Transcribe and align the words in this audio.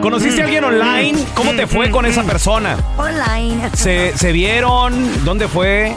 ¿Conociste 0.00 0.42
a 0.42 0.44
alguien 0.44 0.64
online? 0.64 1.18
¿Cómo 1.34 1.52
te 1.52 1.66
fue 1.66 1.90
con 1.90 2.06
esa 2.06 2.22
persona? 2.22 2.76
Online. 2.96 3.70
¿Se, 3.74 4.16
se 4.16 4.32
vieron? 4.32 5.24
¿Dónde 5.24 5.48
fue? 5.48 5.94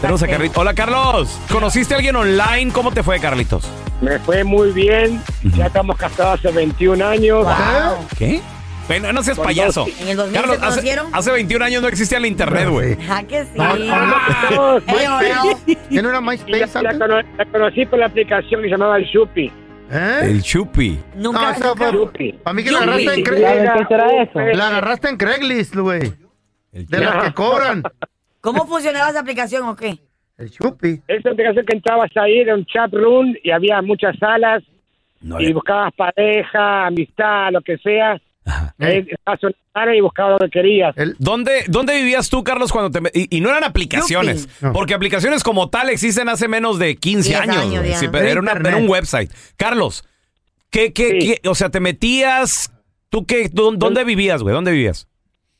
Tenemos 0.00 0.22
a 0.22 0.28
Carlitos. 0.28 0.56
Hola, 0.56 0.72
Carlos. 0.74 1.38
¿Conociste 1.50 1.94
a 1.94 1.96
alguien 1.98 2.16
online? 2.16 2.72
¿Cómo 2.72 2.92
te 2.92 3.02
fue, 3.02 3.18
Carlitos? 3.20 3.68
Me 4.00 4.18
fue 4.20 4.44
muy 4.44 4.70
bien. 4.70 5.20
Ya 5.56 5.66
estamos 5.66 5.96
casados 5.96 6.38
hace 6.40 6.52
21 6.52 7.04
años. 7.04 7.46
¿Qué? 8.16 8.40
Bueno, 8.88 9.12
no 9.12 9.22
seas 9.22 9.36
Con 9.36 9.46
payaso. 9.46 9.86
¿En 10.00 10.08
el 10.08 10.16
2000 10.16 10.34
Carlos, 10.40 10.56
se 10.56 10.62
hace, 10.64 10.70
conocieron? 10.76 11.06
hace 11.14 11.30
21 11.30 11.64
años 11.64 11.82
no 11.82 11.88
existía 11.88 12.18
el 12.18 12.26
internet, 12.26 12.68
güey. 12.68 12.96
¿Ah, 13.08 13.22
que 13.22 13.44
sí? 13.44 13.50
Ah, 13.58 14.78
Eh, 14.88 15.76
¿Tiene 15.88 16.08
una 16.08 16.20
La, 16.20 16.20
MySpace? 16.20 16.82
la 16.82 16.92
cono- 16.98 17.22
la 17.38 17.44
conocí 17.52 17.86
por 17.86 17.98
la 17.98 18.06
aplicación 18.06 18.62
que 18.62 18.66
se 18.68 18.70
llamaba 18.72 18.96
el 18.96 19.04
Shupi. 19.04 19.52
¿Eh? 19.90 20.20
El 20.22 20.42
chupi. 20.42 20.98
Nunca, 21.16 21.56
No. 21.58 21.74
Para 21.74 22.54
mí 22.54 22.62
que 22.62 22.70
la 22.70 22.78
agarraste 22.78 23.02
en 23.02 23.24
¿Sabe 23.24 23.86
qué 23.86 23.86
Craigslist. 23.86 24.56
La 24.56 24.68
agarraste 24.68 25.08
en 25.08 25.16
Craigslist, 25.16 25.76
güey. 25.76 26.12
De 26.72 26.98
las 26.98 27.24
que 27.24 27.34
cobran. 27.34 27.82
¿Cómo 28.40 28.66
funcionaba 28.66 29.10
esa 29.10 29.20
aplicación 29.20 29.68
o 29.68 29.74
qué? 29.74 29.98
El 30.38 30.50
chupi. 30.50 31.02
Esa 31.08 31.30
aplicación 31.30 31.66
que 31.66 31.76
entrabas 31.76 32.10
ahí 32.16 32.38
era 32.38 32.54
un 32.54 32.64
chat 32.64 32.92
room 32.92 33.34
y 33.42 33.50
había 33.50 33.82
muchas 33.82 34.16
salas 34.18 34.62
No, 35.20 35.40
y 35.40 35.52
buscabas 35.52 35.92
pareja, 35.94 36.86
amistad, 36.86 37.50
lo 37.52 37.60
que 37.60 37.76
sea. 37.78 38.20
Eh, 38.78 39.06
sala 39.72 39.94
y 39.94 40.00
buscabas 40.00 40.40
lo 40.40 40.46
que 40.46 40.50
querías. 40.50 40.96
El- 40.96 41.14
¿Dónde, 41.18 41.64
¿Dónde 41.68 41.94
vivías 41.96 42.30
tú, 42.30 42.42
Carlos, 42.42 42.72
cuando 42.72 42.90
te... 42.90 43.18
Y, 43.18 43.36
y 43.36 43.40
no 43.40 43.50
eran 43.50 43.64
aplicaciones. 43.64 44.48
No. 44.60 44.72
porque 44.72 44.94
aplicaciones 44.94 45.42
como 45.44 45.68
tal 45.70 45.90
existen 45.90 46.28
hace 46.28 46.48
menos 46.48 46.78
de 46.78 46.96
15 46.96 47.28
10 47.28 47.40
años. 47.40 47.98
Sí, 47.98 48.08
pero 48.10 48.26
Era 48.26 48.40
una- 48.40 48.76
un 48.76 48.88
website. 48.88 49.30
Carlos, 49.56 50.04
¿qué, 50.70 50.92
qué, 50.92 51.10
Sí. 51.10 51.18
qué- 51.42 51.48
o 51.48 51.54
sea, 51.54 51.68
te 51.70 51.80
metías... 51.80 52.72
¿Tú 53.10 53.26
qué? 53.26 53.48
¿Dó- 53.50 53.72
¿Dónde 53.76 54.04
vivías, 54.04 54.42
güey? 54.42 54.54
¿Dónde 54.54 54.70
vivías? 54.70 55.08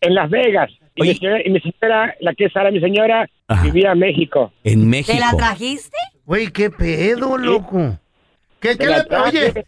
En 0.01 0.15
Las 0.15 0.31
Vegas. 0.31 0.71
Y, 0.95 1.03
mi 1.03 1.15
señora, 1.15 1.39
y 1.45 1.51
mi 1.51 1.61
señora, 1.61 2.15
la 2.21 2.35
que 2.35 2.45
es 2.47 2.57
ahora 2.57 2.71
mi 2.71 2.81
señora, 2.81 3.29
Ajá. 3.49 3.63
vivía 3.65 3.93
en 3.93 3.99
México. 3.99 4.53
En 4.65 4.89
México. 4.89 5.13
¿Te 5.13 5.21
la 5.21 5.33
trajiste? 5.37 5.97
Güey, 6.25 6.49
qué 6.53 6.71
pedo, 6.71 7.37
loco. 7.37 7.99
¿Qué, 8.61 8.77
qué 8.77 8.87
la 8.87 9.05
traje. 9.05 9.51
oye, 9.53 9.67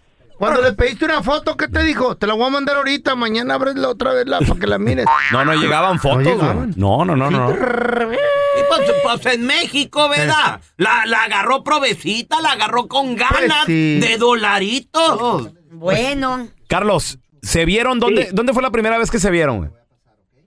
cuando 0.49 0.63
le 0.63 0.73
pediste 0.73 1.05
una 1.05 1.23
foto, 1.23 1.57
¿qué 1.57 1.69
te 1.69 1.83
dijo? 1.85 2.17
Te 2.17 2.27
la 2.27 2.35
voy 2.35 2.47
a 2.47 2.51
mandar 2.51 2.77
ahorita, 2.77 3.15
mañana 3.15 3.55
abresla 3.55 3.89
otra 3.89 4.13
vez 4.13 4.27
la, 4.27 4.41
para 4.41 4.59
que 4.59 4.67
la 4.67 4.79
mires. 4.79 5.07
No, 5.31 5.45
no 5.45 5.55
llegaban 5.55 5.99
fotos, 6.01 6.23
güey. 6.25 6.35
llegaban. 6.37 6.75
No, 6.77 7.05
no, 7.05 7.15
no, 7.15 7.31
no. 7.31 7.49
no. 7.49 7.55
Y 7.55 8.63
pues, 8.69 8.93
pues 9.05 9.27
en 9.35 9.47
México, 9.47 10.09
¿verdad? 10.09 10.61
La, 10.77 11.07
la 11.07 11.23
agarró 11.23 11.63
provecita, 11.63 12.41
la 12.41 12.53
agarró 12.53 12.89
con 12.89 13.15
ganas 13.15 13.65
Pues 13.65 13.67
sí. 13.67 14.01
de 14.01 14.17
dolaritos. 14.19 15.53
Bueno. 15.71 16.49
Carlos, 16.69 17.19
¿se 17.43 17.65
vieron? 17.65 18.01
¿Dónde, 18.01 18.25
Sí. 18.25 18.31
¿Dónde 18.33 18.53
fue 18.53 18.63
la 18.63 18.71
primera 18.71 18.99
vez 18.99 19.11
que 19.11 19.19
se 19.19 19.31
vieron, 19.31 19.59
güey? 19.59 19.71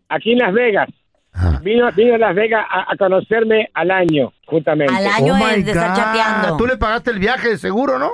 Aquí 0.10 0.34
en 0.34 0.40
Las 0.40 0.54
Vegas. 0.54 0.90
Vino, 1.62 1.92
vino 1.94 2.16
a 2.16 2.18
Las 2.18 2.36
Vegas 2.36 2.66
a, 2.70 2.92
a 2.94 2.98
conocerme 2.98 3.70
al 3.74 3.92
año, 3.92 4.32
justamente. 4.46 4.94
Al 4.96 5.06
año 5.08 5.34
Oh 5.34 5.48
de, 5.48 5.60
estar 5.60 5.90
God. 5.90 5.96
chateando. 5.98 6.58
Tú 6.58 6.66
le 6.68 6.78
pagaste 6.78 7.12
el 7.12 7.20
viaje, 7.20 7.50
de 7.50 7.58
seguro, 7.58 7.98
¿no? 8.00 8.10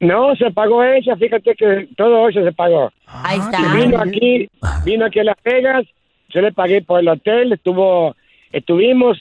No, 0.00 0.34
se 0.36 0.50
pagó 0.50 0.82
ella, 0.84 1.16
fíjate 1.16 1.54
que 1.54 1.88
todo 1.96 2.28
eso 2.28 2.42
se 2.44 2.52
pagó. 2.52 2.92
Ahí 3.06 3.38
está. 3.38 3.60
Y 3.60 3.80
vino 3.80 4.00
aquí, 4.00 4.50
vino 4.84 5.06
aquí 5.06 5.20
a 5.20 5.24
Las 5.24 5.36
Vegas, 5.42 5.84
yo 6.28 6.40
le 6.42 6.52
pagué 6.52 6.82
por 6.82 7.00
el 7.00 7.08
hotel, 7.08 7.52
estuvo, 7.52 8.14
estuvimos 8.52 9.18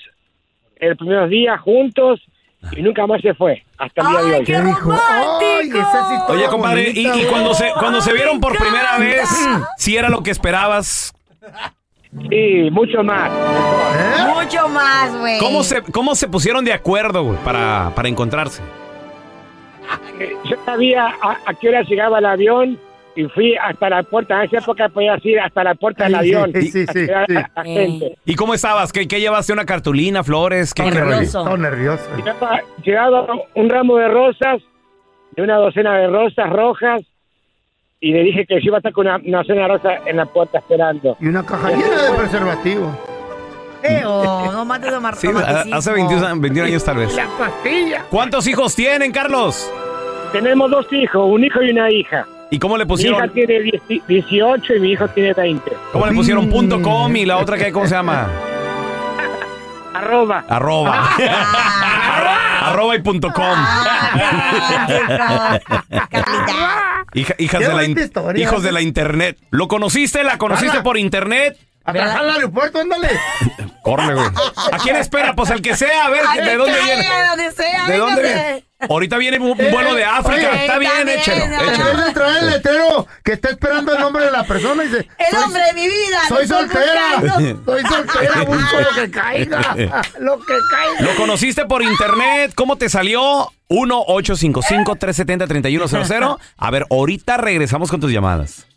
el 0.77 0.97
primeros 0.97 1.29
días 1.29 1.59
juntos 1.61 2.21
y 2.75 2.81
nunca 2.81 3.07
más 3.07 3.21
se 3.21 3.33
fue, 3.33 3.63
hasta 3.77 4.01
el 4.01 4.07
día 4.07 4.19
de 4.19 4.25
¡Ay, 4.33 4.39
hoy. 4.39 4.45
qué 4.45 4.61
dijo? 4.61 4.91
Ay, 4.91 4.99
romántico! 5.69 5.77
esa 5.79 6.07
sí 6.09 6.13
está 6.15 6.33
Oye, 6.33 6.45
compadre, 6.47 6.91
y, 6.93 7.07
y 7.07 7.25
cuando 7.29 7.53
se 7.53 7.71
cuando 7.79 8.01
se 8.01 8.11
vieron 8.11 8.39
por 8.41 8.57
primera 8.57 8.97
vez, 8.97 9.29
si 9.77 9.95
era 9.95 10.09
lo 10.09 10.23
que 10.23 10.31
esperabas, 10.31 11.13
Sí, 12.29 12.69
mucho 12.71 13.03
más. 13.03 13.29
¿Eh? 13.29 14.23
Mucho 14.33 14.69
más, 14.69 15.17
güey. 15.19 15.37
¿cómo 15.37 15.63
se 15.63 15.81
cómo 15.81 16.15
se 16.15 16.29
pusieron 16.29 16.63
de 16.63 16.71
acuerdo, 16.71 17.23
güey, 17.23 17.37
para, 17.43 17.91
para 17.93 18.07
encontrarse? 18.07 18.61
Eh, 20.19 20.33
Yo 20.49 20.55
sabía 20.65 21.07
a, 21.21 21.37
a 21.45 21.53
qué 21.53 21.69
hora 21.69 21.81
llegaba 21.83 22.19
el 22.19 22.25
avión 22.25 22.79
y 23.17 23.23
fui 23.25 23.55
hasta 23.55 23.89
la 23.89 24.03
puerta. 24.03 24.35
En 24.39 24.47
esa 24.47 24.57
época 24.59 24.89
podías 24.89 25.23
ir 25.25 25.39
hasta 25.39 25.63
la 25.63 25.75
puerta 25.75 26.03
del 26.05 26.13
Sí, 26.13 26.19
avión. 26.19 26.51
sí, 26.53 26.71
sí, 26.71 26.85
a 26.87 27.25
sí, 27.25 27.35
a 27.55 27.63
gente. 27.63 28.17
¿Y 28.25 28.35
cómo 28.35 28.53
estabas? 28.53 28.91
¿Qué, 28.91 29.07
qué 29.07 29.19
llevaste? 29.19 29.53
¿Una 29.53 29.65
cartulina, 29.65 30.23
flores? 30.23 30.73
¿Qué, 30.73 30.83
nervioso. 30.83 31.43
Todo 31.43 31.57
nervioso. 31.57 32.03
Llegaba, 32.17 32.61
llegaba 32.83 33.27
un 33.53 33.69
ramo 33.69 33.97
de 33.97 34.07
rosas, 34.09 34.61
de 35.31 35.41
una 35.43 35.55
docena 35.57 35.97
de 35.97 36.07
rosas 36.07 36.49
rojas, 36.49 37.01
y 38.01 38.11
le 38.11 38.23
dije 38.23 38.45
que 38.45 38.55
yo 38.55 38.65
iba 38.67 38.77
a 38.77 38.79
estar 38.79 38.91
con 38.91 39.07
una, 39.07 39.17
una 39.25 39.37
docena 39.39 39.61
de 39.61 39.67
rosas 39.69 39.93
en 40.05 40.17
la 40.17 40.25
puerta 40.25 40.57
esperando. 40.59 41.17
Y 41.21 41.27
una 41.27 41.45
caja 41.45 41.69
llena 41.69 42.03
de 42.11 42.17
preservativo. 42.17 43.04
Feo, 43.87 44.51
no 44.51 44.65
mates 44.65 44.91
de 44.91 44.99
mar- 44.99 45.15
Sí, 45.15 45.27
a- 45.27 45.31
romanticismo. 45.31 45.75
hace 45.77 45.91
21, 45.91 46.27
años- 46.27 46.41
21 46.41 46.67
años 46.67 46.83
tal 46.83 46.97
vez. 46.97 47.13
La 47.15 47.27
pastilla. 47.37 48.05
¿Cuántos 48.09 48.47
hijos 48.47 48.75
tienen, 48.75 49.11
Carlos? 49.11 49.71
Tenemos 50.31 50.69
dos 50.71 50.91
hijos, 50.91 51.21
un 51.29 51.43
hijo 51.43 51.61
y 51.61 51.71
una 51.71 51.89
hija. 51.91 52.25
¿Y 52.51 52.59
cómo 52.59 52.77
le 52.77 52.85
Mi 52.85 52.87
hija 52.87 52.93
pusieron? 52.93 53.29
tiene 53.31 53.59
10 53.61 53.81
18 54.07 54.75
y 54.75 54.79
mi 54.79 54.91
hijo 54.91 55.07
tiene 55.09 55.33
20. 55.33 55.71
¿Cómo 55.91 56.05
le 56.05 56.13
pusieron 56.13 56.49
punto 56.49 56.81
com 56.81 57.13
y 57.15 57.25
la 57.25 57.37
otra 57.37 57.57
que 57.57 57.71
cómo 57.71 57.87
se 57.87 57.95
llama? 57.95 58.27
Arroba. 59.93 60.43
Arroba. 60.49 61.09
Arroba 62.61 62.95
y 62.95 63.01
punto 63.01 63.31
com. 63.31 63.43
Ah. 63.47 65.59
Hija- 67.13 67.35
hijas 67.37 67.61
de 67.61 67.73
la 67.73 67.83
historia. 67.85 68.43
hijos 68.43 68.63
de 68.63 68.71
la 68.71 68.81
internet. 68.81 69.37
¿Lo 69.51 69.67
conociste? 69.67 70.23
¿La 70.23 70.37
conociste 70.37 70.81
por 70.81 70.97
internet? 70.97 71.57
A 71.85 71.93
trabajar 71.93 72.21
al 72.21 72.29
aeropuerto, 72.31 72.79
ándale. 72.79 73.09
Corre, 73.85 74.13
güey. 74.15 74.25
¿A 74.71 74.77
quién 74.79 74.95
espera? 74.97 75.33
Pues 75.35 75.49
el 75.51 75.61
que 75.61 75.75
sea, 75.77 76.05
a 76.05 76.09
ver, 76.09 76.21
Ay, 76.27 76.41
¿de 76.43 76.57
dónde 76.57 76.77
viene? 76.81 77.05
donde 77.29 77.51
sea, 77.51 77.85
¿De 77.87 77.97
dónde 77.97 78.21
viene? 78.23 78.65
Ahorita 78.89 79.17
viene 79.17 79.37
un 79.39 79.51
un 79.51 79.57
vuelo 79.71 79.93
de 79.95 80.03
África. 80.03 80.49
oye, 80.51 80.65
Está 80.65 80.77
bien, 80.79 80.91
también, 80.91 81.19
échelo, 81.19 81.45
échelo. 81.45 82.13
traer 82.13 82.43
el 82.43 82.49
letrero 82.49 83.07
que 83.23 83.31
está 83.33 83.49
esperando 83.51 83.93
el 83.95 84.01
nombre 84.01 84.25
de 84.25 84.31
la 84.31 84.43
persona, 84.43 84.83
dice: 84.83 85.07
El 85.17 85.27
"Soy- 85.31 85.43
hombre 85.43 85.61
de 85.67 85.73
mi 85.73 85.87
vida. 85.87 86.19
Soy 86.27 86.45
soltera. 86.47 87.21
Soy 87.65 87.81
soltera, 87.83 88.41
busco 88.43 88.81
lo 88.81 88.89
que 89.01 89.09
caiga. 89.11 89.61
Lo 90.19 90.37
que 90.39 90.53
caiga. 90.71 91.01
¿Lo 91.01 91.15
conociste 91.15 91.65
por 91.65 91.81
internet? 91.83 92.51
¿Cómo 92.55 92.75
te 92.75 92.89
salió? 92.89 93.49
1-855-370-3100. 93.69 96.37
A 96.57 96.71
ver, 96.71 96.85
ahorita 96.89 97.37
regresamos 97.37 97.89
con 97.89 98.01
tus 98.01 98.11
llamadas. 98.11 98.67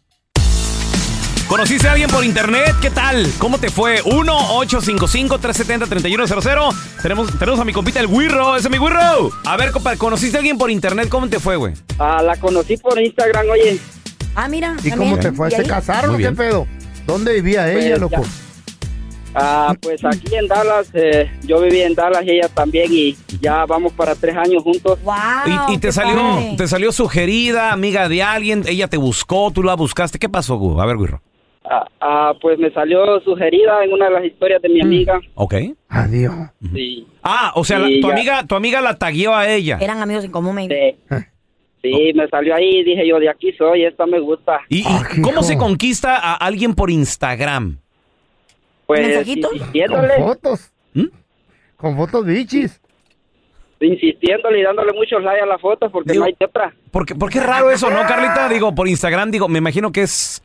¿Conociste 1.48 1.88
a 1.88 1.92
alguien 1.92 2.10
por 2.10 2.22
internet? 2.24 2.74
¿Qué 2.82 2.90
tal? 2.90 3.26
¿Cómo 3.38 3.56
te 3.58 3.70
fue? 3.70 4.02
1-855-370-3100. 4.02 6.74
Tenemos, 7.00 7.38
tenemos 7.38 7.58
a 7.58 7.64
mi 7.64 7.72
compita 7.72 8.00
el 8.00 8.06
Wirro. 8.06 8.54
Ese 8.56 8.68
es 8.68 8.72
mi 8.72 8.78
Wirro. 8.78 9.30
A 9.46 9.56
ver, 9.56 9.72
compa, 9.72 9.96
¿conociste 9.96 10.36
a 10.36 10.40
alguien 10.40 10.58
por 10.58 10.70
internet? 10.70 11.08
¿Cómo 11.08 11.26
te 11.28 11.40
fue, 11.40 11.56
güey? 11.56 11.72
Ah, 11.98 12.20
la 12.22 12.36
conocí 12.36 12.76
por 12.76 13.00
Instagram, 13.00 13.46
oye. 13.50 13.78
Ah, 14.34 14.46
mira. 14.48 14.76
¿Y 14.84 14.90
también. 14.90 15.12
cómo 15.12 15.22
te 15.22 15.32
fue? 15.32 15.48
¿Y 15.48 15.52
¿Se 15.52 15.62
casaron 15.64 16.18
qué 16.18 16.32
pedo? 16.32 16.66
¿Dónde 17.06 17.32
vivía 17.34 17.62
Pues, 17.72 17.84
ella, 17.86 17.94
ya. 17.94 18.00
loco? 18.00 18.22
Ah, 19.34 19.74
pues 19.80 20.04
aquí 20.04 20.34
en 20.34 20.48
Dallas, 20.48 20.88
eh, 20.92 21.30
yo 21.44 21.60
viví 21.62 21.80
en 21.80 21.94
Dallas 21.94 22.24
y 22.24 22.30
ella 22.32 22.48
también 22.48 22.92
y 22.92 23.16
ya 23.40 23.64
vamos 23.66 23.92
para 23.94 24.14
tres 24.14 24.36
años 24.36 24.62
juntos. 24.62 24.98
Wow, 25.02 25.14
y, 25.70 25.74
y 25.74 25.78
te 25.78 25.92
salió 25.92 26.16
padre. 26.16 26.54
te 26.58 26.68
salió 26.68 26.92
sugerida, 26.92 27.72
amiga 27.72 28.06
de 28.08 28.22
alguien, 28.22 28.64
ella 28.66 28.88
te 28.88 28.96
buscó, 28.98 29.50
tú 29.50 29.62
la 29.62 29.74
buscaste. 29.76 30.18
¿Qué 30.18 30.28
pasó, 30.28 30.56
güey? 30.56 30.78
A 30.80 30.84
ver, 30.86 30.96
Wirro. 30.96 31.22
Ah, 31.70 31.86
ah, 32.00 32.32
pues 32.40 32.58
me 32.58 32.70
salió 32.72 33.20
sugerida 33.20 33.84
en 33.84 33.92
una 33.92 34.06
de 34.06 34.10
las 34.12 34.24
historias 34.24 34.62
de 34.62 34.68
mi 34.70 34.80
amiga. 34.80 35.20
Ok. 35.34 35.54
Adiós. 35.88 36.34
Sí, 36.72 37.06
Ah, 37.22 37.52
o 37.56 37.64
sea, 37.64 37.78
la- 37.78 37.88
Sí, 37.88 38.00
tu 38.00 38.08
ya. 38.08 38.12
amiga, 38.14 38.44
tu 38.46 38.54
amiga 38.54 38.80
la 38.80 38.96
tagueó 38.96 39.34
a 39.34 39.46
ella. 39.48 39.76
Eran 39.80 40.00
amigos 40.00 40.24
en 40.24 40.30
común, 40.30 40.54
maybe. 40.54 40.96
sí. 41.10 41.16
Sí, 41.80 42.12
me 42.14 42.26
salió 42.28 42.54
ahí 42.56 42.78
y 42.80 42.84
dije 42.84 43.06
yo, 43.06 43.20
de 43.20 43.28
aquí 43.30 43.52
soy, 43.52 43.84
esta 43.84 44.04
me 44.06 44.18
gusta. 44.18 44.60
¿Y, 44.68 44.78
y 44.80 44.84
Ah, 44.86 45.02
cómo 45.22 45.30
hijo. 45.30 45.42
se 45.44 45.56
conquista 45.58 46.16
a 46.16 46.34
alguien 46.34 46.74
por 46.74 46.90
Instagram? 46.90 47.78
Pues 48.86 49.00
¿Mensajitos? 49.06 49.52
Con 49.52 50.08
fotos. 50.26 50.72
¿Mm? 50.94 51.04
Con 51.76 51.96
fotos 51.96 52.24
bichis. 52.26 52.80
insistiéndole 53.80 54.58
y 54.58 54.62
dándole 54.64 54.92
muchos 54.92 55.22
likes 55.22 55.42
a 55.42 55.46
las 55.46 55.60
fotos 55.60 55.92
porque 55.92 56.10
Digo- 56.12 56.22
no 56.24 56.26
hay 56.26 56.34
de 56.38 56.46
otra. 56.46 56.74
Porque, 56.90 57.14
porque 57.14 57.38
es 57.38 57.46
raro 57.46 57.70
eso, 57.70 57.88
¿no, 57.90 58.00
Carlita? 58.08 58.48
Digo, 58.48 58.74
por 58.74 58.88
Instagram, 58.88 59.30
digo, 59.30 59.46
me 59.48 59.58
imagino 59.58 59.92
que 59.92 60.02
es 60.02 60.42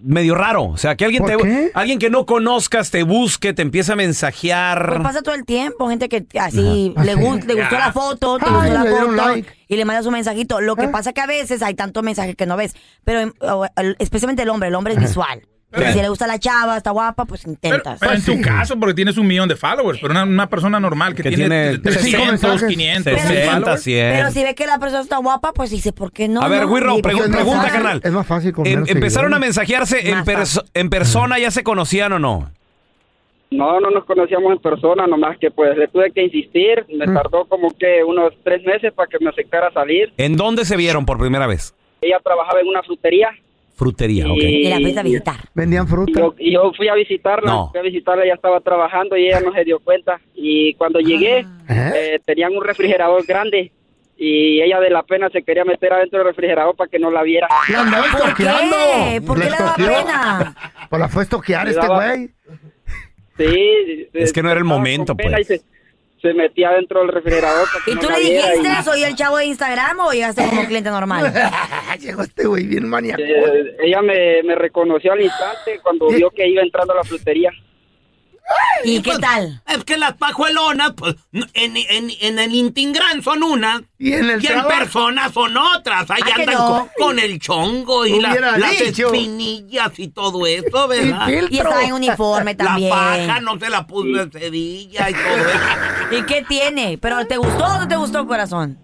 medio 0.00 0.34
raro. 0.34 0.64
O 0.64 0.76
sea, 0.76 0.96
que 0.96 1.04
alguien 1.04 1.22
¿Por 1.24 1.36
te 1.36 1.42
qué? 1.42 1.70
alguien 1.74 1.98
que 1.98 2.10
no 2.10 2.26
conozcas 2.26 2.90
te 2.90 3.02
busque, 3.04 3.52
te 3.54 3.62
empieza 3.62 3.94
a 3.94 3.96
mensajear. 3.96 4.86
Pues 4.88 5.00
pasa 5.00 5.22
todo 5.22 5.34
el 5.34 5.44
tiempo, 5.44 5.88
gente 5.88 6.08
que 6.08 6.26
así 6.38 6.92
Ajá. 6.96 7.04
le, 7.04 7.12
Ah, 7.12 7.14
sí. 7.16 7.20
gu- 7.22 7.44
le 7.44 7.54
gustó 7.54 7.78
la 7.78 7.92
foto, 7.92 8.38
te 8.38 8.44
Ay, 8.46 8.52
gustó 8.54 8.72
la 8.74 8.84
le 8.84 8.90
foto 8.90 9.12
like. 9.12 9.48
y 9.68 9.76
le 9.76 9.84
mandas 9.84 10.06
un 10.06 10.12
mensajito. 10.12 10.60
Lo 10.60 10.76
que 10.76 10.84
Ah. 10.86 10.92
pasa 10.92 11.12
que 11.12 11.20
a 11.20 11.26
veces 11.26 11.62
hay 11.62 11.74
tantos 11.74 12.02
mensajes 12.02 12.36
que 12.36 12.46
no 12.46 12.56
ves, 12.56 12.74
pero 13.04 13.20
em, 13.20 13.32
especialmente 13.98 14.42
el 14.42 14.48
hombre, 14.50 14.68
el 14.68 14.74
hombre 14.74 14.94
es 14.94 15.00
visual. 15.00 15.42
Pero- 15.74 15.92
si 15.92 16.00
le 16.02 16.08
gusta 16.08 16.26
la 16.26 16.38
chava, 16.38 16.76
está 16.76 16.90
guapa, 16.90 17.24
pues 17.24 17.46
intentas. 17.46 17.98
pero 18.00 18.12
en 18.12 18.18
Pues 18.22 18.26
tu 18.26 18.32
sí. 18.32 18.40
caso, 18.40 18.78
porque 18.78 18.94
tienes 18.94 19.16
un 19.18 19.26
millón 19.26 19.48
de 19.48 19.56
followers, 19.56 19.98
pero 20.00 20.12
una, 20.12 20.24
una 20.24 20.48
persona 20.48 20.78
normal 20.80 21.14
que, 21.14 21.22
Que 21.22 21.30
tiene, 21.30 21.70
tiene 21.70 21.78
300, 21.78 22.26
mensajes. 22.42 22.68
500 22.68 23.12
mil 23.12 23.22
60, 23.22 23.52
followers. 23.52 23.82
100. 23.82 24.12
pero 24.14 24.30
si 24.30 24.42
ve 24.44 24.54
que 24.54 24.66
la 24.66 24.78
persona 24.78 25.02
está 25.02 25.16
guapa, 25.18 25.52
pues 25.52 25.70
dice, 25.70 25.92
¿por 25.92 26.12
qué 26.12 26.28
no? 26.28 26.40
A 26.42 26.48
ver, 26.48 26.62
no? 26.62 26.68
Pues 26.70 26.82
más 27.16 27.28
pregunta, 27.28 27.68
carnal. 27.70 28.00
Es 28.04 28.12
más 28.12 28.26
fácil 28.26 28.52
con 28.52 28.66
Em- 28.66 28.84
empezaron 28.86 29.34
a 29.34 29.38
mensajearse 29.38 30.10
en, 30.10 30.24
perso- 30.24 30.64
en 30.74 30.90
persona, 30.90 31.38
¿ya 31.38 31.50
se 31.50 31.62
conocían 31.62 32.12
o 32.12 32.18
no? 32.18 32.50
No, 33.50 33.78
no 33.78 33.90
nos 33.90 34.04
conocíamos 34.04 34.52
en 34.52 34.58
persona, 34.58 35.06
nomás 35.06 35.38
que 35.38 35.50
pues 35.50 35.76
le 35.78 35.86
tuve 35.88 36.10
que 36.12 36.24
insistir. 36.24 36.84
Me 36.88 37.06
Mm. 37.06 37.14
tardó 37.14 37.44
como 37.44 37.70
que 37.78 38.02
unos 38.02 38.32
tres 38.42 38.64
meses 38.64 38.92
para 38.92 39.06
que 39.08 39.18
me 39.20 39.30
aceptara 39.30 39.70
salir. 39.72 40.12
¿En 40.16 40.36
dónde 40.36 40.64
se 40.64 40.76
vieron 40.76 41.06
por 41.06 41.18
primera 41.18 41.46
vez? 41.46 41.72
Ella 42.02 42.18
trabajaba 42.24 42.60
en 42.60 42.66
una 42.68 42.82
frutería 42.82 43.28
Frutería, 43.76 44.26
ok. 44.30 44.38
Y 44.38 44.68
la 44.68 44.76
fuiste 44.76 45.00
a 45.00 45.02
visitar. 45.02 45.36
Vendían 45.54 45.88
fruta. 45.88 46.12
yo, 46.20 46.34
y 46.38 46.52
yo 46.52 46.72
fui 46.76 46.88
a 46.88 46.94
visitarla. 46.94 47.50
No. 47.50 47.70
Fui 47.70 47.80
a 47.80 47.82
visitarla, 47.82 48.24
ella 48.24 48.34
estaba 48.34 48.60
trabajando 48.60 49.16
y 49.16 49.26
ella 49.26 49.40
no 49.40 49.52
se 49.52 49.64
dio 49.64 49.80
cuenta. 49.80 50.20
Y 50.34 50.74
cuando 50.74 51.00
llegué, 51.00 51.40
¿Eh? 51.40 51.46
eh, 51.68 52.20
tenían 52.24 52.54
un 52.56 52.62
refrigerador 52.64 53.24
grande 53.26 53.72
y 54.16 54.60
ella 54.62 54.78
de 54.78 54.90
la 54.90 55.02
pena 55.02 55.28
se 55.30 55.42
quería 55.42 55.64
meter 55.64 55.92
adentro 55.92 56.20
del 56.20 56.28
refrigerador 56.28 56.76
para 56.76 56.88
que 56.88 57.00
no 57.00 57.10
la 57.10 57.22
viera. 57.24 57.48
La 57.68 57.80
andaba 57.80 58.06
¿Por 58.12 58.20
estoqueando. 58.28 58.76
qué? 58.76 59.20
¿Por 59.22 59.38
qué 59.40 59.44
le 59.44 59.50
daba 59.50 59.70
estoqueó. 59.70 59.86
pena? 60.04 60.56
Pues 60.88 61.00
la 61.00 61.08
fue 61.08 61.22
a 61.22 61.24
estoquear 61.24 61.64
Le 61.64 61.70
este 61.72 61.82
daba- 61.86 62.06
güey. 62.14 62.30
Sí. 63.36 64.08
Es 64.12 64.32
que 64.32 64.42
no 64.42 64.50
era 64.50 64.58
el 64.58 64.64
momento, 64.64 65.16
pues. 65.16 65.40
y 65.40 65.44
se, 65.44 65.62
se 66.22 66.32
metía 66.34 66.68
adentro 66.68 67.00
del 67.00 67.08
refrigerador 67.08 67.66
para 67.72 67.84
que 67.84 67.90
¿Y 67.90 67.94
no 67.96 68.00
tú 68.00 68.08
la 68.08 68.18
le 68.18 68.24
viera 68.30 68.48
dijiste, 68.52 68.68
y- 68.80 68.84
soy 68.84 69.02
el 69.02 69.16
chavo 69.16 69.38
de 69.38 69.46
Instagram 69.46 69.98
o 69.98 70.12
llegaste 70.12 70.46
como 70.48 70.64
cliente 70.66 70.90
normal? 70.90 71.32
Llegó 71.96 72.22
este 72.22 72.46
güey 72.46 72.66
bien 72.66 72.88
maníaco. 72.88 73.22
Eh, 73.22 73.76
ella 73.82 74.02
me, 74.02 74.42
me 74.42 74.54
reconoció 74.54 75.12
al 75.12 75.20
instante 75.22 75.80
cuando 75.82 76.08
vio 76.08 76.30
que 76.30 76.46
iba 76.48 76.62
entrando 76.62 76.92
a 76.92 76.96
la 76.96 77.04
frutería. 77.04 77.50
¿Y 78.84 79.00
qué 79.00 79.12
tal? 79.18 79.62
Es 79.66 79.84
que 79.84 79.96
las 79.96 80.14
pajuelonas, 80.18 80.92
pues, 80.94 81.14
en, 81.54 81.78
en, 81.78 82.10
en 82.20 82.38
el 82.38 82.54
Intingran 82.54 83.22
son 83.22 83.42
unas 83.42 83.80
Y 83.98 84.12
en 84.12 84.28
el 84.28 84.42
y 84.42 84.46
en 84.46 84.52
trabajo. 84.52 84.68
persona 84.68 85.32
son 85.32 85.56
otras. 85.56 86.10
Ahí 86.10 86.20
¿A 86.22 86.26
que 86.26 86.32
andan 86.42 86.54
no? 86.56 86.68
con, 86.68 87.06
con 87.06 87.18
el 87.18 87.38
chongo 87.38 88.04
y 88.04 88.20
la- 88.20 88.34
las 88.58 88.78
espinillas 88.82 89.98
y 89.98 90.08
todo 90.08 90.46
eso, 90.46 90.86
¿verdad? 90.88 91.26
Y 91.48 91.56
estaba 91.56 91.84
en 91.84 91.94
uniforme 91.94 92.50
La 92.52 92.64
también. 92.64 92.90
paja 92.90 93.40
no 93.40 93.58
se 93.58 93.70
la 93.70 93.86
puso 93.86 94.26
de 94.26 94.38
cerilla 94.38 95.08
y 95.08 95.14
todo 95.14 95.48
eso. 95.48 95.58
¿Y 96.18 96.22
qué 96.26 96.44
tiene? 96.46 96.98
¿Pero 97.00 97.26
te 97.26 97.38
gustó 97.38 97.64
o 97.64 97.78
no 97.78 97.88
te 97.88 97.96
gustó, 97.96 98.26
corazón? 98.26 98.78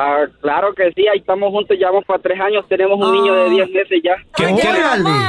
Ah, 0.00 0.26
claro 0.40 0.72
que 0.74 0.92
sí, 0.94 1.08
ahí 1.08 1.18
estamos 1.18 1.50
juntos, 1.50 1.76
ya 1.80 1.88
vamos 1.88 2.04
para 2.04 2.20
tres 2.22 2.38
años, 2.40 2.64
tenemos 2.68 3.04
un 3.04 3.12
niño 3.12 3.34
de 3.34 3.50
10 3.50 3.70
meses 3.70 4.00
ya. 4.04 4.14
¿Qué, 4.36 4.44
Ay, 4.44 4.54
qué 4.56 4.68
le, 4.72 4.78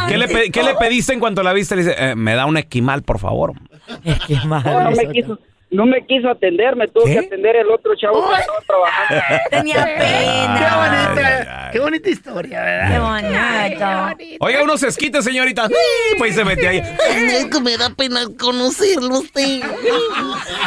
qué 0.08 0.18
le 0.18 0.28
pe- 0.28 0.52
qué 0.52 0.62
le 0.64 0.76
pediste 0.76 1.12
en 1.14 1.20
cuanto 1.20 1.42
la 1.42 1.54
viste? 1.54 1.76
Le 1.76 1.84
dice, 1.84 1.96
eh, 1.98 2.16
me 2.16 2.36
da 2.36 2.46
un 2.46 2.56
esquimal, 2.56 3.02
por 3.02 3.18
favor. 3.18 3.54
No, 4.46 4.60
no 4.84 4.92
me 4.92 5.10
quiso, 5.12 5.40
no 5.72 5.86
me 5.86 6.06
quiso 6.06 6.30
atender, 6.30 6.76
me 6.76 6.88
tuvo 6.88 7.06
¿Qué? 7.06 7.14
que 7.14 7.20
atender 7.28 7.56
el 7.58 7.70
otro 7.70 7.94
chavo 7.96 8.28
que 8.30 8.40
estaba 8.42 8.60
trabajando. 8.66 9.24
Tenía 9.52 9.86
Qué 9.86 9.92
pena. 10.00 11.06
bonita, 11.06 11.70
qué 11.72 11.80
bonita 11.80 12.10
historia, 12.10 12.62
¿verdad? 12.64 12.92
Qué 12.92 13.00
bonito. 13.00 14.46
Oiga, 14.46 14.64
unos 14.64 14.82
esquites, 14.84 15.24
señorita. 15.24 15.68
Pues 16.18 16.34
se 16.36 16.44
metió 16.44 16.70
ahí. 16.70 16.82
me 17.64 17.78
da 17.78 17.90
pena 17.92 18.22
conocerlo 18.40 19.20
usted. 19.20 19.62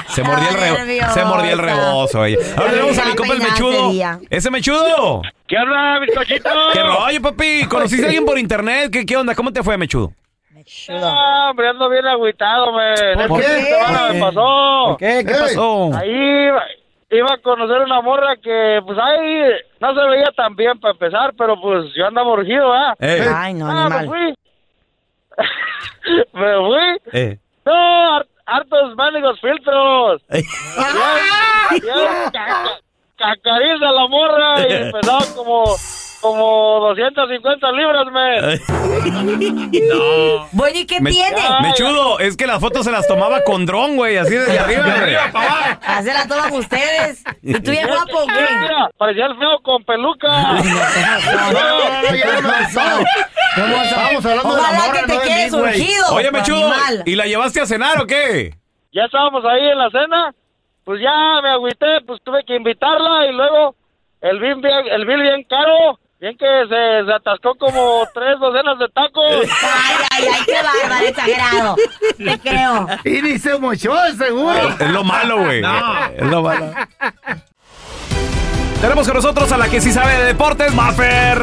Se 0.09 0.23
mordía 0.23 0.49
el, 0.51 0.55
Estaba 0.55 0.67
rebo- 0.67 0.79
nerviosa. 0.79 1.15
se 1.15 1.25
mordía 1.25 1.53
el 1.53 1.59
rebozo. 1.59 2.21
oye. 2.21 2.39
Ahora 2.57 2.71
tenemos 2.71 2.99
a 2.99 3.05
mi 3.07 3.15
compa 3.15 3.35
el 3.35 3.41
mechudo. 3.41 3.93
Ese 4.31 4.51
mechudo. 4.51 5.23
¿Qué 5.49 5.57
onda, 5.59 5.99
bizcochito? 6.01 6.51
¿Qué 6.73 6.83
rollo, 6.83 7.23
papi? 7.23 7.67
¿Conociste 7.69 8.05
a 8.05 8.07
alguien 8.09 8.25
por 8.25 8.39
internet? 8.39 8.91
¿Qué, 8.93 9.05
qué 9.05 9.17
onda? 9.17 9.35
¿Cómo 9.35 9.53
te 9.53 9.63
fue, 9.63 9.77
mechudo? 9.77 10.13
No, 10.89 11.51
hombre, 11.51 11.69
ando 11.69 11.89
bien 11.89 12.07
agüitado, 12.07 12.73
me. 12.73 13.27
¿Por 13.29 13.41
qué? 13.41 13.47
¿Por 13.47 13.93
me 14.09 14.13
qué? 14.13 14.21
pasó. 14.21 14.97
¿Qué? 14.99 15.25
¿Qué 15.27 15.33
pasó? 15.35 15.91
Ahí 15.95 16.11
iba, 16.47 16.63
iba 17.11 17.35
a 17.35 17.39
conocer 17.39 17.79
una 17.81 18.01
morra 18.01 18.37
que, 18.37 18.81
pues 18.87 18.99
ahí 18.99 19.45
no 19.81 19.95
se 19.95 20.09
veía 20.09 20.31
tan 20.37 20.55
bien 20.57 20.79
para 20.81 20.93
empezar, 20.93 21.33
pero 21.37 21.61
pues 21.61 21.93
yo 21.95 22.07
andaba 22.07 22.33
urgido, 22.33 22.73
¿ah? 22.73 22.95
Eh, 23.01 23.27
Ay, 23.35 23.55
no, 23.55 23.67
ah, 23.69 23.89
me 24.01 24.07
fui. 24.07 24.35
me 26.33 26.57
fui. 26.57 26.99
eh. 27.13 27.39
No, 27.65 27.73
har- 28.17 28.27
hartos 28.47 28.97
mendigos 28.97 29.41
filtros. 29.41 30.23
Ya, 30.29 30.41
ya, 31.85 32.31
ca- 32.33 32.79
cacariza 33.17 33.91
la 33.93 34.07
morra 34.09 34.61
y 34.61 34.93
pesaba 34.93 35.21
como, 35.37 35.65
como 36.23 36.79
250 36.89 37.73
libras, 37.73 38.07
me. 38.13 38.59
Bueno, 40.53 40.79
¿y 40.79 40.87
qué 40.87 41.01
Me- 41.01 41.11
tiene? 41.11 41.37
Mechudo, 41.63 42.19
es 42.21 42.37
que 42.37 42.47
las 42.47 42.61
fotos 42.61 42.85
se 42.85 42.93
las 42.93 43.07
tomaba 43.07 43.43
con 43.43 43.67
dron, 43.67 43.97
güey, 43.97 44.17
así 44.17 44.35
desde 44.35 44.59
arriba. 44.59 44.85
güey. 44.85 45.17
Hacer 45.85 46.15
la 46.15 46.27
toman 46.29 46.53
ustedes. 46.55 47.25
¿Y 47.43 47.55
tú 47.61 47.71
bien 47.71 47.87
guapo? 47.89 48.27
Mira, 48.27 48.91
parecía 48.97 49.27
el 49.27 49.37
feo 49.37 49.59
con 49.63 49.85
peluca. 49.85 50.29
No, 50.63 51.53
no, 51.53 52.03
no, 52.03 52.15
ya 52.15 52.41
no. 52.41 53.83
Estamos 53.83 54.25
hablando 54.25 54.55
de 54.57 54.63
la 54.63 54.69
Ojalá 54.69 54.93
que 54.93 55.07
te 55.07 55.15
no 55.15 55.21
de 55.21 55.27
quedes 55.29 55.53
güey. 55.53 55.75
surgido. 55.75 56.07
Oye, 56.15 56.31
Mechudo. 56.31 56.73
¿y 57.05 57.15
la 57.17 57.27
llevaste 57.27 57.61
a 57.61 57.67
cenar 57.67 58.01
o 58.01 58.07
qué? 58.07 58.55
ya 58.95 59.05
estábamos 59.05 59.43
ahí 59.47 59.65
en 59.69 59.79
la 59.79 59.89
cena, 59.91 60.35
pues 60.85 61.01
ya 61.01 61.41
me 61.43 61.49
agüité, 61.51 62.01
pues 62.07 62.21
tuve 62.23 62.45
que 62.47 62.55
invitarla 62.57 63.27
y 63.27 63.33
luego 63.33 63.75
el 64.21 64.39
bill 64.39 64.57
bien, 64.57 64.87
el 64.91 65.07
bill 65.07 65.23
bien 65.23 65.45
caro, 65.49 65.99
bien 66.23 66.39
que 66.39 66.47
se, 66.69 67.05
se 67.07 67.13
atascó 67.13 67.55
como 67.57 68.05
tres 68.15 68.39
docenas 68.41 68.79
de 68.79 68.89
tacos. 68.89 69.25
Ay, 69.63 69.97
ay, 70.13 70.25
ay, 70.33 70.43
qué 70.47 70.55
bárbaro, 70.63 71.07
exagerado. 71.07 71.77
Te 72.17 72.39
creo. 72.39 72.87
Y 73.05 73.23
ni 73.23 73.39
se 73.39 73.59
mochó, 73.59 73.93
seguro. 74.17 74.69
Es 74.79 74.91
lo 74.91 75.03
malo, 75.05 75.39
güey. 75.43 75.63
Es 76.17 76.27
lo 76.27 76.43
malo. 76.43 76.73
Tenemos 78.81 79.07
con 79.07 79.15
nosotros 79.17 79.53
a 79.53 79.57
la 79.59 79.69
que 79.69 79.81
sí 79.81 79.93
sabe 79.93 80.17
de 80.17 80.25
deportes, 80.25 80.75
Maffer. 80.75 81.41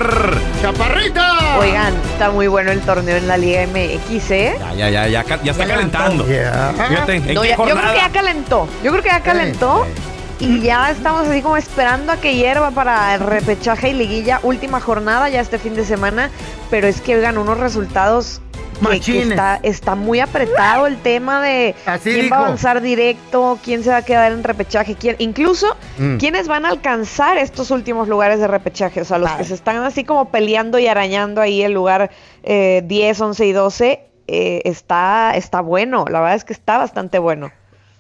¡Chaparrita! 0.62 1.58
Oigan, 1.58 1.94
está 2.12 2.32
muy 2.32 2.48
bueno 2.48 2.72
el 2.72 2.82
torneo 2.82 3.16
en 3.16 3.30
la 3.30 3.38
Liga 3.38 3.66
MX, 3.66 4.32
¿eh? 4.32 4.60
Ya, 4.76 4.90
ya, 4.90 5.08
ya, 5.08 5.24
ya, 5.24 5.52
está 5.52 5.64
Ya 5.64 5.66
calentando. 5.66 6.28
Ya. 6.28 6.74
Fíjate, 6.90 7.16
¿en 7.16 7.34
No, 7.34 7.42
qué 7.42 7.48
ya- 7.50 7.56
yo 7.56 7.64
creo 7.64 7.92
que 7.94 7.98
ya 7.98 8.10
calentó. 8.12 8.68
Yo 8.84 8.92
creo 8.92 9.04
que 9.04 9.10
ya 9.10 9.22
calentó. 9.22 9.88
Y 10.40 10.62
ya 10.62 10.90
estamos 10.90 11.28
así 11.28 11.42
como 11.42 11.58
esperando 11.58 12.14
a 12.14 12.18
que 12.18 12.36
hierva 12.36 12.72
para 12.72 13.14
el 13.16 13.20
repechaje 13.22 13.90
y 13.90 13.94
liguilla. 13.94 14.40
Última 14.44 14.80
jornada 14.80 15.28
ya 15.30 15.42
este 15.42 15.60
fin 15.60 15.76
de 15.76 15.84
semana. 15.84 16.30
Pero 16.70 16.88
es 16.88 17.02
que 17.02 17.16
oigan 17.16 17.38
unos 17.38 17.58
resultados 17.60 18.42
que, 19.04 19.22
está, 19.24 19.60
está 19.64 19.96
muy 19.96 20.22
apretado 20.22 20.88
el 20.88 20.96
tema 21.02 21.42
de 21.42 21.76
Así 21.86 22.12
quién 22.12 22.22
dijo. 22.22 22.36
va 22.36 22.42
a 22.42 22.46
avanzar 22.46 22.80
directo, 22.82 23.60
quién 23.62 23.84
se 23.84 23.90
va 23.90 23.98
a 23.98 24.02
quedar 24.06 24.32
en 24.32 24.42
repechaje, 24.42 24.96
quién, 24.96 25.18
incluso 25.20 25.76
Mm. 25.98 26.16
quiénes 26.16 26.48
van 26.48 26.66
a 26.66 26.70
alcanzar 26.70 27.38
estos 27.38 27.72
últimos 27.72 28.08
lugares 28.08 28.40
de 28.40 28.48
repechaje. 28.48 29.02
O 29.02 29.06
sea, 29.06 29.18
los 29.18 29.30
que 29.32 29.44
se 29.44 29.54
están 29.54 29.76
así 29.84 30.06
como 30.06 30.30
peleando 30.32 30.80
y 30.80 30.88
arañando 30.88 31.42
ahí 31.42 31.62
el 31.62 31.74
lugar 31.74 32.12
eh, 32.44 32.82
10, 32.86 33.20
11 33.20 33.46
y 33.46 33.52
12. 33.52 34.00
eh, 34.32 34.62
está, 34.64 35.34
está 35.36 35.60
bueno, 35.60 36.06
la 36.10 36.22
verdad 36.22 36.36
es 36.38 36.46
que 36.46 36.54
está 36.54 36.78
bastante 36.78 37.20
bueno. 37.20 37.52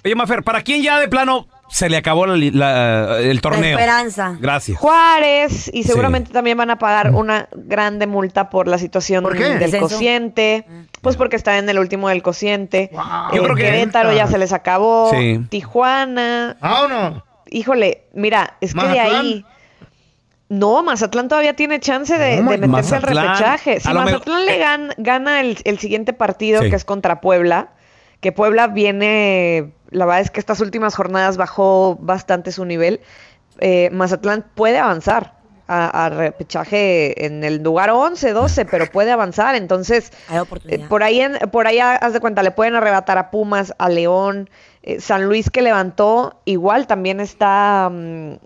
Oye, 0.05 0.15
Maffer, 0.15 0.43
¿para 0.43 0.62
quién 0.62 0.81
ya 0.81 0.98
de 1.00 1.10
plano 1.10 1.48
se 1.70 1.90
le 1.90 1.98
acabó 1.98 2.26
la 2.26 3.20
el 3.20 3.42
torneo? 3.42 3.78
esperanza. 3.78 4.38
Gracias. 4.40 4.78
Juárez 4.78 5.70
y 5.74 5.84
seguramente 5.84 6.32
también 6.32 6.58
van 6.58 6.70
a 6.72 6.78
pagar 6.80 7.12
una 7.14 7.48
grande 7.54 8.08
multa 8.08 8.50
por 8.50 8.68
la 8.68 8.78
situación 8.78 9.24
del 9.24 9.80
cociente, 9.80 10.66
pues 11.02 11.16
porque 11.16 11.36
está 11.36 11.58
en 11.58 11.70
el 11.70 11.80
último 11.80 12.10
del 12.10 12.22
cociente. 12.22 12.90
Wow. 12.92 13.02
Eh, 13.02 13.36
Yo 13.36 13.44
creo 13.44 13.56
que- 13.56 13.64
Querétaro 13.64 14.12
ya 14.14 14.28
se 14.28 14.38
les 14.38 14.52
acabó, 14.54 15.12
Sí. 15.12 15.40
Tijuana, 15.50 16.58
¿Ah 16.62 16.84
o 16.84 16.88
no? 16.88 17.24
híjole, 17.50 18.04
mira, 18.14 18.56
es 18.62 18.74
que 18.74 18.88
de 18.88 19.00
ahí 19.00 19.46
no, 20.50 20.82
Mazatlán 20.82 21.28
todavía 21.28 21.56
tiene 21.56 21.80
chance 21.80 22.18
de, 22.18 22.42
meterse 22.42 22.68
Mazatlán, 22.68 23.18
al 23.18 23.28
repechaje. 23.28 23.80
Si 23.80 23.94
Mazatlán 23.94 24.46
le 24.48 24.60
gan- 24.64 24.94
gana 24.98 25.42
el, 25.42 25.58
el 25.64 25.78
siguiente 25.78 26.12
partido, 26.14 26.64
Sí. 26.64 26.70
que 26.72 26.76
es 26.76 26.86
contra 26.86 27.22
Puebla, 27.22 27.70
que 28.20 28.32
Puebla 28.32 28.68
viene, 28.68 29.72
la 29.91 30.05
verdad 30.05 30.22
es 30.22 30.31
que 30.31 30.39
estas 30.39 30.60
últimas 30.62 30.96
jornadas 30.96 31.38
bajó 31.38 31.98
bastante 32.00 32.51
su 32.51 32.65
nivel, 32.65 33.01
eh, 33.60 33.89
Mazatlán 33.91 34.46
puede 34.55 34.79
avanzar 34.79 35.38
a, 35.67 36.05
a 36.05 36.10
repechaje 36.10 37.25
en 37.25 37.43
el 37.43 37.62
lugar 37.62 37.89
11, 37.91 38.34
12, 38.34 38.65
pero 38.65 38.88
puede 38.88 39.12
avanzar. 39.12 39.55
Entonces, 39.55 40.12
Hay 40.29 40.38
eh, 40.86 40.86
por 40.89 41.03
ahí, 41.03 41.22
en- 41.22 41.38
por 41.51 41.67
ahí, 41.67 41.79
haz 41.79 42.13
de 42.13 42.19
cuenta, 42.19 42.41
le 42.41 42.51
pueden 42.51 42.75
arrebatar 42.75 43.17
a 43.19 43.29
Pumas, 43.29 43.74
a 43.77 43.88
León, 43.89 44.50
eh, 44.81 45.00
San 45.00 45.25
Luis 45.25 45.50
que 45.51 45.62
levantó, 45.62 46.41
igual 46.46 46.88
también 46.88 47.19
está, 47.19 47.89
mm, 47.91 48.38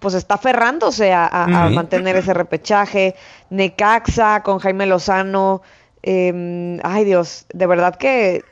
pues 0.00 0.14
está 0.14 0.34
aferrándose 0.34 1.12
a, 1.12 1.26
a- 1.26 1.44
a 1.44 1.68
mantener 1.70 2.16
ese 2.16 2.34
repechaje. 2.34 3.14
Necaxa 3.50 4.42
con 4.42 4.58
Jaime 4.58 4.86
Lozano, 4.86 5.62
eh, 6.02 6.78
ay 6.82 7.04
Dios, 7.04 7.46
de 7.52 7.66
verdad 7.66 7.94
que, 7.96 8.42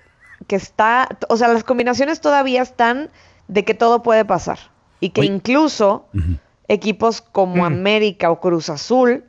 que 0.47 0.57
está, 0.57 1.09
o 1.29 1.37
sea, 1.37 1.49
las 1.49 1.65
combinaciones 1.65 2.21
todavía 2.21 2.63
están 2.63 3.11
de 3.49 3.65
que 3.65 3.75
todo 3.75 4.03
puede 4.03 4.25
pasar 4.25 4.59
y 5.01 5.11
que 5.11 5.25
incluso 5.25 6.07
equipos 6.69 7.21
como 7.21 7.65
América 7.67 8.31
o 8.31 8.41
Cruz 8.41 8.69
Azul 8.71 9.25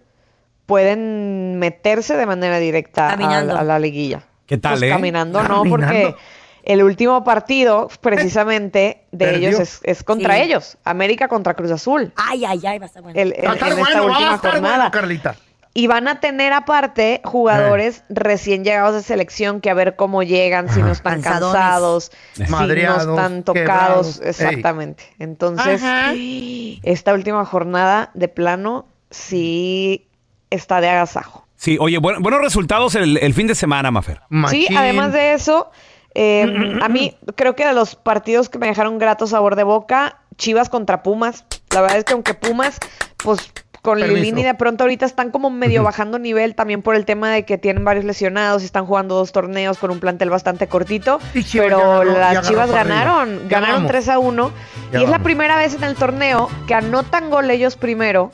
pueden 0.65 1.59
meterse 1.59 2.15
de 2.17 2.25
manera 2.25 2.57
directa 2.59 3.09
a, 3.11 3.63
la 3.63 3.79
liguilla. 3.79 4.23
¿Qué 4.45 4.57
tal, 4.57 4.73
Pues 4.73 4.83
eh? 4.83 4.89
Caminando, 4.89 5.41
no, 5.43 5.47
Caminando. 5.63 5.69
porque 5.69 6.15
el 6.63 6.81
último 6.83 7.23
partido, 7.23 7.87
precisamente, 8.01 9.03
de 9.11 9.25
Perdió. 9.25 9.49
ellos 9.49 9.59
es, 9.61 9.79
es 9.83 10.03
contra 10.03 10.35
Sí. 10.35 10.41
ellos. 10.41 10.77
América 10.83 11.27
contra 11.27 11.53
Cruz 11.53 11.71
Azul. 11.71 12.11
Ay, 12.15 12.45
ay, 12.45 12.59
ay, 12.65 12.79
va 12.79 12.85
a 12.85 12.87
estar 12.87 13.03
bueno. 13.03 13.19
El- 13.19 13.33
en, 13.37 13.45
Va 13.45 13.51
a 13.51 13.53
estar 13.53 13.71
en 13.71 13.79
esta 13.79 13.91
bueno, 13.91 14.03
va 14.05 14.11
última 14.11 14.31
a 14.31 14.35
estar 14.35 14.51
jornada. 14.53 14.75
bueno, 14.77 14.91
Carlita. 14.91 15.35
Y 15.77 15.87
van 15.87 16.07
a 16.07 16.21
tener 16.21 16.53
aparte 16.53 17.19
jugadores 17.25 18.03
recién 18.07 18.63
llegados 18.63 18.95
de 18.95 19.03
selección 19.03 19.59
que 19.59 19.69
a 19.69 19.73
ver 19.73 19.97
cómo 19.97 20.23
llegan, 20.23 20.69
si 20.73 20.81
no 20.81 20.91
están 20.93 21.21
Cansadones. 21.21 21.53
cansados, 21.53 22.11
si 22.33 22.43
no 22.43 22.97
están 22.97 23.43
tocados. 23.43 23.53
quebrados. 23.53 24.21
Ey. 24.21 24.29
Exactamente. 24.29 25.03
Entonces, 25.19 25.83
Ajá. 25.83 26.13
esta 26.15 27.13
última 27.13 27.43
jornada 27.43 28.09
de 28.13 28.29
plano 28.29 28.87
sí 29.09 30.07
está 30.49 30.79
de 30.79 30.89
agasajo. 30.89 31.45
Sí, 31.57 31.77
oye, 31.79 31.97
buen- 31.97 32.21
buenos 32.21 32.41
resultados 32.41 32.95
el, 32.95 33.17
el 33.17 33.33
fin 33.33 33.47
de 33.47 33.55
semana, 33.55 33.91
Maffer. 33.91 34.21
Sí, 34.49 34.67
además 34.77 35.11
de 35.11 35.33
eso, 35.33 35.71
eh, 36.13 36.77
a 36.81 36.87
mí 36.87 37.17
creo 37.35 37.55
que 37.57 37.65
de 37.65 37.73
los 37.73 37.95
partidos 37.95 38.47
que 38.47 38.59
me 38.59 38.67
dejaron 38.67 38.97
grato 38.97 39.27
sabor 39.27 39.57
de 39.57 39.63
boca, 39.63 40.19
Chivas 40.37 40.69
contra 40.69 41.03
Pumas. 41.03 41.43
La 41.73 41.81
verdad 41.81 41.97
es 41.97 42.03
que 42.05 42.13
aunque 42.13 42.33
Pumas, 42.33 42.77
pues 43.17 43.39
con 43.85 43.99
Permiso. 43.99 44.19
Lilini 44.19 44.43
de 44.43 44.55
pronto 44.55 44.83
ahorita 44.83 45.05
están 45.05 45.29
como 45.29 45.51
medio 45.51 45.83
bajando 45.83 46.17
nivel 46.17 46.55
también 46.55 46.81
por 46.81 46.95
el 46.95 47.05
tema 47.05 47.29
de 47.29 47.45
que 47.45 47.57
tienen 47.59 47.85
varios 47.85 48.03
lesionados 48.03 48.63
y 48.63 48.65
están 48.65 48.85
jugando 48.85 49.15
dos 49.15 49.31
torneos 49.31 49.77
con 49.77 49.91
un 49.91 49.99
plantel 49.99 50.31
bastante 50.31 50.67
cortito. 50.67 51.19
Y 51.35 51.43
pero 51.57 52.03
las 52.03 52.47
Chivas 52.47 52.71
ganaron, 52.71 53.47
ganaron 53.47 53.75
vamos. 53.75 53.91
3 53.91 54.09
a 54.09 54.19
1. 54.19 54.51
Ya 54.91 54.99
y 54.99 55.03
es 55.03 55.09
la 55.09 55.19
primera 55.19 55.55
vez 55.57 55.75
en 55.75 55.83
el 55.83 55.95
torneo 55.95 56.49
que 56.67 56.73
anotan 56.73 57.29
gol 57.29 57.49
ellos 57.51 57.77
primero 57.77 58.31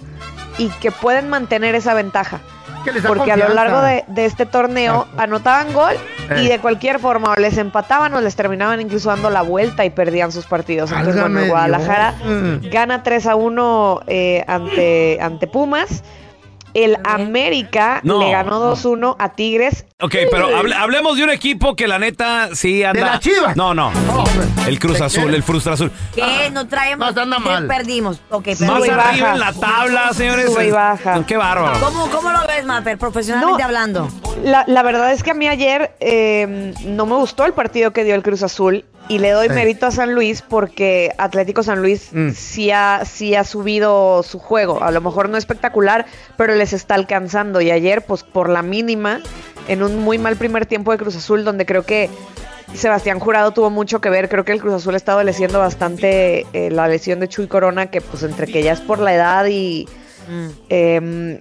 y 0.57 0.69
que 0.69 0.91
pueden 0.91 1.29
mantener 1.29 1.75
esa 1.75 1.93
ventaja. 1.93 2.39
Que 2.83 2.91
les 2.91 3.03
da 3.03 3.09
Porque 3.09 3.31
a 3.31 3.37
lo 3.37 3.49
largo 3.49 3.81
de, 3.81 4.03
de 4.07 4.25
este 4.25 4.45
torneo 4.45 5.07
anotaban 5.17 5.73
gol 5.73 5.93
y 6.37 6.45
Eh. 6.45 6.49
de 6.49 6.59
cualquier 6.59 6.99
forma 6.99 7.31
o 7.31 7.35
les 7.35 7.57
empataban 7.57 8.13
o 8.13 8.21
les 8.21 8.35
terminaban 8.35 8.79
incluso 8.79 9.09
dando 9.09 9.29
la 9.29 9.41
vuelta 9.41 9.83
y 9.85 9.89
perdían 9.89 10.31
sus 10.31 10.45
partidos. 10.45 10.91
Entonces, 10.91 11.21
bueno, 11.21 11.39
el 11.39 11.49
Guadalajara 11.49 12.13
Dios. 12.23 12.71
Gana 12.71 13.03
3 13.03 13.27
a 13.27 13.35
1 13.35 14.01
eh, 14.07 14.43
ante, 14.47 15.17
ante 15.21 15.47
Pumas. 15.47 16.03
El 16.73 16.97
América 17.03 17.99
No. 18.03 18.19
le 18.19 18.31
ganó 18.31 18.59
2-1 18.59 19.15
a 19.19 19.29
Tigres. 19.33 19.85
Ok, 20.01 20.15
pero 20.31 20.47
hable- 20.55 20.75
hablemos 20.75 21.17
de 21.17 21.23
un 21.23 21.29
equipo 21.29 21.75
que 21.75 21.87
la 21.87 21.99
neta 21.99 22.49
sí 22.55 22.83
anda. 22.83 23.01
las 23.05 23.19
Chivas? 23.19 23.55
No, 23.55 23.73
no. 23.73 23.91
El 24.67 24.79
Cruz 24.79 24.99
¿De 24.99 25.05
Azul, 25.05 25.33
el 25.33 25.43
Frustra 25.43 25.73
Azul. 25.73 25.91
¿Qué? 26.15 26.49
No 26.51 26.67
traemos. 26.67 27.07
Más 27.07 27.17
anda 27.17 27.37
¿Qué 27.37 27.43
mal. 27.43 27.67
perdimos? 27.67 28.21
Ok, 28.29 28.47
Más 28.47 28.57
perdimos. 28.59 28.87
y 28.87 28.89
arriba 28.89 29.03
baja. 29.03 29.33
en 29.33 29.39
la 29.39 29.53
tabla, 29.53 30.13
señores. 30.13 30.45
Sube 30.47 30.67
y 30.67 30.71
baja. 30.71 31.23
Qué 31.25 31.37
bárbaro. 31.37 31.79
¿Cómo, 31.79 32.09
¿Cómo 32.09 32.31
lo 32.31 32.39
ves, 32.47 32.65
Mafer, 32.65 32.97
profesionalmente 32.97 33.59
No. 33.61 33.65
hablando? 33.65 34.07
La, 34.43 34.63
la 34.67 34.83
verdad 34.83 35.11
es 35.11 35.23
que 35.23 35.31
a 35.31 35.33
mí 35.33 35.47
ayer 35.47 35.95
eh, 35.99 36.73
no 36.85 37.05
me 37.05 37.15
gustó 37.15 37.45
el 37.45 37.53
partido 37.53 37.91
que 37.91 38.03
dio 38.03 38.15
el 38.15 38.23
Cruz 38.23 38.43
Azul 38.43 38.85
y 39.09 39.19
le 39.19 39.31
doy 39.31 39.47
Sí. 39.49 39.53
mérito 39.53 39.87
a 39.87 39.91
San 39.91 40.13
Luis 40.13 40.41
porque 40.41 41.13
Atlético 41.17 41.63
San 41.63 41.81
Luis 41.81 42.09
Mm. 42.13 42.29
sí, 42.31 42.71
ha, 42.71 43.01
sí 43.05 43.35
ha 43.35 43.43
subido 43.43 44.23
su 44.23 44.39
juego. 44.39 44.83
A 44.83 44.91
lo 44.91 45.01
mejor 45.01 45.27
no 45.29 45.37
espectacular, 45.37 46.05
pero 46.37 46.55
les 46.55 46.71
está 46.73 46.95
alcanzando. 46.95 47.59
Y 47.61 47.71
ayer, 47.71 48.03
pues 48.03 48.23
por 48.23 48.47
la 48.49 48.61
mínima, 48.61 49.19
en 49.67 49.83
un 49.83 49.99
muy 49.99 50.17
mal 50.17 50.35
primer 50.37 50.65
tiempo 50.65 50.91
de 50.91 50.97
Cruz 50.97 51.15
Azul, 51.15 51.43
donde 51.43 51.65
creo 51.65 51.83
que 51.83 52.09
Sebastián 52.73 53.19
Jurado 53.19 53.51
tuvo 53.51 53.69
mucho 53.69 53.99
que 53.99 54.09
ver. 54.09 54.29
Creo 54.29 54.45
que 54.45 54.53
el 54.53 54.61
Cruz 54.61 54.73
Azul 54.75 54.93
ha 54.93 54.97
estado 54.97 55.17
adoleciendo 55.17 55.59
bastante 55.59 56.45
eh, 56.53 56.69
la 56.71 56.87
lesión 56.87 57.19
de 57.19 57.27
Chuy 57.27 57.47
Corona, 57.47 57.87
que 57.91 57.99
pues 57.99 58.23
entre 58.23 58.47
que 58.47 58.63
ya 58.63 58.71
es 58.71 58.79
por 58.81 58.99
la 58.99 59.13
edad 59.13 59.45
y... 59.47 59.87
Mm. 60.29 60.47
Em, 60.69 61.39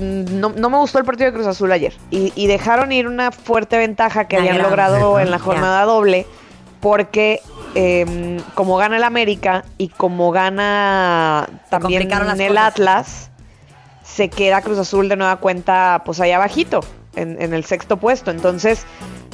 no, 0.00 0.50
no 0.50 0.70
me 0.70 0.76
gustó 0.78 0.98
el 0.98 1.04
partido 1.04 1.30
de 1.30 1.34
Cruz 1.34 1.46
Azul 1.48 1.72
ayer. 1.72 1.94
Y, 2.10 2.32
y 2.36 2.46
dejaron 2.46 2.92
ir 2.92 3.08
una 3.08 3.32
fuerte 3.32 3.76
ventaja 3.78 4.28
que 4.28 4.36
habían 4.36 4.58
logrado 4.62 5.18
en 5.18 5.30
la 5.30 5.38
jornada 5.38 5.82
doble. 5.84 6.26
Porque 6.80 7.40
em, 7.74 8.40
como 8.54 8.76
gana 8.76 8.96
el 8.96 9.04
América 9.04 9.64
y 9.78 9.88
como 9.88 10.30
gana 10.30 11.48
también 11.70 12.02
el 12.02 12.08
cosas. 12.08 12.56
Atlas, 12.56 13.30
se 14.04 14.28
queda 14.28 14.62
Cruz 14.62 14.78
Azul 14.78 15.08
de 15.08 15.16
nueva 15.16 15.36
cuenta 15.36 16.02
pues 16.04 16.20
allá 16.20 16.36
abajito, 16.36 16.80
en, 17.16 17.40
en 17.42 17.54
el 17.54 17.64
sexto 17.64 17.96
puesto. 17.96 18.30
Entonces, 18.30 18.84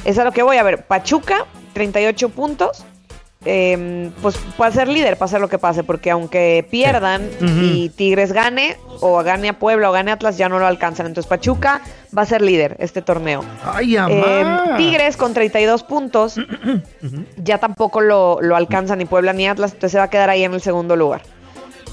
es 0.05 0.19
a 0.19 0.25
lo 0.25 0.33
que 0.33 0.43
voy 0.43 0.57
a 0.57 0.63
ver. 0.63 0.87
Pachuca, 0.87 1.47
38 1.75 2.29
puntos. 2.31 2.85
Em, 3.45 4.11
pues 4.23 4.37
puede 4.57 4.73
ser 4.73 4.89
líder, 4.89 5.17
pase 5.17 5.39
lo 5.39 5.49
que 5.49 5.59
pase, 5.59 5.85
porque 5.85 6.11
aunque 6.11 6.67
pierdan 6.71 7.29
y 7.41 7.89
Tigres 7.91 8.33
gane, 8.33 8.77
o 9.01 9.23
gane 9.23 9.49
a 9.49 9.59
Puebla 9.59 9.91
o 9.91 9.93
gane 9.93 10.11
a 10.11 10.15
Atlas, 10.15 10.37
ya 10.37 10.49
no 10.49 10.59
lo 10.59 10.67
alcanzan. 10.67 11.07
Entonces 11.07 11.29
Pachuca 11.29 11.81
va 12.17 12.23
a 12.23 12.27
ser 12.27 12.43
líder 12.43 12.77
este 12.79 13.03
torneo. 13.03 13.45
Ay. 13.65 13.97
Eh, 13.97 14.45
Tigres 14.77 15.17
con 15.17 15.35
32 15.35 15.83
puntos, 15.83 16.37
ya 17.37 17.59
tampoco 17.59 18.01
lo, 18.01 18.39
lo 18.41 18.57
alcanza 18.57 18.97
ni 18.97 19.05
Puebla 19.05 19.33
ni 19.33 19.47
Atlas, 19.47 19.73
entonces 19.73 19.93
se 19.93 19.99
va 19.99 20.05
a 20.05 20.11
quedar 20.11 20.31
ahí 20.31 20.45
en 20.45 20.55
el 20.55 20.61
segundo 20.61 20.97
lugar. 20.97 21.23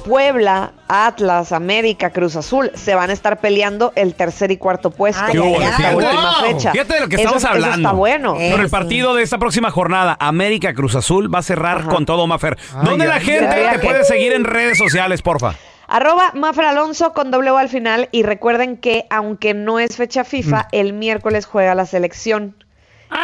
Puebla, 0.03 0.71
Atlas, 0.87 1.51
América, 1.51 2.09
Cruz 2.11 2.35
Azul 2.35 2.71
se 2.75 2.95
van 2.95 3.09
a 3.09 3.13
estar 3.13 3.39
peleando 3.39 3.93
el 3.95 4.13
tercer 4.15 4.51
y 4.51 4.57
cuarto 4.57 4.91
puesto 4.91 5.21
Ay, 5.23 5.37
en 5.37 5.61
esta 5.61 5.77
Fíjate. 5.77 5.95
última 5.95 6.21
Wow. 6.39 6.45
fecha. 6.49 6.71
Fíjate 6.71 6.93
de 6.95 6.99
lo 7.01 7.07
que 7.07 7.15
Eso- 7.15 7.23
estamos 7.23 7.43
eso 7.43 7.51
hablando. 7.53 7.87
está 7.89 7.91
bueno. 7.91 8.35
Eh. 8.35 8.49
Pero 8.51 8.63
el 8.63 8.67
sí. 8.69 8.71
partido 8.71 9.13
de 9.15 9.23
esta 9.23 9.37
próxima 9.37 9.71
jornada, 9.71 10.17
América 10.19 10.73
Cruz 10.73 10.95
Azul, 10.95 11.33
va 11.33 11.39
a 11.39 11.43
cerrar 11.43 11.79
Ajá. 11.79 11.89
con 11.89 12.05
todo, 12.05 12.25
Mafer. 12.27 12.57
Ay, 12.75 12.85
¿Dónde 12.85 13.05
la 13.07 13.15
ay, 13.15 13.25
gente 13.25 13.45
ay. 13.67 13.77
te 13.77 13.79
puede 13.85 14.03
seguir 14.03 14.33
en 14.33 14.43
redes 14.43 14.77
sociales, 14.77 15.21
porfa? 15.21 15.53
Arroba 15.87 16.31
Mafer 16.35 16.65
Alonso 16.65 17.11
con 17.13 17.31
doble 17.31 17.51
O 17.51 17.57
al 17.57 17.67
final 17.69 18.07
y 18.11 18.23
recuerden 18.23 18.77
que 18.77 19.05
aunque 19.09 19.53
no 19.53 19.77
es 19.79 19.97
fecha 19.97 20.23
FIFA, 20.23 20.67
el 20.71 20.93
miércoles 20.93 21.45
juega 21.45 21.75
la 21.75 21.85
selección. 21.85 22.55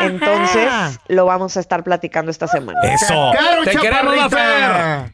Entonces, 0.01 0.69
lo 1.07 1.25
vamos 1.25 1.55
a 1.55 1.61
estar 1.61 1.81
platicando 1.83 2.29
esta 2.29 2.47
semana. 2.47 2.77
Eso. 2.83 3.31
Te 3.63 3.71
queremos. 3.77 4.17
Mafer. 4.17 5.13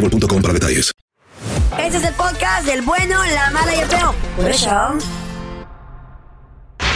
boostmobile.com 0.00 0.42
para 0.42 0.54
detalles. 0.54 0.92
Este 1.78 1.98
es 1.98 2.04
el 2.04 2.14
podcast 2.14 2.66
del 2.66 2.82
bueno, 2.82 3.24
la 3.24 3.50
mala 3.50 3.74
y 3.74 3.80
el 3.80 3.86
feo. 3.86 4.14
Por 4.36 4.50
eso. 4.50 4.70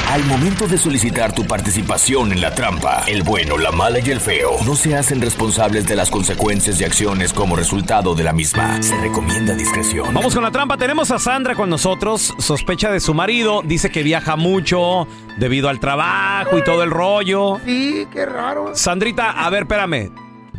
Al 0.08 0.24
momento 0.24 0.66
de 0.66 0.76
solicitar 0.76 1.32
tu 1.32 1.44
participación 1.46 2.32
en 2.32 2.40
la 2.40 2.52
trampa, 2.52 3.04
el 3.06 3.22
bueno, 3.22 3.56
la 3.56 3.70
mala 3.70 4.00
y 4.00 4.10
el 4.10 4.18
feo 4.18 4.56
no 4.66 4.74
se 4.74 4.96
hacen 4.96 5.20
responsables 5.20 5.86
de 5.86 5.94
las 5.94 6.10
consecuencias 6.10 6.80
y 6.80 6.84
acciones 6.84 7.32
como 7.32 7.54
resultado 7.54 8.16
de 8.16 8.24
la 8.24 8.32
misma. 8.32 8.82
Se 8.82 8.96
recomienda 8.96 9.54
discreción. 9.54 10.12
Vamos 10.12 10.34
con 10.34 10.42
la 10.42 10.50
trampa. 10.50 10.76
Tenemos 10.76 11.12
a 11.12 11.20
Sandra 11.20 11.54
con 11.54 11.70
nosotros. 11.70 12.34
Sospecha 12.38 12.90
de 12.90 12.98
su 12.98 13.14
marido. 13.14 13.62
Dice 13.64 13.90
que 13.90 14.02
viaja 14.02 14.34
mucho 14.34 15.06
debido 15.38 15.68
al 15.68 15.78
trabajo 15.78 16.58
y 16.58 16.64
todo 16.64 16.82
el 16.82 16.90
rollo. 16.90 17.58
Sí, 17.64 18.04
qué 18.12 18.26
raro. 18.26 18.74
Sandrita, 18.74 19.30
a 19.30 19.48
ver, 19.48 19.62
espérame. 19.62 20.10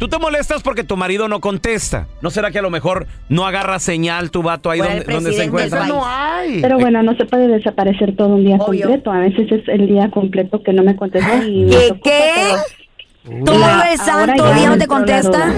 Tú 0.02 0.08
te 0.08 0.18
molestas 0.18 0.64
porque 0.64 0.84
tu 0.84 0.98
marido 0.98 1.28
no 1.28 1.42
contesta. 1.42 2.08
¿No 2.24 2.32
será 2.32 2.50
que 2.50 2.58
a 2.58 2.64
lo 2.64 2.72
mejor 2.72 3.06
no 3.30 3.46
agarra 3.46 3.78
señal 3.78 4.32
tu 4.32 4.42
vato 4.42 4.72
ahí 4.72 4.80
donde, 4.80 5.04
donde 5.04 5.32
se 5.32 5.44
encuentra? 5.44 5.86
No 5.86 6.02
hay. 6.04 6.60
Pero 6.60 6.80
bueno, 6.80 7.04
no 7.04 7.16
se 7.18 7.26
puede 7.26 7.48
desaparecer 7.48 8.16
todo 8.16 8.30
un 8.30 8.44
día 8.44 8.56
Obvio. 8.56 8.88
completo. 8.88 9.12
A 9.12 9.20
veces 9.20 9.52
es 9.52 9.68
el 9.68 9.86
día 9.86 10.10
completo 10.10 10.64
que 10.64 10.74
no 10.74 10.82
me 10.82 10.96
contesta 10.96 11.44
y 11.46 11.70
¿Qué? 11.70 12.00
¿Qué? 12.04 12.34
pero 13.26 13.44
¿Todo 13.46 13.84
el 13.92 13.98
santo 14.00 14.54
día 14.56 14.70
no 14.70 14.78
te 14.80 14.88
contesta? 14.88 15.54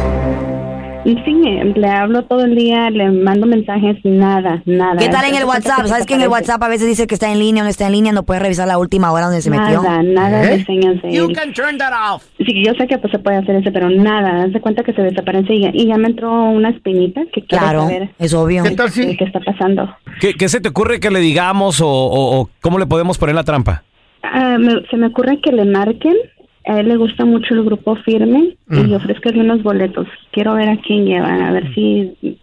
Sí, 1.03 1.33
le 1.75 1.88
hablo 1.89 2.24
todo 2.24 2.45
el 2.45 2.55
día, 2.55 2.89
le 2.89 3.12
mando 3.12 3.45
mensajes, 3.45 3.98
nada, 4.05 4.62
nada. 4.65 4.98
¿Qué 4.98 5.10
tal 5.10 5.25
en 5.29 5.36
el 5.36 5.43
WhatsApp? 5.43 5.86
¿Sabes 5.86 6.05
que 6.05 6.13
en 6.15 6.22
el. 6.22 6.29
WhatsApp 6.29 6.63
a 6.63 6.67
veces 6.69 6.88
dice 6.88 7.07
que 7.07 7.13
está 7.15 7.29
en 7.31 7.39
línea 7.39 7.62
o 7.62 7.65
no 7.65 7.69
está 7.69 7.86
en 7.88 7.91
línea? 7.91 8.12
No 8.13 8.24
puedes 8.24 8.41
revisar 8.41 8.67
la 8.67 8.77
última 8.77 9.12
hora 9.12 9.25
donde 9.25 9.41
se 9.41 9.50
metió. 9.50 9.81
Nada, 9.83 10.01
nada 10.01 10.43
¿Eh? 10.45 10.57
de 10.57 10.65
señas 10.65 11.01
de 11.01 11.10
él. 11.10 11.33
turn 11.53 11.77
that 11.77 11.92
off. 12.16 12.24
Sí, 12.37 12.63
yo 12.66 12.74
sé 12.75 12.87
que 12.87 12.98
pues 12.98 13.11
se 13.11 13.20
puede 13.20 13.37
hacer 13.37 13.55
eso, 13.57 13.70
pero 13.74 13.89
nada, 13.89 14.44
haz 14.44 14.53
de 14.53 14.61
cuenta 14.61 14.83
que 14.83 14.94
se 14.94 15.01
desaparece 15.01 15.53
y 15.55 15.61
ya, 15.63 15.72
y 15.74 15.87
ya 15.87 15.98
me 15.98 16.07
entró 16.07 16.31
una 16.31 16.70
espinita 16.70 17.22
que 17.33 17.42
quiero 17.46 17.63
Claro, 17.63 17.81
saber 17.81 18.09
es 18.18 18.33
obvio. 18.33 18.63
¿Qué 18.63 18.72
tal 18.72 18.89
si? 18.89 19.18
qué 19.18 19.25
está 19.25 19.39
pasando. 19.42 19.94
¿Qué, 20.22 20.33
qué 20.35 20.48
se 20.48 20.61
te 20.61 20.70
ocurre 20.70 21.00
que 21.01 21.11
le 21.11 21.20
digamos 21.20 21.81
o, 21.81 21.87
o- 21.89 22.39
o 22.42 22.50
cómo 22.61 22.79
le 22.79 22.85
podemos 22.85 23.18
poner 23.18 23.35
la 23.35 23.44
trampa? 23.44 23.83
Ah, 24.24 24.57
me- 24.57 24.81
se 24.89 24.96
me 24.98 25.07
ocurre 25.07 25.39
que 25.42 25.51
le 25.51 25.66
marquen. 25.66 26.16
A 26.65 26.79
él 26.79 26.87
le 26.87 26.95
gusta 26.97 27.25
mucho 27.25 27.53
el 27.53 27.63
grupo 27.65 27.95
firme 27.97 28.55
y 28.69 28.75
le 28.83 28.95
ofrezcanle 28.95 29.41
unos 29.41 29.63
boletos. 29.63 30.07
Quiero 30.31 30.53
ver 30.53 30.69
a 30.69 30.77
quién 30.77 31.05
llevan, 31.05 31.41
a 31.41 31.51
ver 31.51 31.73
si 31.73 32.39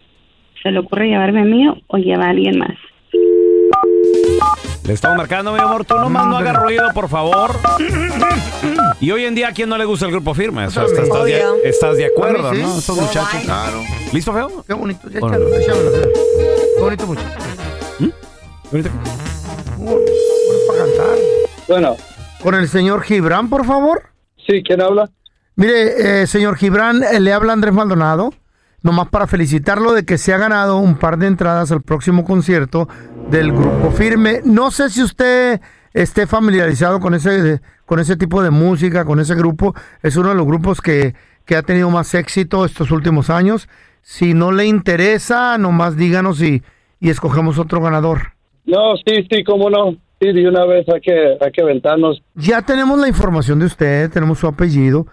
se 0.61 0.71
le 0.71 0.79
ocurre 0.79 1.07
llevarme 1.07 1.41
a 1.41 1.45
mí 1.45 1.67
o 1.87 1.97
lleva 1.97 2.25
a 2.25 2.29
alguien 2.29 2.59
más. 2.59 2.77
Le 4.85 4.93
estamos 4.93 5.17
marcando, 5.17 5.51
mi 5.53 5.59
amor. 5.59 5.85
Tú 5.85 5.95
nomás 5.95 6.27
no 6.27 6.37
hagas 6.37 6.55
ruido, 6.61 6.87
por 6.93 7.07
favor. 7.09 7.51
Y 8.99 9.09
hoy 9.11 9.25
en 9.25 9.33
día, 9.35 9.47
¿a 9.49 9.51
quién 9.53 9.69
no 9.69 9.77
le 9.77 9.85
gusta 9.85 10.05
el 10.05 10.11
grupo 10.11 10.33
firme? 10.33 10.65
O 10.67 10.69
sea, 10.71 10.83
estás, 10.83 11.03
estás 11.03 11.23
de, 11.25 11.35
Obvio. 11.45 11.55
estás 11.63 11.97
de 11.97 12.05
acuerdo. 12.05 12.53
¿no? 12.53 12.77
Estos 12.77 12.95
muchachos. 12.97 13.41
Claro. 13.45 13.81
¿Listo, 14.13 14.33
feo? 14.33 14.63
Qué 14.67 14.73
bonito. 14.73 15.09
Ya, 15.09 15.19
Órale. 15.21 15.45
échalo, 15.57 15.79
échalo. 15.79 16.11
Qué 16.75 16.81
bonito 16.81 17.07
muchacho. 17.07 17.27
Ahorita- 18.71 18.89
Bueno, 19.77 19.99
para 20.67 20.79
cantar. 20.79 21.17
Bueno, 21.67 21.95
Con 22.43 22.55
el 22.55 22.67
señor 22.67 23.03
Gibran, 23.03 23.49
por 23.49 23.65
favor. 23.65 24.03
sí, 24.47 24.63
¿quién 24.63 24.81
habla? 24.81 25.09
Mire, 25.55 26.21
eh, 26.21 26.27
señor 26.27 26.55
Gibran, 26.57 27.03
eh, 27.03 27.19
le 27.19 27.33
habla 27.33 27.53
Andrés 27.53 27.73
Maldonado. 27.73 28.33
Nomás 28.81 29.09
para 29.09 29.27
felicitarlo 29.27 29.93
de 29.93 30.05
que 30.05 30.17
se 30.17 30.33
ha 30.33 30.37
ganado 30.39 30.77
un 30.77 30.97
par 30.97 31.17
de 31.19 31.27
entradas 31.27 31.71
al 31.71 31.83
próximo 31.83 32.23
concierto 32.23 32.89
del 33.29 33.51
Grupo 33.51 33.91
Firme. 33.91 34.41
No 34.43 34.71
sé 34.71 34.89
si 34.89 35.03
usted 35.03 35.61
esté 35.93 36.25
familiarizado 36.25 36.99
con 36.99 37.13
ese, 37.13 37.61
con 37.85 37.99
ese 37.99 38.15
tipo 38.15 38.41
de 38.41 38.49
música, 38.49 39.05
con 39.05 39.19
ese 39.19 39.35
grupo. 39.35 39.75
Es 40.01 40.15
uno 40.15 40.29
de 40.29 40.35
los 40.35 40.47
grupos 40.47 40.81
que, 40.81 41.13
que 41.45 41.55
ha 41.55 41.61
tenido 41.61 41.91
más 41.91 42.15
éxito 42.15 42.65
estos 42.65 42.89
últimos 42.89 43.29
años. 43.29 43.69
Si 44.01 44.33
no 44.33 44.51
le 44.51 44.65
interesa, 44.65 45.59
nomás 45.59 45.95
díganos 45.95 46.41
y, 46.41 46.63
y 46.99 47.11
escogemos 47.11 47.59
otro 47.59 47.81
ganador. 47.81 48.33
No, 48.65 48.95
sí, 49.05 49.27
sí, 49.29 49.43
cómo 49.43 49.69
no. 49.69 49.95
Sí, 50.21 50.31
de 50.31 50.47
una 50.47 50.65
vez 50.65 50.87
hay 50.87 51.01
que, 51.01 51.35
hay 51.41 51.51
que 51.51 51.61
aventarnos. 51.63 52.21
Ya 52.35 52.61
tenemos 52.61 52.99
la 52.99 53.07
información 53.07 53.57
de 53.57 53.65
usted, 53.65 54.11
tenemos 54.11 54.37
su 54.37 54.45
apellido. 54.45 55.07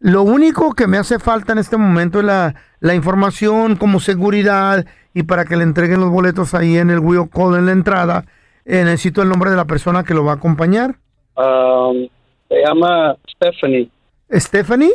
Lo 0.00 0.22
único 0.22 0.72
que 0.72 0.86
me 0.86 0.96
hace 0.96 1.18
falta 1.18 1.52
en 1.52 1.58
este 1.58 1.76
momento 1.76 2.20
es 2.20 2.24
la, 2.24 2.54
la 2.80 2.94
información 2.94 3.76
como 3.76 4.00
seguridad 4.00 4.86
y 5.12 5.24
para 5.24 5.44
que 5.44 5.56
le 5.56 5.64
entreguen 5.64 6.00
los 6.00 6.08
boletos 6.10 6.54
ahí 6.54 6.78
en 6.78 6.88
el 6.88 7.00
Wheel 7.00 7.28
Call 7.30 7.56
en 7.56 7.66
la 7.66 7.72
entrada. 7.72 8.24
eh, 8.64 8.82
necesito 8.84 9.20
el 9.20 9.28
nombre 9.28 9.50
de 9.50 9.56
la 9.56 9.66
persona 9.66 10.02
que 10.02 10.14
lo 10.14 10.24
va 10.24 10.32
a 10.32 10.36
acompañar. 10.36 10.96
Um, 11.36 12.08
se 12.48 12.56
llama 12.66 13.16
Stephanie. 13.36 13.90
¿Stephanie? 14.32 14.92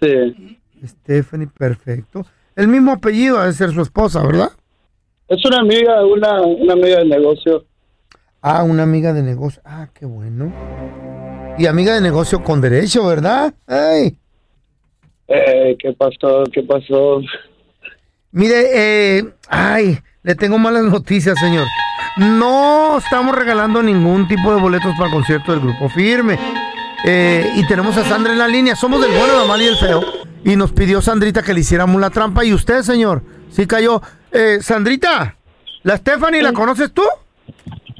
Sí. 0.00 0.58
Stephanie, 0.84 1.48
perfecto. 1.58 2.24
El 2.56 2.68
mismo 2.68 2.92
apellido 2.92 3.38
ha 3.38 3.46
de 3.46 3.52
ser 3.52 3.70
su 3.72 3.82
esposa, 3.82 4.22
¿verdad? 4.26 4.50
Es 5.28 5.44
una 5.44 5.58
amiga, 5.58 6.04
una, 6.06 6.40
una 6.40 6.72
amiga 6.72 6.98
de 6.98 7.04
negocio. 7.04 7.64
Ah, 8.42 8.64
una 8.64 8.82
amiga 8.82 9.12
de 9.12 9.22
negocio. 9.22 9.62
Ah, 9.64 9.86
qué 9.94 10.04
bueno. 10.04 10.52
Y 11.58 11.66
amiga 11.66 11.94
de 11.94 12.00
negocio 12.00 12.42
con 12.42 12.60
derecho, 12.60 13.06
¿verdad? 13.06 13.54
Ay. 13.68 14.16
Eh, 15.28 15.76
¿Qué 15.78 15.92
pasó? 15.92 16.42
¿Qué 16.52 16.64
pasó? 16.64 17.20
Mire, 18.32 19.18
eh, 19.18 19.24
ay, 19.48 19.96
le 20.24 20.34
tengo 20.34 20.58
malas 20.58 20.82
noticias, 20.82 21.38
señor. 21.38 21.68
No 22.16 22.98
estamos 22.98 23.36
regalando 23.36 23.80
ningún 23.80 24.26
tipo 24.26 24.52
de 24.52 24.60
boletos 24.60 24.92
para 24.96 25.06
el 25.06 25.12
concierto 25.12 25.52
del 25.52 25.60
grupo 25.60 25.88
firme. 25.90 26.36
Eh, 27.04 27.48
y 27.54 27.66
tenemos 27.68 27.96
a 27.96 28.04
Sandra 28.04 28.32
en 28.32 28.40
la 28.40 28.48
línea. 28.48 28.74
Somos 28.74 29.00
del 29.00 29.16
bueno, 29.16 29.38
la 29.38 29.44
mala 29.44 29.62
y 29.62 29.68
el 29.68 29.76
feo. 29.76 30.02
Y 30.44 30.56
nos 30.56 30.72
pidió 30.72 31.00
Sandrita 31.00 31.42
que 31.42 31.54
le 31.54 31.60
hiciéramos 31.60 32.00
la 32.00 32.10
trampa. 32.10 32.44
Y 32.44 32.52
usted, 32.52 32.82
señor, 32.82 33.22
sí 33.50 33.68
cayó. 33.68 34.02
Eh, 34.32 34.58
Sandrita, 34.60 35.36
¿la 35.84 35.96
Stephanie 35.96 36.42
la 36.42 36.52
conoces 36.52 36.90
tú? 36.92 37.04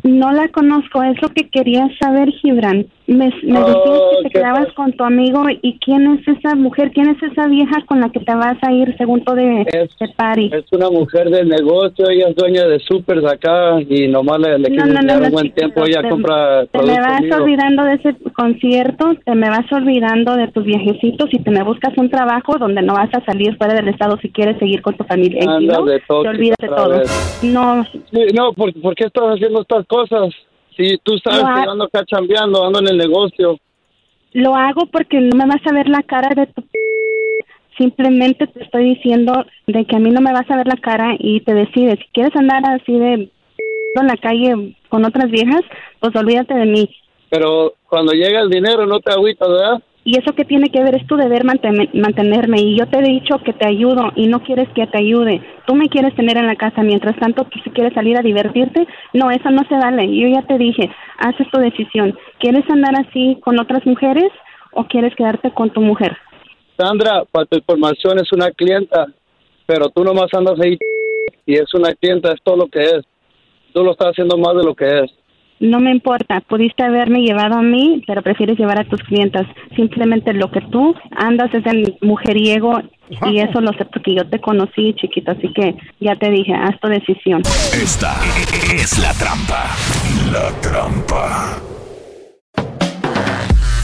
No 0.03 0.33
la 0.33 0.49
conozco, 0.49 1.03
es 1.03 1.21
lo 1.23 1.29
que 1.29 1.49
quería 1.49 1.89
saber, 2.01 2.31
Gibran. 2.31 2.87
Me, 3.07 3.33
me 3.43 3.59
Oh, 3.59 3.67
decías 3.67 4.01
que 4.11 4.17
te 4.23 4.23
¿qué 4.23 4.39
quedabas 4.39 4.67
pasa? 4.67 4.75
con 4.77 4.93
tu 4.93 5.03
amigo 5.05 5.45
y 5.61 5.77
quién 5.81 6.07
es 6.13 6.29
esa 6.29 6.55
mujer, 6.55 6.93
quién 6.93 7.09
es 7.09 7.21
esa 7.23 7.49
vieja 7.49 7.83
con 7.87 8.01
la 8.01 8.09
que 8.11 8.21
te 8.21 8.33
vas 8.35 8.57
a 8.63 8.73
ir 8.73 8.95
según 8.97 9.25
todo 9.25 9.35
de, 9.35 9.63
Es- 9.63 9.99
de 9.99 10.09
party. 10.17 10.51
Es 10.53 10.65
una 10.71 10.89
mujer 10.89 11.29
de 11.31 11.45
negocio, 11.45 12.09
ella 12.09 12.29
es 12.29 12.37
dueña 12.37 12.65
de 12.67 12.79
supers 12.79 13.25
acá 13.25 13.81
y 13.81 14.07
nomás 14.07 14.39
le, 14.39 14.59
le 14.61 14.71
quiso 14.71 14.87
enseñar 14.87 15.21
un 15.23 15.31
buen 15.33 15.53
tiempo, 15.53 15.85
ella 15.85 16.01
te- 16.03 16.09
compra 16.11 16.65
Te 16.67 16.79
me 16.83 17.01
vas 17.01 17.23
olvidando 17.41 17.85
de 17.85 17.95
ese 17.95 18.15
concierto, 18.35 19.15
te 19.25 19.35
me 19.35 19.49
vas 19.51 19.71
olvidando 19.73 20.37
de 20.37 20.49
tus 20.49 20.65
viajecitos 20.65 21.29
y 21.33 21.39
te 21.41 21.51
me 21.51 21.65
buscas 21.65 21.97
un 21.99 22.09
trabajo 22.09 22.57
donde 22.59 22.83
no 22.83 22.95
vas 22.95 23.11
a 23.15 23.25
salir 23.25 23.57
fuera 23.57 23.75
del 23.75 23.89
estado 23.89 24.17
si 24.19 24.29
quieres 24.31 24.59
seguir 24.59 24.81
con 24.81 24.95
tu 24.97 25.03
familia. 25.05 25.39
Y 25.41 25.43
si 25.43 25.49
Anda 25.49 25.79
no, 25.79 25.85
de 25.87 25.99
te 26.01 26.13
olvidas 26.15 26.57
de 26.61 26.69
todo. 26.69 26.89
vez. 26.91 27.41
No, 27.43 27.85
Sí, 27.85 28.27
no, 28.33 28.53
¿por, 28.53 28.73
por 28.81 28.95
qué 28.95 29.07
estás 29.07 29.25
haciendo 29.25 29.63
estas 29.63 29.87
cosas? 29.87 30.33
Si 30.77 30.99
tú 31.03 31.19
sabes 31.19 31.45
ha- 31.45 31.55
que 31.61 31.65
yo 31.67 31.71
ando 31.73 31.85
acá 31.85 32.05
chambeando, 32.05 32.65
ando 32.65 32.81
en 32.81 32.89
el 32.89 32.99
negocio. 32.99 33.59
Lo 34.33 34.55
hago 34.55 34.87
porque 34.87 35.21
no 35.21 35.37
me 35.37 35.47
vas 35.47 35.61
a 35.67 35.73
ver 35.75 35.89
la 35.89 36.03
cara 36.03 36.31
de 36.35 36.47
tu... 36.47 36.65
Simplemente 37.79 38.47
te 38.47 38.63
estoy 38.65 38.95
diciendo 38.95 39.45
de 39.67 39.85
que 39.85 39.97
a 39.97 39.99
mí 39.99 40.11
no 40.11 40.21
me 40.21 40.33
vas 40.33 40.51
a 40.51 40.57
ver 40.57 40.67
la 40.67 40.77
cara 40.77 41.15
y 41.19 41.41
te 41.41 41.55
decides. 41.55 41.99
Si 41.99 42.05
quieres 42.13 42.35
andar 42.37 42.63
así 42.69 42.99
de 42.99 43.31
en 43.95 44.07
la 44.07 44.17
calle 44.17 44.75
con 44.89 45.05
otras 45.05 45.31
viejas, 45.31 45.61
pues 46.01 46.15
olvídate 46.17 46.55
de 46.55 46.65
mí. 46.67 46.89
Pero 47.31 47.75
cuando 47.89 48.13
llega 48.13 48.41
el 48.41 48.51
dinero 48.51 48.87
no 48.87 49.01
te 49.01 49.13
agüitas, 49.13 49.49
¿verdad? 49.49 49.83
Y 50.05 50.19
eso 50.19 50.33
que 50.35 50.45
tiene 50.45 50.69
que 50.71 50.83
ver 50.83 50.97
es 50.97 51.07
tu 51.07 51.17
deber 51.17 51.45
mantene- 51.45 51.89
mantenerme. 51.95 52.61
Y 52.61 52.77
yo 52.77 52.87
te 52.89 52.99
he 52.99 53.03
dicho 53.03 53.39
que 53.45 53.53
te 53.53 53.69
ayudo 53.69 54.11
y 54.17 54.27
no 54.27 54.43
quieres 54.43 54.69
que 54.75 54.87
te 54.89 54.99
ayude. 54.99 55.41
Tú 55.67 55.77
me 55.77 55.89
quieres 55.89 56.15
tener 56.17 56.37
en 56.37 56.47
la 56.49 56.57
casa. 56.57 56.83
Mientras 56.83 57.17
tanto, 57.21 57.45
tú 57.45 57.61
si 57.63 57.71
quieres 57.71 57.95
salir 57.95 58.17
a 58.19 58.23
divertirte, 58.23 58.87
no, 59.13 59.31
eso 59.31 59.51
no 59.51 59.63
se 59.69 59.75
vale. 59.77 60.07
Yo 60.13 60.27
ya 60.29 60.43
te 60.43 60.59
dije, 60.59 60.91
haces 61.19 61.49
tu 61.53 61.59
decisión. 61.61 62.19
¿Quieres 62.41 62.69
andar 62.69 62.95
así 62.99 63.39
con 63.43 63.61
otras 63.61 63.87
mujeres 63.87 64.31
o 64.73 64.85
quieres 64.85 65.15
quedarte 65.15 65.53
con 65.53 65.71
tu 65.71 65.81
mujer? 65.81 66.17
Sandra, 66.77 67.23
para 67.31 67.47
tu 67.47 67.59
información 67.59 68.19
es 68.19 68.33
una 68.33 68.51
clienta, 68.51 69.07
pero 69.67 69.89
tú 69.91 70.03
nomás 70.03 70.35
andas 70.35 70.59
ahí 70.61 70.79
y 71.47 71.55
es 71.55 71.73
una 71.75 71.95
clienta, 71.95 72.33
es 72.33 72.43
todo 72.43 72.57
lo 72.57 72.67
que 72.67 72.83
es. 72.83 73.05
Tú 73.73 73.85
lo 73.85 73.93
estás 73.93 74.09
haciendo 74.09 74.37
más 74.37 74.57
de 74.57 74.65
lo 74.65 74.75
que 74.75 74.87
es. 75.05 75.13
No 75.63 75.79
me 75.79 75.93
importa, 75.93 76.41
pudiste 76.41 76.83
haberme 76.83 77.21
llevado 77.21 77.55
a 77.59 77.63
mí, 77.63 78.03
pero 78.05 78.21
prefieres 78.21 78.59
llevar 78.59 78.81
a 78.81 78.85
tus 78.85 79.01
clientas. 79.05 79.47
Simplemente 79.77 80.33
lo 80.33 80.51
que 80.51 80.61
tú 80.73 80.93
andas 81.17 81.55
es 81.55 81.65
el 81.67 81.97
mujeriego 82.01 82.83
y 83.31 83.39
eso 83.39 83.61
lo 83.61 83.73
sé 83.75 83.85
porque 83.85 84.13
yo 84.17 84.27
te 84.29 84.41
conocí, 84.41 84.93
chiquito, 84.95 85.31
así 85.31 85.53
que 85.55 85.77
ya 86.01 86.17
te 86.17 86.31
dije, 86.31 86.53
haz 86.53 86.81
tu 86.81 86.89
decisión. 86.89 87.43
Esta 87.81 88.17
es 88.75 88.99
la 88.99 89.13
trampa. 89.15 89.71
La 90.33 90.51
trampa. 90.61 91.59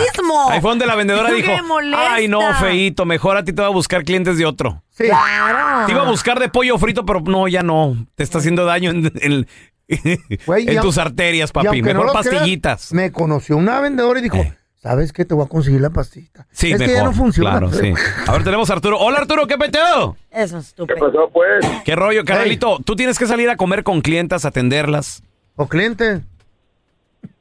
ahí 0.50 0.60
fue 0.62 0.70
donde 0.72 0.86
la 0.88 0.96
vendedora 0.96 1.32
dijo, 1.32 1.52
ay 1.96 2.28
no, 2.28 2.42
feito, 2.56 3.06
mejor 3.06 3.38
a 3.38 3.44
ti 3.44 3.54
te 3.54 3.62
va 3.62 3.68
a 3.68 3.72
buscar 3.72 4.04
clientes 4.04 4.40
de 4.40 4.46
otro. 4.48 4.82
Claro. 4.98 5.86
Te 5.86 5.92
iba 5.92 6.02
a 6.02 6.10
buscar 6.10 6.40
de 6.40 6.50
pollo 6.50 6.80
frito, 6.80 7.06
pero 7.06 7.20
no, 7.22 7.48
ya 7.48 7.62
no. 7.62 7.96
Te 8.16 8.24
está 8.24 8.40
haciendo 8.40 8.66
daño 8.66 8.90
en, 8.90 9.48
tus 10.82 10.98
arterias, 10.98 11.52
papi. 11.52 11.82
no 11.82 11.88
Mejor 11.88 12.10
creas, 12.12 12.26
pastillitas. 12.28 12.92
me 12.92 13.12
conoció 13.12 13.56
una 13.58 13.80
vendedora 13.82 14.20
y 14.20 14.24
dijo, 14.24 14.44
¿sabes 14.86 15.12
qué? 15.12 15.26
Te 15.26 15.34
voy 15.34 15.46
a 15.46 15.50
conseguir 15.50 15.82
la 15.82 15.90
pastita. 15.90 16.46
Sí, 16.52 16.72
es 16.72 16.80
mejor. 16.80 16.94
que 16.94 17.00
ya 17.00 17.04
no 17.06 17.12
funciona. 17.12 17.50
Claro, 17.52 17.72
sí. 17.72 17.92
A 18.28 18.32
ver, 18.34 18.44
tenemos 18.44 18.70
a 18.70 18.74
Arturo. 18.74 19.00
Hola, 19.00 19.18
Arturo, 19.18 19.48
¿qué 19.48 19.58
peteo? 19.58 20.16
Eso 20.30 20.60
es 20.60 20.68
estúpido. 20.68 21.00
pasó, 21.00 21.28
pues? 21.34 21.66
¿Qué 21.84 21.96
rollo, 21.96 22.24
carnalito? 22.24 22.78
Tú 22.86 22.96
tienes 22.96 23.18
que 23.18 23.26
salir 23.26 23.50
a 23.50 23.56
comer 23.58 23.84
con 23.84 24.02
clientas, 24.02 24.46
atenderlas. 24.46 25.24
¿O 25.56 25.68
cliente? 25.68 26.22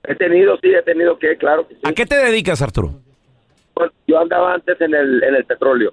He 0.05 0.15
tenido, 0.15 0.57
sí, 0.63 0.69
he 0.69 0.83
tenido 0.85 1.19
que, 1.19 1.37
claro 1.37 1.69
que 1.69 1.75
sí. 1.75 1.81
¿A 1.85 1.93
qué 1.93 2.07
te 2.07 2.17
dedicas, 2.17 2.63
Arturo? 2.63 2.95
Pues, 3.75 3.91
Yo 4.07 4.19
andaba 4.19 4.55
antes 4.55 4.81
en 4.81 4.95
el, 4.95 5.23
en 5.23 5.35
el 5.35 5.45
petróleo. 5.45 5.93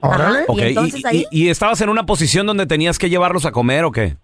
Órale. 0.00 0.44
Ok, 0.48 0.58
y, 0.60 1.16
y- 1.16 1.26
y 1.30 1.48
estabas 1.48 1.80
en 1.80 1.88
una 1.88 2.04
posición 2.04 2.46
donde 2.46 2.66
tenías 2.66 2.98
que 2.98 3.08
llevarlos 3.08 3.46
a 3.46 3.52
comer 3.52 3.84
o 3.84 3.92
qué? 3.92 4.16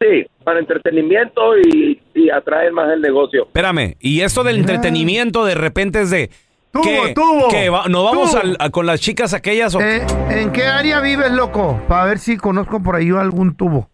Sí, 0.00 0.26
para 0.44 0.58
entretenimiento 0.60 1.58
y, 1.58 2.00
y 2.14 2.30
atraer 2.30 2.72
más 2.72 2.90
el 2.92 3.00
negocio. 3.02 3.44
Espérame, 3.44 3.96
y 4.00 4.22
esto 4.22 4.42
del 4.42 4.56
entretenimiento 4.58 5.44
de 5.44 5.54
repente 5.54 6.00
es 6.02 6.10
de... 6.10 6.30
Tuvo, 6.72 6.84
¿qué? 6.84 7.12
tuvo, 7.14 7.48
¿Qué? 7.50 7.68
Va- 7.68 7.88
¿No 7.88 8.04
vamos 8.04 8.30
tuvo. 8.30 8.40
al- 8.40 8.56
a- 8.60 8.70
con 8.70 8.86
las 8.86 9.00
chicas 9.00 9.34
aquellas 9.34 9.74
o 9.74 9.80
Eh, 9.80 10.06
¿En 10.30 10.52
qué 10.52 10.64
área 10.66 11.00
vives, 11.00 11.32
loco? 11.32 11.80
Para 11.88 12.04
ver 12.04 12.18
si 12.18 12.36
conozco 12.36 12.80
por 12.82 12.94
ahí 12.94 13.10
algún 13.10 13.56
tubo. 13.56 13.90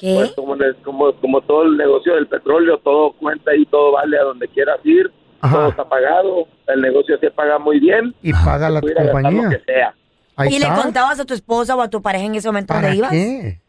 ¿Qué? 0.00 0.14
Pues 0.16 0.32
como, 0.32 0.56
como, 0.82 1.12
como 1.20 1.40
todo 1.42 1.64
el 1.64 1.76
negocio 1.76 2.14
del 2.14 2.26
petróleo, 2.26 2.78
todo 2.78 3.12
cuenta 3.12 3.54
y 3.54 3.66
todo 3.66 3.92
vale 3.92 4.18
a 4.18 4.22
donde 4.24 4.48
quieras 4.48 4.78
ir. 4.84 5.12
Todo 5.42 5.68
está 5.68 5.84
pagado, 5.88 6.46
el 6.68 6.80
negocio 6.80 7.18
se 7.18 7.30
paga 7.30 7.58
muy 7.58 7.78
bien. 7.78 8.14
Y 8.22 8.32
paga 8.32 8.70
la 8.70 8.80
gastar 8.80 9.10
compañía. 9.12 9.42
Lo 9.42 9.50
que 9.50 9.60
sea. 9.66 9.94
Ahí 10.36 10.48
¿Y 10.54 10.58
le 10.60 10.66
está. 10.66 10.82
contabas 10.82 11.20
a 11.20 11.24
tu 11.26 11.34
esposa 11.34 11.76
o 11.76 11.82
a 11.82 11.90
tu 11.90 12.00
pareja 12.00 12.24
en 12.24 12.36
ese 12.36 12.48
momento 12.48 12.68
¿Para 12.72 12.88
dónde 12.88 12.96
ibas? 12.96 13.10
qué? 13.10 13.60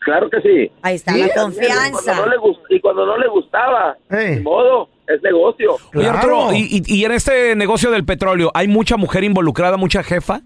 Claro 0.00 0.28
que 0.30 0.40
sí. 0.40 0.70
Ahí 0.82 0.96
está 0.96 1.12
Sí, 1.12 1.20
la 1.20 1.28
confianza. 1.42 2.00
Cuando 2.14 2.24
no 2.26 2.30
le 2.30 2.36
gust- 2.38 2.60
y 2.70 2.80
cuando 2.80 3.06
no 3.06 3.18
le 3.18 3.28
gustaba, 3.28 3.96
ni 4.10 4.40
modo, 4.40 4.88
es 5.06 5.22
negocio. 5.22 5.76
Oye, 5.94 6.08
Arturo, 6.08 6.52
y, 6.54 6.82
y- 6.86 6.94
y 7.00 7.04
en 7.04 7.12
este 7.12 7.54
negocio 7.54 7.90
del 7.90 8.04
petróleo, 8.04 8.50
¿hay 8.54 8.66
mucha 8.68 8.96
mujer 8.96 9.24
involucrada, 9.24 9.76
mucha 9.76 10.02
jefa? 10.02 10.40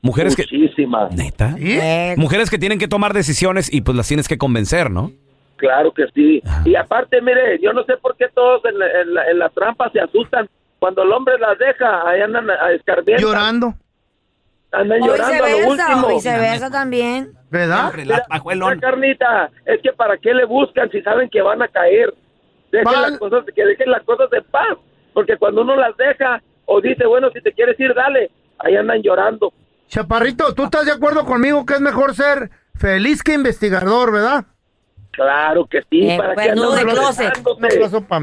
Mujeres 0.00 0.36
que... 0.36 0.42
Muchísimas. 0.42 1.12
¿Neta? 1.14 1.54
Eh, 1.58 2.14
Mujeres 2.16 2.48
que 2.50 2.58
tienen 2.58 2.78
que 2.78 2.86
tomar 2.88 3.12
decisiones 3.12 3.72
y 3.72 3.80
pues 3.80 3.96
las 3.96 4.06
tienes 4.08 4.28
que 4.28 4.38
convencer, 4.38 4.90
¿no? 4.90 5.10
Claro 5.56 5.92
que 5.92 6.04
sí. 6.14 6.40
Y 6.64 6.76
aparte, 6.76 7.20
mire, 7.20 7.58
yo 7.60 7.72
no 7.72 7.82
sé 7.84 7.96
por 8.00 8.16
qué 8.16 8.26
todos 8.32 8.64
en 8.64 8.78
la, 8.78 8.86
en 9.02 9.12
la- 9.14 9.30
en 9.30 9.38
la 9.40 9.48
trampa 9.50 9.90
se 9.90 10.00
asustan. 10.00 10.48
Cuando 10.78 11.02
el 11.02 11.10
hombre 11.12 11.34
las 11.40 11.58
deja, 11.58 12.08
ahí 12.08 12.20
andan 12.20 12.48
a 12.48 12.70
escarmientas. 12.72 13.20
Llorando. 13.20 13.74
Andan 14.70 15.02
o 15.02 15.06
llorando 15.06 15.44
a 15.44 15.48
lo 15.48 15.56
viceversa, 15.56 15.86
último. 15.88 16.06
o 16.06 16.14
viceversa 16.14 16.70
también. 16.70 17.32
¿Verdad? 17.50 17.92
Mira, 17.96 18.26
mira, 18.44 18.76
carnita, 18.78 19.50
es 19.64 19.80
que 19.82 19.92
para 19.92 20.18
qué 20.18 20.34
le 20.34 20.44
buscan 20.44 20.90
si 20.90 21.00
saben 21.02 21.30
que 21.30 21.40
van 21.40 21.62
a 21.62 21.68
caer. 21.68 22.12
Dejen 22.70 23.00
las 23.00 23.18
cosas, 23.18 23.44
que 23.54 23.64
dejen 23.64 23.90
las 23.90 24.02
cosas 24.02 24.28
de 24.28 24.42
paz, 24.42 24.76
porque 25.14 25.38
cuando 25.38 25.62
uno 25.62 25.74
las 25.74 25.96
deja 25.96 26.42
o 26.66 26.82
dice, 26.82 27.06
bueno, 27.06 27.30
si 27.32 27.40
te 27.40 27.52
quieres 27.52 27.80
ir, 27.80 27.94
dale, 27.94 28.30
ahí 28.58 28.76
andan 28.76 29.00
llorando. 29.00 29.52
Chaparrito, 29.86 30.54
¿tú 30.54 30.64
estás 30.64 30.84
de 30.84 30.92
acuerdo 30.92 31.24
conmigo 31.24 31.64
que 31.64 31.74
es 31.74 31.80
mejor 31.80 32.14
ser 32.14 32.50
feliz 32.74 33.22
que 33.22 33.32
investigador, 33.32 34.12
verdad? 34.12 34.44
Claro 35.18 35.66
que 35.66 35.80
sí, 35.90 36.08
Eh, 36.08 36.16
para 36.16 36.34
que 36.36 36.50
de 36.52 36.86
closet. 36.86 37.42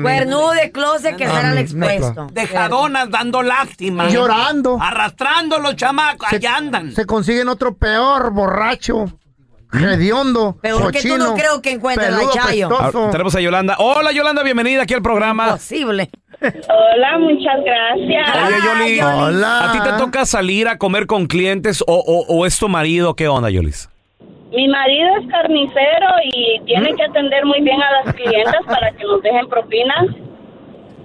Cuernudo 0.01 0.51
de 0.51 0.71
closet 0.71 1.17
que 1.17 1.25
Ah, 1.25 1.27
estar 1.27 1.45
al 1.45 1.57
expuesto. 1.57 2.27
Dejadonas 2.31 3.09
dando 3.09 3.43
lástima. 3.43 4.07
Llorando. 4.07 4.77
Arrastrando 4.81 5.59
los 5.59 5.75
chamacos. 5.75 6.31
Allá 6.31 6.55
andan. 6.55 6.93
Se 6.93 7.05
consiguen 7.05 7.49
otro 7.49 7.75
peor, 7.75 8.31
borracho, 8.31 9.07
hediondo, 9.73 10.57
Peor 10.61 10.91
que 10.93 11.01
tú 11.01 11.09
cochino, 11.09 11.31
no 11.31 11.33
creo 11.35 11.61
que 11.61 11.71
encuentres 11.71 12.11
la 12.11 12.29
Chayo. 12.31 12.69
Ah, 12.79 12.91
tenemos 13.11 13.35
a 13.35 13.41
Yolanda. 13.41 13.75
Hola, 13.79 14.13
Yolanda, 14.13 14.41
bienvenida 14.43 14.83
aquí 14.83 14.93
al 14.93 15.01
programa. 15.01 15.51
Posible. 15.51 16.09
Hola, 16.41 17.19
muchas 17.19 17.57
gracias. 17.65 18.47
Oye, 18.47 18.55
Yoli, 18.65 19.01
Hola. 19.01 19.69
¿a 19.69 19.71
ti 19.73 19.79
te 19.81 19.97
toca 19.97 20.25
salir 20.25 20.69
a 20.69 20.77
comer 20.77 21.07
con 21.07 21.27
clientes 21.27 21.81
o, 21.85 21.93
o- 21.95 22.25
o 22.33 22.45
es 22.45 22.57
tu 22.57 22.69
marido? 22.69 23.15
¿Qué 23.15 23.27
onda, 23.27 23.49
Yolis? 23.49 23.89
Mi 24.55 24.67
marido 24.69 25.17
es 25.21 25.27
carnicero 25.29 26.07
y 26.23 26.61
tiene 26.65 26.93
¿Mm? 26.93 26.95
que 26.95 27.03
atender 27.03 27.45
muy 27.45 27.61
bien 27.61 27.81
a 27.81 28.03
las 28.03 28.15
clientas 28.15 28.61
para 28.65 28.91
que 28.91 29.03
nos 29.03 29.21
dejen 29.21 29.47
propinas. 29.49 30.05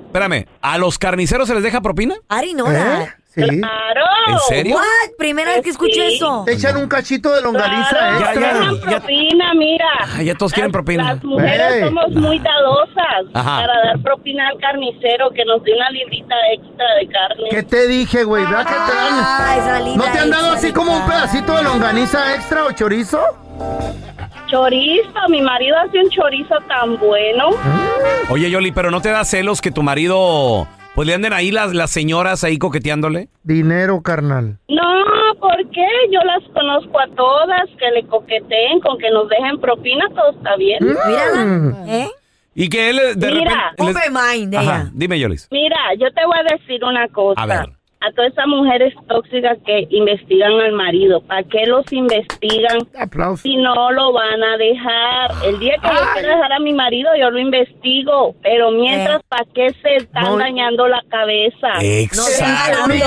Espérame, 0.06 0.46
¿a 0.60 0.78
los 0.78 0.98
carniceros 0.98 1.48
se 1.48 1.54
les 1.54 1.62
deja 1.62 1.80
propina? 1.80 2.14
Ari, 2.28 2.54
no. 2.54 2.70
¿Eh? 2.70 3.08
Sí. 3.32 3.42
¡Claro! 3.42 4.04
¿En 4.26 4.38
serio? 4.48 4.74
What? 4.74 4.82
Primera 5.16 5.52
vez 5.52 5.62
que 5.62 5.70
escucho 5.70 6.00
Sí. 6.00 6.14
eso. 6.16 6.42
Te 6.44 6.54
echan 6.54 6.76
un 6.76 6.88
cachito 6.88 7.32
de 7.32 7.40
longaniza 7.42 7.88
Claro, 7.90 8.18
Ya, 8.20 8.26
extra. 8.32 8.52
ya, 8.52 8.90
ya. 8.90 8.98
propina, 8.98 9.54
mira. 9.54 9.86
Ay, 10.16 10.24
ya 10.26 10.34
todos 10.34 10.52
quieren 10.52 10.72
propina. 10.72 11.04
Las 11.14 11.22
mujeres 11.22 11.84
somos 11.84 12.10
muy 12.10 12.38
dadosas 12.40 13.26
Ajá. 13.32 13.60
para 13.60 13.72
dar 13.86 14.02
propina 14.02 14.48
al 14.48 14.58
carnicero 14.58 15.30
que 15.30 15.44
nos 15.44 15.62
dé 15.62 15.74
una 15.76 15.90
librita 15.90 16.34
extra 16.54 16.86
de 16.98 17.06
carne. 17.08 17.48
¿Qué 17.50 17.62
te 17.62 17.86
dije, 17.86 18.24
güey? 18.24 18.44
¿Verdad 18.44 18.66
que 18.66 18.72
te 18.72 18.96
dan? 18.96 19.14
Ah, 19.14 19.54
esa 19.58 19.80
linda 19.80 20.04
¿No 20.06 20.12
te 20.12 20.18
han 20.18 20.30
dado 20.30 20.50
así 20.52 20.72
como 20.72 20.92
un 20.96 21.06
pedacito 21.06 21.56
de 21.56 21.62
longaniza 21.62 22.34
extra 22.34 22.64
o 22.64 22.72
chorizo? 22.72 23.20
Chorizo, 24.50 25.28
mi 25.28 25.40
marido 25.42 25.76
hace 25.78 25.98
un 26.00 26.10
chorizo 26.10 26.56
tan 26.66 26.98
bueno. 26.98 27.50
Oye, 28.30 28.50
Yoli, 28.50 28.72
¿pero 28.72 28.90
no 28.90 29.00
te 29.00 29.10
da 29.10 29.24
celos 29.24 29.60
que 29.60 29.70
tu 29.70 29.82
marido, 29.84 30.66
pues 30.94 31.06
le 31.08 31.14
anden 31.14 31.32
ahí 31.32 31.50
las, 31.50 31.72
las 31.74 31.90
señoras 31.90 32.44
ahí 32.44 32.58
coqueteándole? 32.58 33.28
Dinero, 33.42 34.02
carnal. 34.02 34.58
No, 34.68 34.82
¿por 35.40 35.56
qué? 35.70 35.86
Yo 36.10 36.20
las 36.24 36.42
conozco 36.52 37.00
a 37.00 37.06
todas, 37.16 37.68
que 37.78 37.90
le 37.94 38.06
coqueteen 38.06 38.80
con 38.80 38.98
que 38.98 39.10
nos 39.10 39.28
dejen 39.28 39.60
propina, 39.60 40.06
todo 40.14 40.30
está 40.32 40.56
bien. 40.56 40.78
Mírala, 40.80 41.84
¿eh? 41.88 42.08
Y 42.54 42.68
que 42.68 42.90
él 42.90 42.96
de 43.16 43.30
Mira, 43.32 43.70
repente... 43.78 44.00
les- 44.50 44.56
Ajá, 44.68 44.90
dime, 44.92 45.18
Yolis. 45.18 45.48
Mira, 45.50 45.76
yo 45.98 46.10
te 46.12 46.24
voy 46.26 46.36
a 46.38 46.56
decir 46.56 46.84
una 46.84 47.08
cosa. 47.08 47.40
A 47.40 47.46
ver. 47.46 47.70
A 48.02 48.10
todas 48.12 48.32
esas 48.32 48.46
mujeres 48.46 48.94
tóxicas 49.08 49.58
que 49.66 49.86
investigan 49.90 50.52
al 50.60 50.72
marido. 50.72 51.20
¿Para 51.22 51.42
qué 51.42 51.66
los 51.66 51.84
investigan 51.92 52.78
si 53.42 53.56
no 53.56 53.90
lo 53.92 54.12
van 54.12 54.42
a 54.42 54.56
dejar? 54.56 55.32
El 55.44 55.58
día 55.58 55.74
que 55.82 55.88
yo 55.88 56.12
quiera 56.14 56.36
dejar 56.36 56.52
a 56.54 56.58
mi 56.60 56.72
marido, 56.72 57.10
yo 57.20 57.30
lo 57.30 57.38
investigo. 57.38 58.34
Pero 58.42 58.70
mientras, 58.70 59.22
¿para 59.28 59.44
qué 59.54 59.68
se 59.82 59.96
están 59.96 60.24
No. 60.24 60.36
dañando 60.38 60.88
la 60.88 61.02
cabeza? 61.10 61.68
Exacto. 61.80 62.86
No 62.88 62.94
Te 62.94 63.02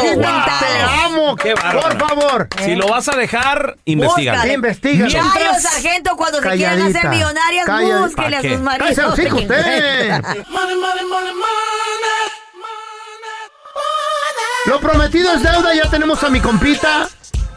amo, 1.05 1.35
Qué 1.37 1.53
por 1.55 1.97
favor. 1.99 2.47
Si 2.59 2.75
lo 2.75 2.87
vas 2.87 3.07
a 3.09 3.15
dejar. 3.17 3.75
Investígalo. 3.85 4.43
Chayo, 4.43 5.23
Mientras- 5.23 5.63
sargento, 5.63 6.15
cuando 6.15 6.39
se 6.41 6.49
quieran 6.55 6.81
hacer 6.81 7.09
millonarias, 7.09 7.65
¿Pa' 7.65 7.77
a 7.77 8.41
qué? 8.41 8.49
sus 8.53 8.61
maridos. 8.61 8.95
Cállese 8.95 9.01
los 9.01 9.15
Lo 14.65 14.79
prometido 14.79 15.31
es 15.33 15.43
deuda, 15.43 15.75
ya 15.75 15.89
tenemos 15.89 16.23
a 16.23 16.29
mi 16.29 16.39
compita. 16.39 17.09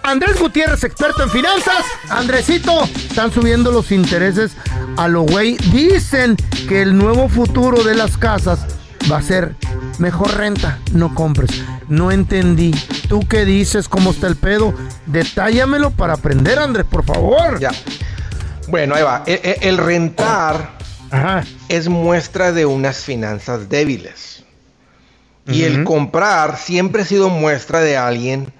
Andrés 0.02 0.38
Gutiérrez, 0.38 0.84
experto 0.84 1.22
en 1.22 1.30
finanzas. 1.30 1.84
Andresito, 2.10 2.84
están 2.84 3.32
subiendo 3.32 3.70
los 3.72 3.90
intereses 3.92 4.52
a 4.96 5.08
lo 5.08 5.22
güey. 5.22 5.56
Dicen 5.72 6.36
que 6.68 6.82
el 6.82 6.96
nuevo 6.96 7.28
futuro 7.28 7.82
de 7.82 7.94
las 7.94 8.16
casas 8.16 8.60
va 9.10 9.18
a 9.18 9.22
ser 9.22 9.54
mejor 9.98 10.36
renta, 10.36 10.78
no 10.92 11.14
compres. 11.14 11.50
No 11.88 12.10
entendí. 12.10 12.72
¿Tú 13.08 13.20
qué 13.28 13.44
dices? 13.44 13.88
¿Cómo 13.88 14.10
está 14.10 14.26
el 14.26 14.36
pedo? 14.36 14.74
Detállamelo 15.06 15.90
para 15.92 16.14
aprender, 16.14 16.58
Andrés, 16.58 16.86
por 16.90 17.04
favor. 17.04 17.58
Ya. 17.60 17.70
Bueno, 18.68 18.96
ahí 18.96 19.02
va. 19.02 19.22
E- 19.26 19.40
e- 19.62 19.68
El, 19.68 19.78
rentar 19.78 20.76
es 21.68 21.88
muestra 21.88 22.50
de 22.52 22.66
unas 22.66 22.98
finanzas 22.98 23.68
débiles. 23.68 24.35
Y 25.48 25.62
el 25.62 25.84
comprar 25.84 26.58
siempre 26.58 27.02
ha 27.02 27.04
sido 27.04 27.28
muestra 27.28 27.80
de 27.80 27.96
alguien 27.96 28.52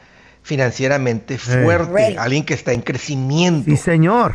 financieramente 0.43 1.39
fuerte, 1.39 1.91
alguien 2.19 2.45
que 2.45 2.55
está 2.55 2.73
en 2.73 2.81
crecimiento. 2.83 3.69
Sí, 3.71 3.77
señor. 3.77 4.35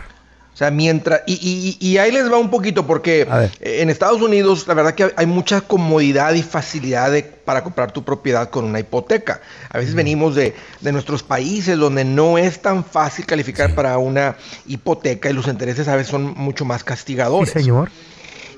O 0.53 0.57
sea, 0.57 0.69
mientras. 0.69 1.21
Y, 1.25 1.77
y- 1.79 1.87
y 1.87 1.97
ahí 1.97 2.11
les 2.11 2.29
va 2.29 2.37
un 2.37 2.51
poquito, 2.51 2.85
porque 2.85 3.25
en 3.61 3.89
Estados 3.89 4.21
Unidos, 4.21 4.67
la 4.67 4.73
verdad 4.73 4.93
que 4.93 5.09
hay 5.15 5.25
mucha 5.25 5.61
comodidad 5.61 6.33
y 6.33 6.43
facilidad 6.43 7.09
de- 7.11 7.23
para 7.23 7.63
comprar 7.63 7.93
tu 7.93 8.03
propiedad 8.03 8.49
con 8.49 8.65
una 8.65 8.79
hipoteca. 8.79 9.39
A 9.69 9.77
veces 9.77 9.95
venimos 9.95 10.35
de, 10.35 10.53
de 10.81 10.91
nuestros 10.91 11.23
países 11.23 11.77
donde 11.77 12.03
no 12.03 12.37
es 12.37 12.61
tan 12.61 12.83
fácil 12.83 13.25
calificar 13.25 13.73
para 13.73 13.97
una 13.97 14.35
hipoteca 14.67 15.29
y 15.29 15.33
los 15.33 15.47
intereses 15.47 15.87
a 15.87 15.95
veces 15.95 16.11
son 16.11 16.33
mucho 16.35 16.65
más 16.65 16.83
castigadores. 16.83 17.51
señor. 17.51 17.89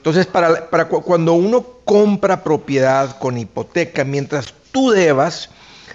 Entonces, 0.03 0.25
para, 0.25 0.69
para 0.69 0.89
cu- 0.89 1.01
cuando 1.01 1.31
uno 1.31 1.65
compra 1.85 2.43
propiedad 2.43 3.17
con 3.19 3.37
hipoteca, 3.37 4.03
mientras 4.03 4.53
tú 4.73 4.91
debas, 4.91 5.49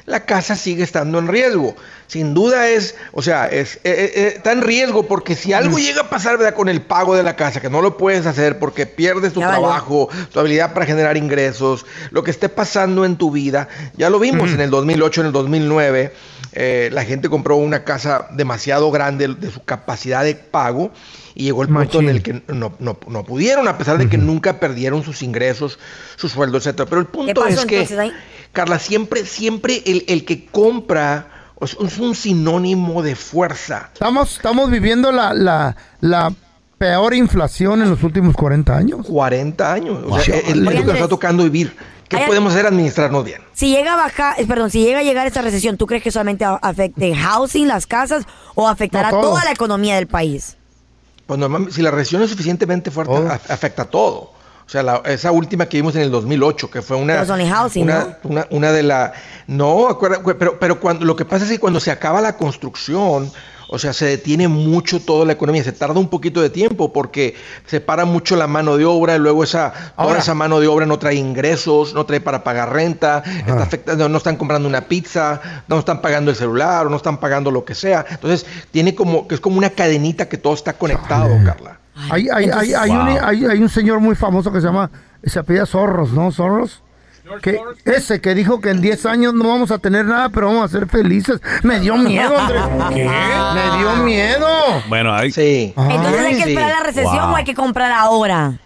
la 0.07 0.25
casa 0.25 0.57
sigue 0.57 0.83
estando 0.83 1.18
en 1.18 1.29
riesgo. 1.29 1.77
Sin 2.07 2.33
duda 2.33 2.68
es, 2.71 2.94
o 3.12 3.21
sea, 3.21 3.49
es, 3.49 3.77
eh, 3.77 3.81
eh, 3.85 4.12
eh, 4.14 4.33
está 4.37 4.53
en 4.53 4.62
riesgo 4.62 5.03
porque 5.07 5.35
si 5.35 5.53
algo 5.53 5.79
llega 5.79 6.01
a 6.01 6.09
pasar 6.09 6.38
¿verdad? 6.38 6.55
con 6.55 6.71
el 6.71 6.81
pago 6.81 7.14
de 7.14 7.23
la 7.23 7.37
casa, 7.37 7.61
que 7.61 7.68
no 7.68 7.83
lo 7.83 7.99
puedes 7.99 8.25
hacer 8.25 8.59
porque 8.59 8.87
pierdes 8.87 9.35
tu 9.35 9.40
Ya 9.40 9.49
trabajo, 9.49 10.09
tu 10.33 10.40
habilidad 10.40 10.73
para 10.73 10.87
generar 10.87 11.18
ingresos, 11.18 11.85
lo 12.11 12.23
que 12.25 12.31
esté 12.31 12.49
pasando 12.49 13.05
en 13.05 13.16
tu 13.18 13.31
vida, 13.31 13.68
ya 13.99 14.09
lo 14.09 14.18
vimos 14.18 14.53
en 14.53 14.62
el 14.62 14.71
2008, 14.71 15.21
en 15.21 15.27
el 15.27 15.33
2009, 15.35 16.14
eh, 16.53 16.88
la 16.94 17.05
gente 17.05 17.29
compró 17.29 17.57
una 17.57 17.85
casa 17.85 18.29
demasiado 18.31 18.90
grande 18.90 19.29
de 19.29 19.51
su 19.51 19.62
capacidad 19.64 20.25
de 20.25 20.35
pago 20.35 20.90
y 21.38 21.44
llegó 21.44 21.62
el 21.62 21.68
punto 21.68 22.01
en 22.01 22.09
el 22.09 22.22
que 22.22 22.42
no, 22.48 22.74
no- 22.81 22.98
no 23.07 23.24
pudieron, 23.24 23.68
a 23.68 23.79
pesar 23.79 23.96
de 23.96 24.09
que 24.09 24.18
nunca 24.18 24.59
perdieron 24.61 25.03
sus 25.05 25.22
ingresos, 25.22 25.79
su 26.16 26.29
sueldo, 26.29 26.59
etcétera. 26.59 26.87
Pero 26.88 27.01
el 27.01 27.07
punto 27.07 27.46
es 27.46 27.64
que, 27.64 27.87
ahí? 27.98 28.12
Carla, 28.53 28.79
siempre, 28.81 29.24
siempre 29.24 29.83
el, 29.87 30.05
el 30.09 30.24
que 30.24 30.46
compra 30.46 31.29
es, 31.61 31.77
es 31.81 31.98
un 31.98 32.14
sinónimo 32.14 33.03
de 33.03 33.14
fuerza. 33.14 33.90
Estamos, 33.92 34.37
estamos 34.37 34.68
viviendo 34.70 35.12
la, 35.12 35.33
la, 35.33 35.77
la 36.01 36.33
peor 36.77 37.14
inflación 37.14 37.83
en 37.83 37.90
los 37.90 38.03
últimos 38.03 38.35
40 38.35 38.77
años. 38.77 39.07
40 39.07 39.72
años. 39.72 39.98
O 40.09 40.18
sea, 40.18 40.35
Wow. 40.35 40.44
es 40.51 40.57
lo 40.57 40.70
que 40.70 40.81
nos 40.85 40.94
está 40.94 41.09
tocando 41.09 41.44
vivir. 41.44 41.74
¿Qué 42.09 42.18
podemos 42.27 42.53
hacer? 42.53 42.66
Administrarnos 42.66 43.24
bien. 43.24 43.42
Si 43.53 43.68
llega 43.70 43.92
a 43.92 43.96
bajar, 43.96 44.40
eh, 44.40 44.46
perdón, 44.46 44.70
si 44.70 44.83
llega 44.83 45.01
a 45.01 45.03
llegar 45.03 45.27
esta 45.27 45.42
recesión, 45.42 45.77
¿tú 45.77 45.87
crees 45.87 46.03
que 46.03 46.11
solamente 46.11 46.44
afecte 46.44 47.14
housing, 47.14 47.68
las 47.68 47.87
casas, 47.87 48.24
o 48.57 48.66
afectará 48.68 49.11
No, 49.12 49.20
toda 49.20 49.44
la 49.44 49.53
economía 49.53 49.94
del 49.96 50.07
país? 50.09 50.57
Pues 51.29 51.38
normalmente, 51.38 51.75
si 51.75 51.83
la 51.83 51.91
recesión 51.91 52.23
es 52.23 52.31
suficientemente 52.31 52.91
fuerte, 52.91 53.14
a- 53.14 53.35
afecta 53.53 53.83
a 53.83 53.85
todo. 53.85 54.33
O 54.67 54.71
sea, 54.71 54.83
la- 54.83 55.03
esa 55.05 55.31
última 55.31 55.67
que 55.67 55.77
vimos 55.77 55.95
en 55.95 56.03
el 56.03 56.11
2008, 56.11 56.71
que 56.71 56.81
fue 56.83 56.97
una... 56.97 57.12
Pero 57.12 57.23
es 57.25 57.31
only 57.31 57.47
housing, 57.49 57.83
una, 57.85 58.19
una, 58.25 58.47
una 58.51 58.73
de 58.73 58.83
la... 58.83 59.12
No, 59.47 59.88
acuerda, 59.88 60.21
pero, 60.38 60.59
pero 60.59 60.81
cuando, 60.81 61.05
lo 61.05 61.14
que 61.17 61.25
pasa 61.27 61.45
es 61.45 61.51
que 61.51 61.59
cuando 61.61 61.81
se 61.81 61.91
acaba 61.91 62.21
la 62.23 62.37
construcción, 62.37 63.31
o 63.69 63.79
sea, 63.79 63.93
se 63.93 64.07
detiene 64.07 64.49
mucho 64.49 64.99
toda 65.01 65.27
la 65.27 65.33
economía, 65.35 65.63
se 65.63 65.73
tarda 65.73 66.01
un 66.01 66.09
poquito 66.09 66.41
de 66.41 66.49
tiempo 66.49 66.93
porque 66.93 67.37
se 67.67 67.81
para 67.81 68.07
mucho 68.07 68.35
la 68.35 68.47
mano 68.47 68.79
de 68.79 68.87
obra 68.87 69.17
y 69.17 69.19
luego 69.19 69.45
esa, 69.45 69.73
toda 69.73 69.93
Ahora. 69.97 70.19
esa 70.21 70.35
mano 70.35 70.59
de 70.59 70.67
obra 70.67 70.87
no 70.87 70.99
trae 70.99 71.17
ingresos, 71.17 71.93
no 71.93 72.07
trae 72.07 72.21
para 72.21 72.43
pagar 72.43 72.73
renta, 72.73 73.23
está 73.25 73.63
afectando, 73.63 74.09
no 74.09 74.19
están 74.19 74.37
comprando 74.37 74.67
una 74.69 74.83
pizza, 74.83 75.41
no 75.69 75.79
están 75.79 76.01
pagando 76.01 76.31
el 76.31 76.37
celular 76.37 76.87
o 76.87 76.91
no 76.91 76.97
están 76.97 77.19
pagando 77.19 77.51
lo 77.51 77.65
que 77.65 77.75
sea. 77.75 78.07
Entonces, 78.11 78.47
tiene 78.71 78.95
como, 78.95 79.29
que 79.29 79.35
es 79.35 79.41
como 79.41 79.59
una 79.59 79.71
cadenita 79.71 80.29
que 80.29 80.39
todo 80.39 80.55
está 80.55 80.73
conectado, 80.73 81.29
Carla. 81.45 81.79
Hay, 82.11 82.29
hay, 82.33 82.49
hay, 82.49 82.75
hay, 82.75 82.91
un, 82.91 83.09
hay, 83.09 83.45
hay 83.45 83.63
un 83.63 83.69
señor 83.69 84.01
muy 84.01 84.15
famoso 84.15 84.51
que 84.51 84.61
se 84.61 84.67
llama, 84.67 84.91
se 85.25 85.39
apellida 85.39 85.67
Zorros, 85.67 86.13
¿no? 86.13 86.33
Zorros. 86.33 86.83
Que, 87.43 87.59
ese 87.85 88.21
que 88.21 88.35
dijo 88.35 88.61
que 88.61 88.71
en 88.71 88.81
10 88.81 89.07
años 89.07 89.35
no 89.35 89.49
vamos 89.49 89.71
a 89.71 89.79
tener 89.79 90.05
nada, 90.07 90.29
pero 90.31 90.47
vamos 90.49 90.64
a 90.64 90.69
ser 90.69 90.88
felices. 90.88 91.41
Me 91.62 91.79
dio 91.81 91.97
miedo, 91.99 92.37
Andrés. 92.38 92.62
¿Qué? 92.95 93.05
Me 93.55 93.79
dio 93.79 93.97
miedo. 94.05 94.47
Bueno, 94.88 95.14
ahí. 95.14 95.31
Sí. 95.33 95.75
Entonces 95.77 96.21
hay 96.21 96.35
que 96.37 96.49
esperar 96.51 96.71
la 96.71 96.83
recesión 96.85 97.19
o 97.31 97.37
hay 97.37 97.45
que 97.45 97.55
comprar 97.55 97.93
ahora. 97.93 98.59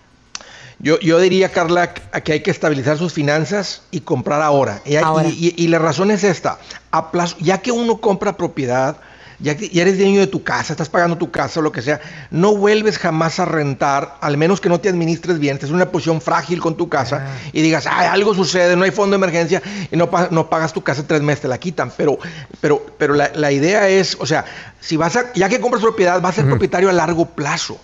Yo, 0.78 0.98
yo 0.98 1.20
diría, 1.20 1.50
Carla, 1.50 1.94
que 1.94 2.32
hay 2.32 2.40
que 2.40 2.50
estabilizar 2.50 2.98
sus 2.98 3.12
finanzas 3.12 3.82
y 3.92 4.00
comprar 4.00 4.42
ahora. 4.42 4.80
Y, 4.84 4.96
hay- 4.96 5.04
Ahora. 5.04 5.28
y- 5.28 5.54
y- 5.56 5.64
y 5.64 5.68
la 5.68 5.78
razón 5.78 6.10
es 6.10 6.24
esta. 6.24 6.58
A 6.90 7.12
plazo, 7.12 7.36
ya 7.38 7.58
que 7.58 7.70
uno 7.70 7.98
compra 7.98 8.36
propiedad, 8.36 8.96
ya 9.42 9.56
que 9.56 9.68
ya 9.68 9.82
eres 9.82 9.98
dueño 9.98 10.20
de 10.20 10.26
tu 10.28 10.42
casa, 10.42 10.72
estás 10.72 10.88
pagando 10.88 11.18
tu 11.18 11.30
casa 11.30 11.60
o 11.60 11.62
lo 11.62 11.72
que 11.72 11.82
sea, 11.82 12.00
no 12.30 12.56
vuelves 12.56 12.96
jamás 12.98 13.40
a 13.40 13.44
rentar, 13.44 14.16
al 14.20 14.36
menos 14.38 14.60
que 14.60 14.68
no 14.68 14.80
te 14.80 14.88
administres 14.88 15.38
bien, 15.38 15.54
estás 15.56 15.70
en 15.70 15.76
una 15.76 15.90
posición 15.90 16.20
frágil 16.20 16.60
con 16.60 16.76
tu 16.76 16.88
casa 16.88 17.26
y 17.52 17.60
digas, 17.60 17.86
Ay, 17.90 18.06
algo 18.06 18.34
sucede, 18.34 18.76
no 18.76 18.84
hay 18.84 18.90
fondo 18.92 19.14
de 19.18 19.24
emergencia 19.24 19.60
y 19.90 19.96
no, 19.96 20.08
pa- 20.10 20.28
no 20.30 20.48
pagas 20.48 20.72
tu 20.72 20.82
casa 20.82 21.04
tres 21.06 21.20
meses, 21.22 21.42
te 21.42 21.48
la 21.48 21.58
quitan. 21.58 21.92
Pero, 21.96 22.18
pero, 22.60 22.86
pero 22.96 23.14
la, 23.14 23.30
la 23.34 23.50
idea 23.52 23.88
es, 23.88 24.16
o 24.20 24.26
sea, 24.26 24.44
si 24.80 24.96
vas 24.96 25.16
a, 25.16 25.32
ya 25.34 25.48
que 25.48 25.60
compras 25.60 25.82
propiedad, 25.82 26.20
vas 26.20 26.32
a 26.32 26.42
ser 26.42 26.46
propietario 26.48 26.88
a 26.88 26.92
largo 26.92 27.26
plazo. 27.26 27.74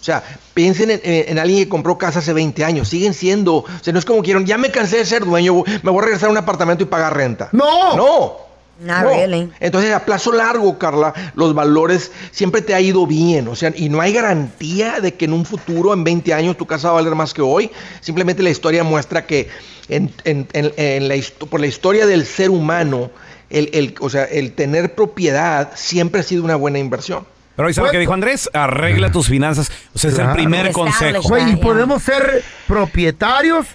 O 0.00 0.04
sea, 0.04 0.22
piensen 0.54 0.90
en, 0.92 1.00
en- 1.02 1.30
en 1.30 1.38
alguien 1.38 1.58
que 1.64 1.68
compró 1.68 1.98
casa 1.98 2.20
hace 2.20 2.32
20 2.32 2.64
años. 2.64 2.88
Siguen 2.88 3.14
siendo. 3.14 3.56
O 3.56 3.66
sea, 3.82 3.92
no 3.92 3.98
es 3.98 4.04
como 4.04 4.22
quieren, 4.22 4.46
ya 4.46 4.56
me 4.56 4.70
cansé 4.70 4.98
de 4.98 5.04
ser 5.04 5.24
dueño, 5.24 5.64
me 5.82 5.90
voy 5.90 5.98
a 6.00 6.04
regresar 6.04 6.28
a 6.28 6.32
un 6.32 6.38
apartamento 6.38 6.84
y 6.84 6.86
pagar 6.86 7.16
renta. 7.16 7.48
¡No! 7.52 7.96
¡No! 7.96 8.47
No. 8.80 9.02
really. 9.02 9.50
Entonces, 9.60 9.92
a 9.92 10.04
plazo 10.04 10.32
largo, 10.32 10.78
Carla, 10.78 11.12
los 11.34 11.52
valores 11.54 12.12
siempre 12.30 12.62
te 12.62 12.74
ha 12.74 12.80
ido 12.80 13.06
bien. 13.06 13.48
O 13.48 13.56
sea, 13.56 13.72
y 13.74 13.88
no 13.88 14.00
hay 14.00 14.12
garantía 14.12 15.00
de 15.00 15.14
que 15.14 15.24
en 15.24 15.32
un 15.32 15.44
futuro, 15.44 15.92
en 15.92 16.04
20 16.04 16.32
años, 16.32 16.56
tu 16.56 16.64
casa 16.66 16.88
va 16.88 16.98
a 16.98 17.02
valer 17.02 17.14
más 17.16 17.34
que 17.34 17.42
hoy. 17.42 17.70
Simplemente 18.00 18.42
la 18.42 18.50
historia 18.50 18.84
muestra 18.84 19.26
que 19.26 19.48
en, 19.88 20.12
en- 20.24 20.46
en- 20.52 20.72
en 20.76 21.08
la, 21.08 21.16
histo- 21.16 21.48
por 21.48 21.58
la 21.60 21.66
historia 21.66 22.06
del 22.06 22.24
ser 22.24 22.50
humano, 22.50 23.10
el, 23.50 23.68
el- 23.72 23.94
o 24.00 24.08
sea, 24.10 24.24
el 24.24 24.52
tener 24.52 24.94
propiedad 24.94 25.72
siempre 25.74 26.20
ha 26.20 26.24
sido 26.24 26.44
una 26.44 26.54
buena 26.56 26.78
inversión. 26.78 27.26
Pero 27.56 27.66
ahí 27.66 27.74
sabe 27.74 27.88
lo 27.88 27.92
que 27.92 27.98
dijo 27.98 28.12
Andrés, 28.14 28.48
arregla 28.52 29.10
tus 29.10 29.26
finanzas. 29.26 29.72
O 29.92 29.98
sea, 29.98 30.10
es 30.10 30.18
el 30.20 30.30
primer 30.30 30.70
consejo. 30.70 31.22
Güey, 31.22 31.54
y 31.54 31.56
podemos 31.56 32.00
ser 32.04 32.44
propietarios 32.68 33.66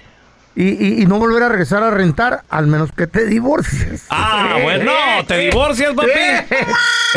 y, 0.55 0.63
y- 0.69 1.01
y 1.01 1.05
no 1.05 1.19
volver 1.19 1.43
a 1.43 1.49
regresar 1.49 1.83
a 1.83 1.91
rentar, 1.91 2.43
al 2.49 2.67
menos 2.67 2.91
que 2.95 3.07
te 3.07 3.25
divorcies. 3.25 4.05
Ah, 4.09 4.57
bueno, 4.61 4.91
te 5.27 5.37
divorcias, 5.37 5.93
papi. 5.93 6.09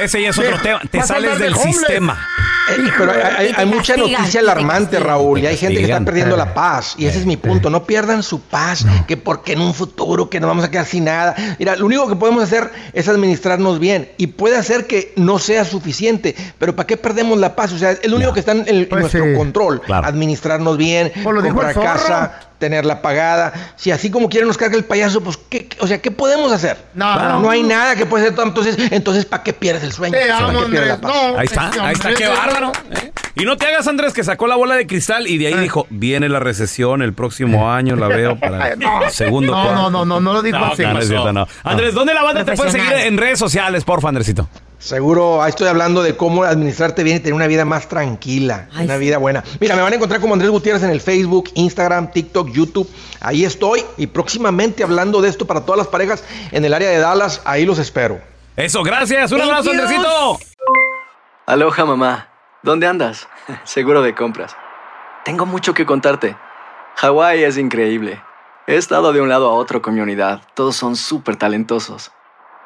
Ese 0.02 0.22
ya 0.22 0.30
es 0.30 0.38
otro 0.38 0.58
tema. 0.62 0.80
Te 0.90 1.02
sales 1.02 1.38
del 1.38 1.54
homeless. 1.54 1.76
sistema. 1.76 2.26
Eh, 2.68 2.90
pero 2.98 3.12
hay, 3.12 3.20
hay- 3.46 3.54
hay 3.58 3.66
mucha 3.66 3.96
noticia 3.96 4.40
alarmante. 4.40 4.98
Raúl, 4.98 5.38
y 5.40 5.46
hay 5.46 5.56
gente 5.56 5.76
que 5.78 5.84
está 5.84 6.00
perdiendo 6.04 6.36
la 6.36 6.52
paz. 6.52 6.94
Y 6.98 7.06
ese 7.06 7.18
es 7.18 7.26
mi 7.26 7.36
punto. 7.36 7.70
No 7.70 7.84
pierdan 7.84 8.22
su 8.22 8.40
paz, 8.40 8.84
que 9.06 9.16
porque 9.16 9.52
en 9.52 9.60
un 9.60 9.72
futuro 9.72 10.28
que 10.28 10.40
no 10.40 10.48
vamos 10.48 10.64
a 10.64 10.70
quedar 10.70 10.84
sin 10.86 11.04
nada. 11.04 11.34
Mira, 11.58 11.76
lo 11.76 11.86
único 11.86 12.08
que 12.08 12.16
podemos 12.16 12.42
hacer 12.42 12.70
es 12.92 13.08
administrarnos 13.08 13.78
bien. 13.78 14.10
Y 14.16 14.28
puede 14.28 14.56
hacer 14.56 14.86
que 14.86 15.12
no 15.16 15.38
sea 15.38 15.64
suficiente, 15.64 16.34
pero 16.58 16.74
¿para 16.74 16.86
qué 16.86 16.96
perdemos 16.96 17.38
la 17.38 17.54
paz? 17.54 17.72
O 17.72 17.78
sea, 17.78 17.92
es 17.92 18.06
lo 18.10 18.16
único 18.16 18.32
que 18.32 18.40
está 18.40 18.52
en, 18.52 18.64
el- 18.66 18.82
en 18.82 18.88
Pues 18.88 19.00
nuestro 19.02 19.24
sí. 19.24 19.34
control. 19.36 19.80
Claro. 19.82 20.06
Administrarnos 20.06 20.76
bien, 20.76 21.12
Pues 21.22 21.44
comprar 21.44 21.74
casa, 21.74 22.40
tenerla 22.58 23.02
pagada. 23.02 23.52
Si 23.76 23.90
así 23.90 24.10
como 24.10 24.28
quieren 24.28 24.48
nos 24.48 24.56
carga 24.56 24.76
el 24.76 24.84
payaso, 24.84 25.20
pues, 25.22 25.36
¿qué, 25.48 25.66
qué- 25.68 25.76
o 25.80 25.86
sea, 25.86 26.00
¿qué 26.00 26.10
podemos 26.10 26.52
hacer? 26.52 26.76
No, 26.94 27.40
no 27.40 27.50
hay 27.50 27.62
nada 27.62 27.96
que 27.96 28.06
puede 28.06 28.26
hacer. 28.28 28.38
Entonces, 28.42 28.76
entonces 28.90 29.24
¿para 29.26 29.42
qué 29.42 29.52
pierdes 29.52 29.82
el 29.84 29.92
sueño? 29.92 30.12
Te 30.18 30.26
¿Para 30.28 30.46
amo, 30.46 30.60
qué 30.64 30.70
pierdes 30.70 30.88
la 30.88 30.94
Andrés. 30.94 31.12
paz? 31.12 31.32
No, 31.32 31.38
Ahí 31.38 31.46
está, 31.46 31.70
ahí 31.86 31.92
está, 31.94 32.14
qué 32.14 32.28
bárbaro. 32.28 32.72
¿eh? 32.92 33.12
Y 33.38 33.44
no 33.44 33.56
te 33.58 33.66
hagas, 33.66 33.86
Andrés, 33.86 34.14
que 34.14 34.24
sacó 34.24 34.46
la 34.46 34.56
bola 34.56 34.76
de 34.76 34.86
cristal 34.86 35.26
y 35.26 35.36
de 35.36 35.48
ahí 35.48 35.54
dijo, 35.54 35.86
viene 35.90 36.28
la 36.30 36.40
recesión 36.40 37.02
el 37.02 37.12
próximo 37.12 37.70
año, 37.70 37.94
la 37.96 38.08
veo 38.08 38.38
para 38.40 38.68
el 38.72 38.78
No. 38.80 39.00
segundo 39.10 39.52
No, 39.52 39.62
cuarto". 39.62 39.74
no, 39.82 39.90
no, 39.90 40.04
no, 40.06 40.20
no 40.20 40.32
lo 40.32 40.42
dijo 40.42 40.58
No, 40.58 40.66
así. 40.72 40.82
no, 40.82 40.94
no 41.26 41.32
no. 41.32 41.48
Andrés, 41.62 41.92
¿dónde 41.92 42.14
la 42.14 42.22
banda 42.22 42.44
te 42.46 42.52
puede 42.56 42.70
seguir 42.70 42.90
en 42.92 43.18
redes 43.18 43.38
sociales, 43.38 43.84
porfa, 43.84 44.08
Andresito? 44.08 44.48
Seguro, 44.78 45.42
ahí 45.42 45.50
estoy 45.50 45.68
hablando 45.68 46.02
de 46.02 46.16
cómo 46.16 46.44
administrarte 46.44 47.02
bien 47.02 47.16
y 47.16 47.20
tener 47.20 47.34
una 47.34 47.46
vida 47.46 47.64
más 47.64 47.88
tranquila, 47.88 48.68
una 48.78 48.98
vida 48.98 49.16
buena. 49.16 49.42
Mira, 49.58 49.74
me 49.74 49.82
van 49.82 49.92
a 49.92 49.96
encontrar 49.96 50.20
como 50.20 50.34
Andrés 50.34 50.50
Gutiérrez 50.50 50.82
en 50.82 50.90
el 50.90 51.00
Facebook, 51.00 51.50
Instagram, 51.54 52.10
TikTok, 52.10 52.50
YouTube. 52.50 52.88
Ahí 53.20 53.44
estoy 53.44 53.82
y 53.96 54.06
próximamente 54.06 54.82
hablando 54.82 55.22
de 55.22 55.30
esto 55.30 55.46
para 55.46 55.62
todas 55.62 55.78
las 55.78 55.86
parejas 55.88 56.24
en 56.52 56.64
el 56.64 56.74
área 56.74 56.90
de 56.90 56.98
Dallas. 56.98 57.40
Ahí 57.44 57.64
los 57.64 57.78
espero. 57.78 58.20
Eso, 58.54 58.82
gracias. 58.82 59.32
Un 59.32 59.38
Thank 59.38 59.50
abrazo, 59.50 59.72
you. 59.72 59.80
Andresito. 59.80 60.38
Aloha 61.46 61.84
mamá, 61.84 62.28
¿dónde 62.62 62.86
andas? 62.86 63.28
Seguro 63.64 64.02
de 64.02 64.14
compras. 64.14 64.56
Tengo 65.24 65.46
mucho 65.46 65.74
que 65.74 65.86
contarte. 65.86 66.36
Hawái 66.96 67.44
es 67.44 67.56
increíble. 67.56 68.22
He 68.66 68.76
estado 68.76 69.12
de 69.12 69.20
un 69.20 69.28
lado 69.28 69.48
a 69.48 69.54
otro 69.54 69.80
con 69.80 69.94
mi 69.94 70.00
unidad. 70.00 70.42
Todos 70.54 70.76
son 70.76 70.96
súper 70.96 71.36
talentosos. 71.36 72.12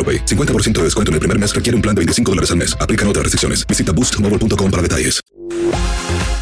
AroPay. 0.00 0.24
50% 0.24 0.78
de 0.78 0.84
descuento 0.84 1.10
en 1.10 1.14
el 1.14 1.20
primer 1.20 1.38
mes 1.38 1.54
requiere 1.54 1.76
un 1.76 1.82
plan 1.82 1.94
de 1.94 2.00
25 2.00 2.32
dólares 2.32 2.50
al 2.50 2.56
mes. 2.56 2.74
Aplican 2.80 3.06
otras 3.06 3.24
restricciones. 3.24 3.66
Visita 3.66 3.92
boostmobile.com 3.92 4.70
para 4.70 4.82
detalles. 4.82 5.20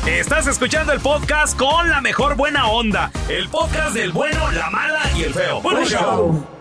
Estás 0.06 0.46
escuchando 0.46 0.92
el 0.92 1.00
podcast 1.00 1.56
con 1.56 1.88
la 1.90 2.00
mejor 2.00 2.34
buena 2.34 2.66
onda. 2.68 3.10
El 3.28 3.48
podcast 3.48 3.94
del 3.94 4.10
bueno, 4.10 4.50
la 4.52 4.70
mala 4.70 5.00
y 5.16 5.22
el 5.22 5.34
feo. 5.34 5.60
Bueno, 5.60 5.84
show. 5.84 6.57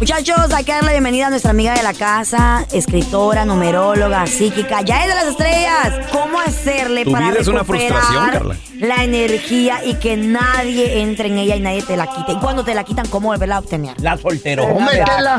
Muchachos, 0.00 0.50
hay 0.54 0.64
que 0.64 0.72
darle 0.72 0.86
la 0.86 0.92
bienvenida 0.92 1.26
a 1.26 1.30
nuestra 1.30 1.50
amiga 1.50 1.74
de 1.74 1.82
la 1.82 1.92
casa, 1.92 2.66
escritora, 2.72 3.44
numeróloga, 3.44 4.26
psíquica, 4.26 4.80
ya 4.80 5.02
es 5.02 5.08
de 5.08 5.14
las 5.14 5.24
estrellas. 5.26 6.06
¿Cómo 6.10 6.40
hacerle 6.40 7.04
Tu 7.04 7.12
para 7.12 7.28
vida 7.28 7.40
es 7.40 7.48
una 7.48 7.60
recuperar 7.60 7.92
frustración, 7.92 8.30
Carla. 8.30 8.56
la 8.78 9.04
energía 9.04 9.84
y 9.84 9.94
que 9.96 10.16
nadie 10.16 11.02
entre 11.02 11.28
en 11.28 11.36
ella 11.38 11.56
y 11.56 11.60
nadie 11.60 11.82
te 11.82 11.98
la 11.98 12.06
quite? 12.06 12.32
Y 12.32 12.38
cuando 12.38 12.64
te 12.64 12.74
la 12.74 12.84
quitan, 12.84 13.06
¿cómo 13.08 13.28
volverla 13.28 13.56
a 13.56 13.58
obtener? 13.58 14.00
La 14.00 14.16
soltero. 14.16 14.66
Métela. 14.80 15.38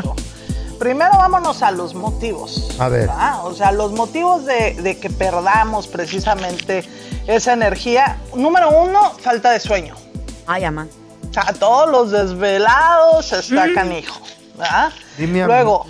Primero 0.78 1.10
vámonos 1.16 1.62
a 1.62 1.72
los 1.72 1.94
motivos. 1.94 2.70
A 2.78 2.88
ver. 2.88 3.08
¿verdad? 3.08 3.44
O 3.46 3.54
sea, 3.54 3.72
los 3.72 3.90
motivos 3.92 4.44
de, 4.46 4.74
de 4.74 4.96
que 4.98 5.10
perdamos 5.10 5.88
precisamente 5.88 6.84
esa 7.26 7.52
energía. 7.54 8.18
Número 8.36 8.70
uno, 8.70 9.12
falta 9.20 9.50
de 9.50 9.58
sueño. 9.58 9.96
Ay, 10.46 10.62
ama. 10.64 10.86
O 11.28 11.32
sea, 11.32 11.52
todos 11.52 11.88
los 11.90 12.10
desvelados 12.12 13.32
está 13.32 13.66
Mm. 13.66 13.74
canijo. 13.74 14.20
¿Verdad? 14.56 14.92
Dime. 15.18 15.46
Luego, 15.46 15.86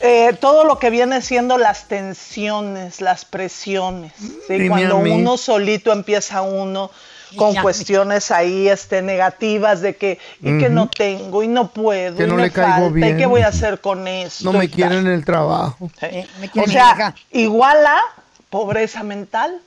eh, 0.00 0.36
todo 0.40 0.64
lo 0.64 0.78
que 0.78 0.90
viene 0.90 1.22
siendo 1.22 1.58
las 1.58 1.86
tensiones, 1.88 3.00
las 3.00 3.24
presiones. 3.24 4.12
Cuando 4.68 4.96
uno 4.98 5.36
solito 5.36 5.92
empieza 5.92 6.42
uno 6.42 6.90
con 7.36 7.54
Ya. 7.54 7.62
cuestiones 7.62 8.30
ahí 8.30 8.68
este, 8.68 9.00
negativas 9.00 9.80
de 9.80 9.96
que, 9.96 10.18
y 10.40 10.58
que 10.58 10.68
no 10.68 10.88
tengo, 10.88 11.42
y 11.42 11.48
no 11.48 11.68
puedo, 11.70 12.16
Que 12.18 12.24
y 12.24 12.26
no 12.26 12.34
me 12.34 12.42
le 12.42 12.50
caigo 12.50 12.72
falta, 12.74 12.88
y 12.90 12.92
bien. 12.92 13.16
qué 13.16 13.24
voy 13.26 13.40
a 13.40 13.48
hacer 13.48 13.80
con 13.80 14.06
esto. 14.06 14.44
No 14.44 14.52
me 14.58 14.66
y 14.66 14.68
tal. 14.68 14.74
quieren 14.76 14.98
en 15.06 15.12
el 15.12 15.24
trabajo. 15.24 15.90
¿sí? 15.98 16.26
me 16.40 16.62
O 16.62 16.66
sea, 16.66 17.14
igual 17.30 17.86
a 17.86 17.98
pobreza 18.50 19.02
mental. 19.02 19.60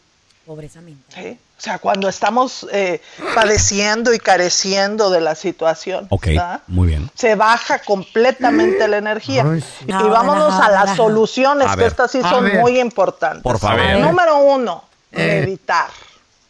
Pobreza 0.46 0.80
mental. 0.82 1.24
¿sí? 1.24 1.40
O 1.58 1.62
sea, 1.66 1.80
cuando 1.80 2.10
estamos 2.10 2.68
eh, 2.72 3.02
padeciendo 3.34 4.14
y 4.14 4.20
careciendo 4.20 5.10
de 5.10 5.22
la 5.22 5.36
situación, 5.36 6.06
Ok, 6.10 6.26
¿verdad? 6.28 6.60
muy 6.68 6.88
bien. 6.90 7.10
se 7.16 7.36
baja 7.36 7.80
completamente 7.80 8.88
la 8.90 8.98
energía. 8.98 9.46
Ay, 9.50 9.64
Y 9.88 9.92
No, 9.92 10.10
vámonos 10.10 10.54
no, 10.54 10.62
a 10.64 10.68
no, 10.68 10.74
las 10.74 10.90
no. 10.90 10.96
soluciones, 10.98 11.68
A 11.68 11.72
que 11.72 11.78
ver. 11.78 11.88
estas 11.88 12.12
sí 12.12 12.22
son 12.22 12.44
ver. 12.44 12.60
muy 12.60 12.78
importantes. 12.80 13.42
Por 13.42 13.58
favor. 13.58 13.80
Número 14.00 14.38
uno, 14.40 14.84
Eh. 15.14 15.42
meditar. 15.46 15.88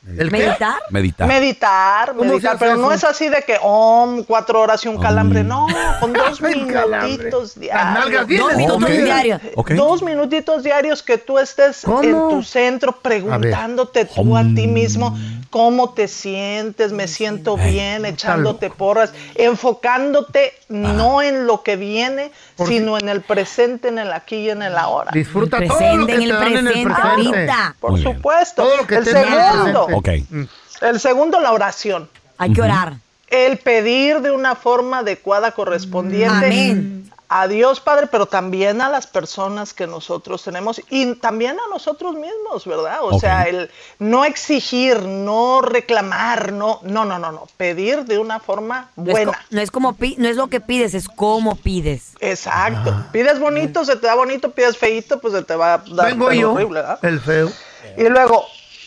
¿El? 0.07 0.29
¿Meditar? 0.29 0.75
Meditar. 0.91 1.27
Meditar, 1.27 2.09
¿Cómo 2.09 2.23
se 2.23 2.29
meditar, 2.29 2.57
pero 2.59 2.75
no 2.77 2.91
es 2.91 3.03
así 3.03 3.27
de 3.27 3.41
que, 3.41 3.57
om, 3.61 4.23
cuatro 4.23 4.61
horas 4.61 4.85
y 4.85 4.87
un 4.87 4.99
calambre, 4.99 5.43
no, 5.43 5.65
con 5.99 6.13
dos 6.13 6.41
minutitos 6.41 7.59
diarios. 7.59 8.27
Dos 8.27 8.79
toqué. 8.79 9.03
diarios. 9.03 9.41
Ok. 9.55 9.71
Dos 9.71 10.03
minutitos 10.03 10.63
diarios 10.63 11.01
que 11.01 11.17
tú 11.17 11.39
estés 11.39 11.81
¿Cómo? 11.83 12.03
en 12.03 12.29
tu 12.29 12.43
centro 12.43 12.91
preguntándote 13.01 14.05
tú 14.05 14.37
a 14.37 14.43
ti 14.43 14.67
mismo 14.67 15.17
cómo 15.49 15.93
te 15.93 16.07
sientes, 16.07 16.91
me 16.91 17.07
siento 17.07 17.57
bien, 17.57 18.05
echándote 18.05 18.69
porras, 18.69 19.13
enfocándote 19.35 20.53
no 20.69 21.21
en 21.21 21.47
lo 21.47 21.63
que 21.63 21.75
viene, 21.75 22.31
sino 22.65 22.97
en 22.97 23.09
el 23.09 23.21
presente, 23.21 23.87
en 23.87 23.99
el 23.99 24.11
aquí 24.13 24.35
y 24.37 24.49
en 24.49 24.61
el 24.61 24.77
ahora. 24.77 25.11
Disfruta 25.13 25.57
El 25.57 25.67
todo 25.67 25.79
lo 25.79 26.05
presente, 26.05 26.05
que 26.07 26.13
en 26.13 26.19
te 26.19 26.25
el 26.25 26.29
dan 26.31 26.47
en 26.47 26.57
el 26.57 26.63
presente, 26.63 26.93
presente. 26.93 27.37
ahorita. 27.37 27.75
Por 27.79 27.91
Muy 27.91 28.03
supuesto. 28.03 28.63
Todo 28.63 28.77
lo 28.77 28.87
que 28.87 28.95
el 28.95 29.07
el 29.07 29.13
segundo, 29.13 29.85
presente. 29.87 30.29
Ok. 30.33 30.49
el 30.81 30.99
segundo, 30.99 31.39
la 31.39 31.51
oración. 31.51 32.09
Hay 32.37 32.53
que 32.53 32.61
orar. 32.61 32.97
El 33.27 33.57
pedir 33.57 34.21
de 34.21 34.31
una 34.31 34.55
forma 34.55 34.99
adecuada 34.99 35.51
correspondiente 35.51 36.45
Amén. 36.45 36.94
A 37.27 37.47
Dios 37.47 37.79
Padre, 37.79 38.07
pero 38.07 38.25
también 38.27 38.81
a 38.81 38.89
las 38.89 39.07
personas 39.07 39.73
que 39.73 39.87
nosotros 39.87 40.43
tenemos 40.43 40.81
y 40.89 41.15
también 41.15 41.57
a 41.59 41.69
nosotros 41.73 42.13
mismos, 42.15 42.65
¿verdad? 42.65 42.99
O 43.01 43.19
sea, 43.19 43.43
el 43.43 43.71
no 43.99 44.25
exigir, 44.25 45.01
no 45.01 45.61
reclamar, 45.61 46.51
no, 46.53 46.79
no, 46.83 47.03
no, 47.05 47.17
no, 47.17 47.31
no, 47.31 47.47
pedir 47.57 48.05
de 48.05 48.19
una 48.19 48.39
forma 48.39 48.89
No 48.95 49.05
es, 49.05 49.11
buena. 49.25 49.45
no 49.49 49.61
es 49.61 49.71
como 49.71 49.95
no 50.17 50.27
es 50.27 50.35
lo 50.35 50.47
que 50.47 50.61
pides, 50.61 50.93
es 50.93 51.07
cómo 51.07 51.55
pides. 51.55 52.13
Exacto. 52.19 52.95
Pides 53.11 53.39
bonito, 53.39 53.83
se 53.85 53.95
te 53.95 54.07
da 54.07 54.15
bonito, 54.15 54.51
pides 54.51 54.77
feito, 54.77 55.19
pues 55.19 55.33
se 55.33 55.41
te 55.43 55.55
va 55.55 55.73
a 55.75 55.77
dar 55.79 56.07
Vengo 56.11 56.31
yo, 56.31 56.53
horrible, 56.53 56.81
¿verdad? 56.81 56.99
el 57.01 57.19
feo. 57.19 57.51
Y 57.97 58.03
luego, 58.09 58.45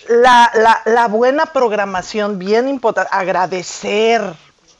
la, 0.09 0.51
la, 0.55 0.81
la 0.85 1.09
buena 1.09 1.47
programación, 1.47 2.39
bien 2.39 2.69
importante, 2.69 3.11
agradecer, 3.13 4.23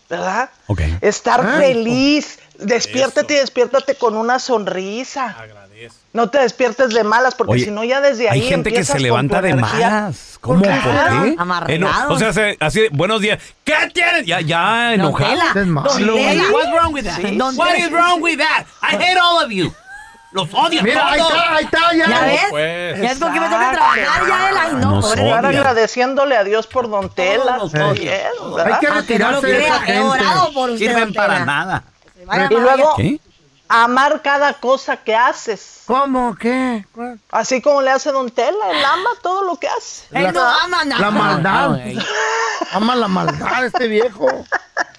¿verdad? 0.09 0.51
Ok. 0.69 0.81
Estar 1.01 1.41
Ah, 1.45 1.59
feliz, 1.59 2.39
despiértate 2.59 3.35
y 3.35 3.37
despiértate 3.39 3.95
con 3.95 4.17
una 4.17 4.39
sonrisa. 4.39 5.37
No 6.13 6.29
te 6.29 6.39
despiertes 6.39 6.93
de 6.93 7.05
malas, 7.05 7.35
porque 7.37 7.53
Oye, 7.53 7.65
si 7.67 7.71
no 7.71 7.85
ya 7.85 8.01
desde 8.01 8.29
ahí 8.29 8.41
Hay 8.41 8.49
gente 8.49 8.73
que 8.73 8.83
se 8.85 8.99
levanta 8.99 9.41
de 9.41 9.55
malas. 9.55 10.39
¿Cómo? 10.41 10.61
¿Por 10.63 10.69
qué? 10.73 11.35
Amargados. 11.39 12.11
o 12.17 12.19
sea, 12.19 12.33
se- 12.33 12.57
así 12.61 12.81
de, 12.83 12.89
buenos 12.91 13.21
días. 13.21 13.39
¿Qué 13.65 13.75
tienes? 13.95 14.27
Ya, 14.27 14.41
ya 14.41 14.95
enojado. 14.95 15.35
Don 15.55 15.85
Tela. 15.97 16.43
What's 16.53 16.73
wrong 16.73 16.93
with 16.95 17.05
that? 17.05 17.17
Sí. 17.17 17.39
What 17.57 17.75
is 17.77 17.91
wrong 17.91 18.21
with 18.21 18.39
that? 18.39 18.67
I 18.83 18.97
hate 18.97 19.19
all 19.21 19.45
of 19.45 19.51
you. 19.51 19.73
Los 20.31 20.53
odio 20.53 20.83
Mira, 20.83 21.11
ahí 21.11 21.19
todos. 21.19 21.33
está, 21.33 21.55
ahí 21.55 21.65
está, 21.65 21.95
ya. 21.97 22.07
¿Ya 22.09 22.21
ves? 22.21 22.41
Pues. 22.51 23.01
Ya 23.01 23.11
es 23.13 23.19
con 23.19 23.33
que 23.33 23.41
me 23.41 23.47
toca 23.47 23.71
trabajar 23.73 23.99
ya 24.29 24.49
él. 24.51 24.57
Ay, 24.61 24.73
no, 24.75 24.91
Nos 24.97 25.07
pobre. 25.07 25.27
Estar 25.27 25.47
agradeciéndole 25.47 26.37
a 26.37 26.45
Dios 26.45 26.67
por 26.67 26.91
Don 26.91 27.09
Tela. 27.09 27.57
los 27.57 27.73
Muy 27.73 27.83
odio. 27.83 28.03
bien, 28.03 28.21
Hay 28.65 28.79
que 28.81 28.87
Aunque 28.89 29.19
no 29.19 29.31
lo 29.31 29.41
retirarse 29.41 29.47
de 29.47 29.65
esa 29.67 29.81
gente. 29.81 30.25
por 30.53 30.71
usted, 30.71 30.87
Sirven 30.87 31.13
para 31.15 31.45
nada. 31.47 31.85
Vaya 32.29 32.47
Y 32.51 32.55
luego, 32.55 32.95
¿Qué? 32.97 33.21
amar 33.69 34.23
cada 34.23 34.55
cosa 34.55 34.97
que 34.99 35.15
haces. 35.17 35.83
¿Cómo? 35.87 36.37
¿Qué? 36.37 36.87
Así 37.31 37.61
como 37.63 37.83
le 37.83 37.91
hace 37.91 38.13
Don 38.13 38.31
Tela, 38.31 38.71
él 38.71 38.85
ama 38.85 39.11
todo 39.23 39.43
lo 39.45 39.57
que 39.57 39.67
hace. 39.69 40.05
La- 40.11 40.21
La 40.99 41.11
maldad. 41.11 41.79
Ama 42.73 42.95
la 42.97 43.09
maldad 43.09 43.65
este 43.65 43.89
viejo. 43.89 44.27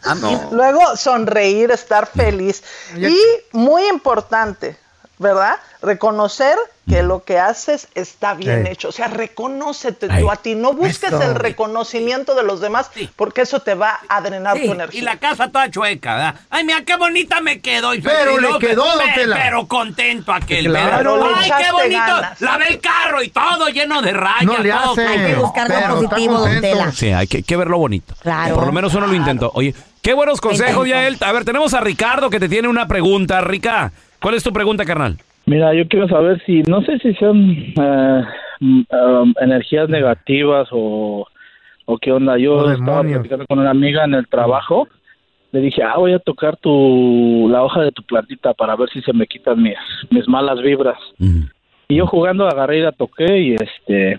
Ah, 0.03 0.15
Luego 0.51 0.95
sonreír, 0.97 1.71
estar 1.71 2.07
feliz. 2.07 2.63
Y 2.95 3.15
muy 3.51 3.85
importante, 3.87 4.77
¿verdad? 5.17 5.57
Reconocer 5.81 6.57
que 6.89 7.03
lo 7.03 7.23
que 7.23 7.37
haces 7.39 7.87
está 7.95 8.33
bien 8.33 8.65
Sí. 8.65 8.71
hecho. 8.71 8.89
O 8.89 8.91
sea, 8.91 9.07
reconócete 9.07 10.07
tú 10.09 10.29
a 10.31 10.35
ti. 10.37 10.55
No 10.55 10.73
busques 10.73 11.11
el 11.13 11.35
reconocimiento 11.35 12.35
de 12.35 12.43
los 12.43 12.59
demás 12.61 12.89
porque 13.15 13.41
eso 13.41 13.59
te 13.61 13.75
va 13.75 13.99
a 14.09 14.21
drenar 14.21 14.57
tu 14.59 14.71
energía. 14.71 14.99
Y 14.99 15.03
la 15.03 15.17
casa 15.17 15.49
toda 15.49 15.69
chueca, 15.69 16.15
¿verdad? 16.15 16.35
Ay, 16.49 16.63
mira 16.65 16.83
qué 16.83 16.95
bonita 16.97 17.41
me 17.41 17.61
quedó. 17.61 17.93
Y 17.93 18.01
Pero 18.01 18.39
y 18.39 18.41
le 18.41 18.47
quedó, 18.59 18.59
pe- 18.59 18.75
don 18.75 19.13
Tela. 19.15 19.35
Pero 19.43 19.67
contento 19.67 20.33
aquel. 20.33 20.65
Claro, 20.65 21.17
le 21.17 21.33
Ay, 21.35 21.51
qué 21.63 21.71
bonito. 21.71 21.99
ganas. 21.99 22.41
Lavé 22.41 22.67
el 22.69 22.79
carro 22.79 23.21
y 23.23 23.29
todo 23.29 23.69
lleno 23.69 24.01
de 24.01 24.11
rayas. 24.13 24.43
No 24.43 24.57
le 24.57 24.71
hace. 24.71 25.05
Hay 25.05 25.17
que 25.27 25.35
buscar 25.35 25.69
lo 25.69 25.75
Pero 25.75 25.95
positivo, 25.95 26.39
don. 26.39 26.61
Tela. 26.61 26.91
Sí, 26.91 27.11
hay 27.11 27.27
que, 27.27 27.37
hay 27.37 27.43
que 27.43 27.55
ver 27.57 27.67
lo 27.67 27.77
bonito. 27.77 28.15
Claro. 28.21 28.55
Por 28.55 28.65
lo 28.65 28.71
menos 28.73 28.93
uno 28.95 29.07
lo 29.07 29.13
intentó. 29.13 29.51
Oye, 29.53 29.73
qué 30.01 30.13
buenos 30.13 30.41
consejos, 30.41 30.87
Yael. 30.87 31.17
A 31.21 31.31
ver, 31.31 31.45
tenemos 31.45 31.73
a 31.73 31.81
Ricardo 31.81 32.29
que 32.29 32.39
te 32.39 32.49
tiene 32.49 32.67
una 32.67 32.87
pregunta. 32.87 33.41
Rica, 33.41 33.91
¿cuál 34.19 34.35
es 34.35 34.43
tu 34.43 34.51
pregunta, 34.51 34.85
carnal? 34.85 35.17
Mira, 35.49 35.73
yo 35.73 35.87
quiero 35.87 36.07
saber 36.07 36.39
si, 36.45 36.61
no 36.61 36.83
sé 36.83 36.99
si 36.99 37.11
son 37.15 37.73
um, 37.75 39.33
energías 39.41 39.89
negativas 39.89 40.67
o, 40.71 41.25
o 41.85 41.97
qué 41.97 42.11
onda. 42.11 42.37
Yo 42.37 42.53
O 42.57 42.71
estaba 42.71 42.97
demonios. 42.97 43.13
platicando 43.21 43.47
con 43.47 43.57
una 43.57 43.71
amiga 43.71 44.03
en 44.05 44.13
el 44.13 44.27
trabajo. 44.27 44.87
Le 45.51 45.61
dije, 45.61 45.81
ah, 45.81 45.97
voy 45.97 46.13
a 46.13 46.19
tocar 46.19 46.55
tu, 46.57 47.47
la 47.49 47.63
hoja 47.63 47.81
de 47.81 47.91
tu 47.91 48.03
plantita 48.03 48.53
para 48.53 48.75
ver 48.75 48.89
si 48.89 49.01
se 49.01 49.11
me 49.11 49.25
quitan 49.25 49.59
mis, 49.63 49.73
mis 50.11 50.27
malas 50.27 50.61
vibras. 50.61 50.99
Y 51.87 51.95
yo 51.95 52.05
jugando 52.05 52.47
agarré 52.47 52.77
y 52.77 52.81
la 52.83 52.91
toqué 52.91 53.39
y 53.39 53.55
este... 53.55 54.17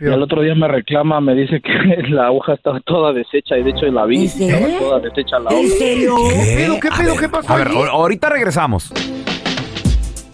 Y 0.00 0.06
al 0.06 0.20
otro 0.20 0.42
día 0.42 0.56
me 0.56 0.66
reclama, 0.66 1.20
me 1.20 1.36
dice 1.36 1.60
que 1.60 2.02
la 2.08 2.32
hoja 2.32 2.54
estaba 2.54 2.80
toda 2.80 3.12
deshecha 3.12 3.56
y 3.56 3.62
de 3.62 3.70
hecho 3.70 3.86
la 3.86 4.04
vi. 4.04 4.24
Estaba 4.24 4.78
toda 4.80 4.98
deshecha 4.98 5.38
la 5.38 5.50
hoja. 5.50 5.60
¿Qué 5.78 6.56
pedo, 6.56 6.80
qué 6.80 6.88
pedo, 6.98 7.16
qué 7.20 7.28
pasó 7.28 7.52
A 7.52 7.56
ver, 7.58 7.68
ahorita 7.68 8.28
regresamos. 8.30 8.92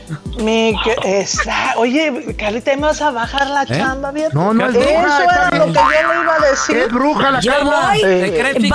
Mi 0.42 0.76
que 0.84 1.20
esa- 1.20 1.78
Oye, 1.78 2.34
Carlita, 2.38 2.76
¿me 2.76 2.82
vas 2.82 3.00
a 3.00 3.10
bajar 3.10 3.48
la 3.48 3.62
¿Eh? 3.62 3.66
chamba, 3.68 4.10
bien? 4.12 4.28
No, 4.34 4.52
no 4.52 4.66
es 4.68 4.76
Eso 4.76 4.84
bruja, 4.86 5.22
está 5.22 5.48
era 5.48 5.58
lo 5.58 5.64
que 5.72 5.72
yo 5.72 5.88
le 5.88 6.17
decir. 6.50 6.76
Es 6.76 6.92
bruja 6.92 7.30
la 7.30 7.40
Yo 7.40 7.52
Carla. 7.52 7.88
voy, 7.92 8.00
Eh, 8.04 8.52
Bible, 8.58 8.70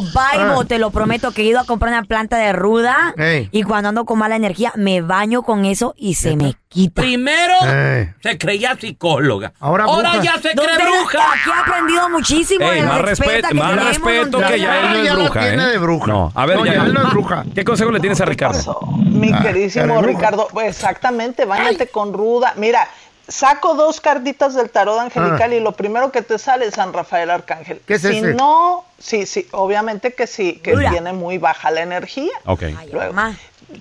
Bible, 0.00 0.54
Ah. 0.60 0.64
te 0.66 0.78
lo 0.78 0.90
prometo 0.90 1.32
que 1.32 1.42
he 1.42 1.44
ido 1.44 1.60
a 1.60 1.64
comprar 1.64 1.92
una 1.92 2.04
planta 2.04 2.36
de 2.36 2.52
ruda 2.52 3.14
Ey. 3.16 3.48
y 3.52 3.62
cuando 3.62 3.88
ando 3.90 4.04
con 4.04 4.18
mala 4.18 4.36
energía 4.36 4.72
me 4.76 5.00
baño 5.02 5.42
con 5.42 5.64
eso 5.64 5.94
y 5.96 6.14
se 6.14 6.36
me 6.36 6.54
quita. 6.68 7.02
Primero 7.02 7.54
Eh. 7.64 8.14
se 8.22 8.38
creía 8.38 8.76
psicóloga. 8.76 9.52
Ahora 9.60 9.86
ya 10.22 10.34
se 10.34 10.50
cree 10.54 10.76
bruja. 10.76 11.18
Aquí 11.32 11.50
he 11.50 11.60
aprendido 11.70 12.08
muchísimo 12.10 12.70
de 12.70 12.82
más 12.82 13.00
respeto, 13.02 13.48
que 13.48 13.54
más 13.54 13.70
tenemos, 13.70 13.88
respeto 13.88 14.38
que 14.38 14.44
Tela. 14.44 14.56
Yael 14.56 14.88
no 14.88 14.94
ya 14.94 15.00
es 15.00 15.06
la 15.06 15.14
bruja, 15.24 15.40
tiene 15.40 15.64
¿eh? 15.64 15.68
de 15.68 15.78
bruja. 15.78 16.06
No, 16.06 16.32
a 16.34 16.46
ver, 16.46 16.56
No, 16.58 16.64
no 16.92 17.02
es 17.02 17.10
bruja. 17.12 17.44
¿Qué 17.54 17.64
consejo 17.64 17.90
le 17.90 18.00
tienes 18.00 18.20
a 18.20 18.24
Ricardo? 18.24 18.80
Mi 18.96 19.30
Ah, 19.32 19.40
queridísimo. 19.42 20.02
Ricardo, 20.02 20.48
pues, 20.52 20.68
exactamente, 20.68 21.44
bañate 21.44 21.88
con 21.88 22.12
ruda. 22.12 22.52
Mira, 22.56 22.86
saco 23.28 23.74
dos 23.74 24.00
cartitas 24.00 24.54
del 24.54 24.70
tarot 24.70 24.98
angelical 24.98 25.52
y 25.52 25.60
lo 25.60 25.72
primero 25.72 26.12
que 26.12 26.22
te 26.22 26.38
sale 26.38 26.66
es 26.66 26.74
San 26.74 26.92
Rafael 26.92 27.30
Arcángel. 27.30 27.78
Ah. 27.80 27.84
¿Qué 27.86 27.94
es 27.94 28.02
si 28.02 28.18
ese? 28.18 28.34
no, 28.34 28.84
sí, 28.98 29.26
sí, 29.26 29.46
obviamente 29.52 30.14
que 30.14 30.26
sí, 30.26 30.60
que 30.62 30.74
Ruda. 30.74 30.90
tiene 30.90 31.12
muy 31.12 31.38
baja 31.38 31.70
la 31.70 31.82
energía. 31.82 32.32
Ok. 32.44 32.62
Luego, 32.92 33.14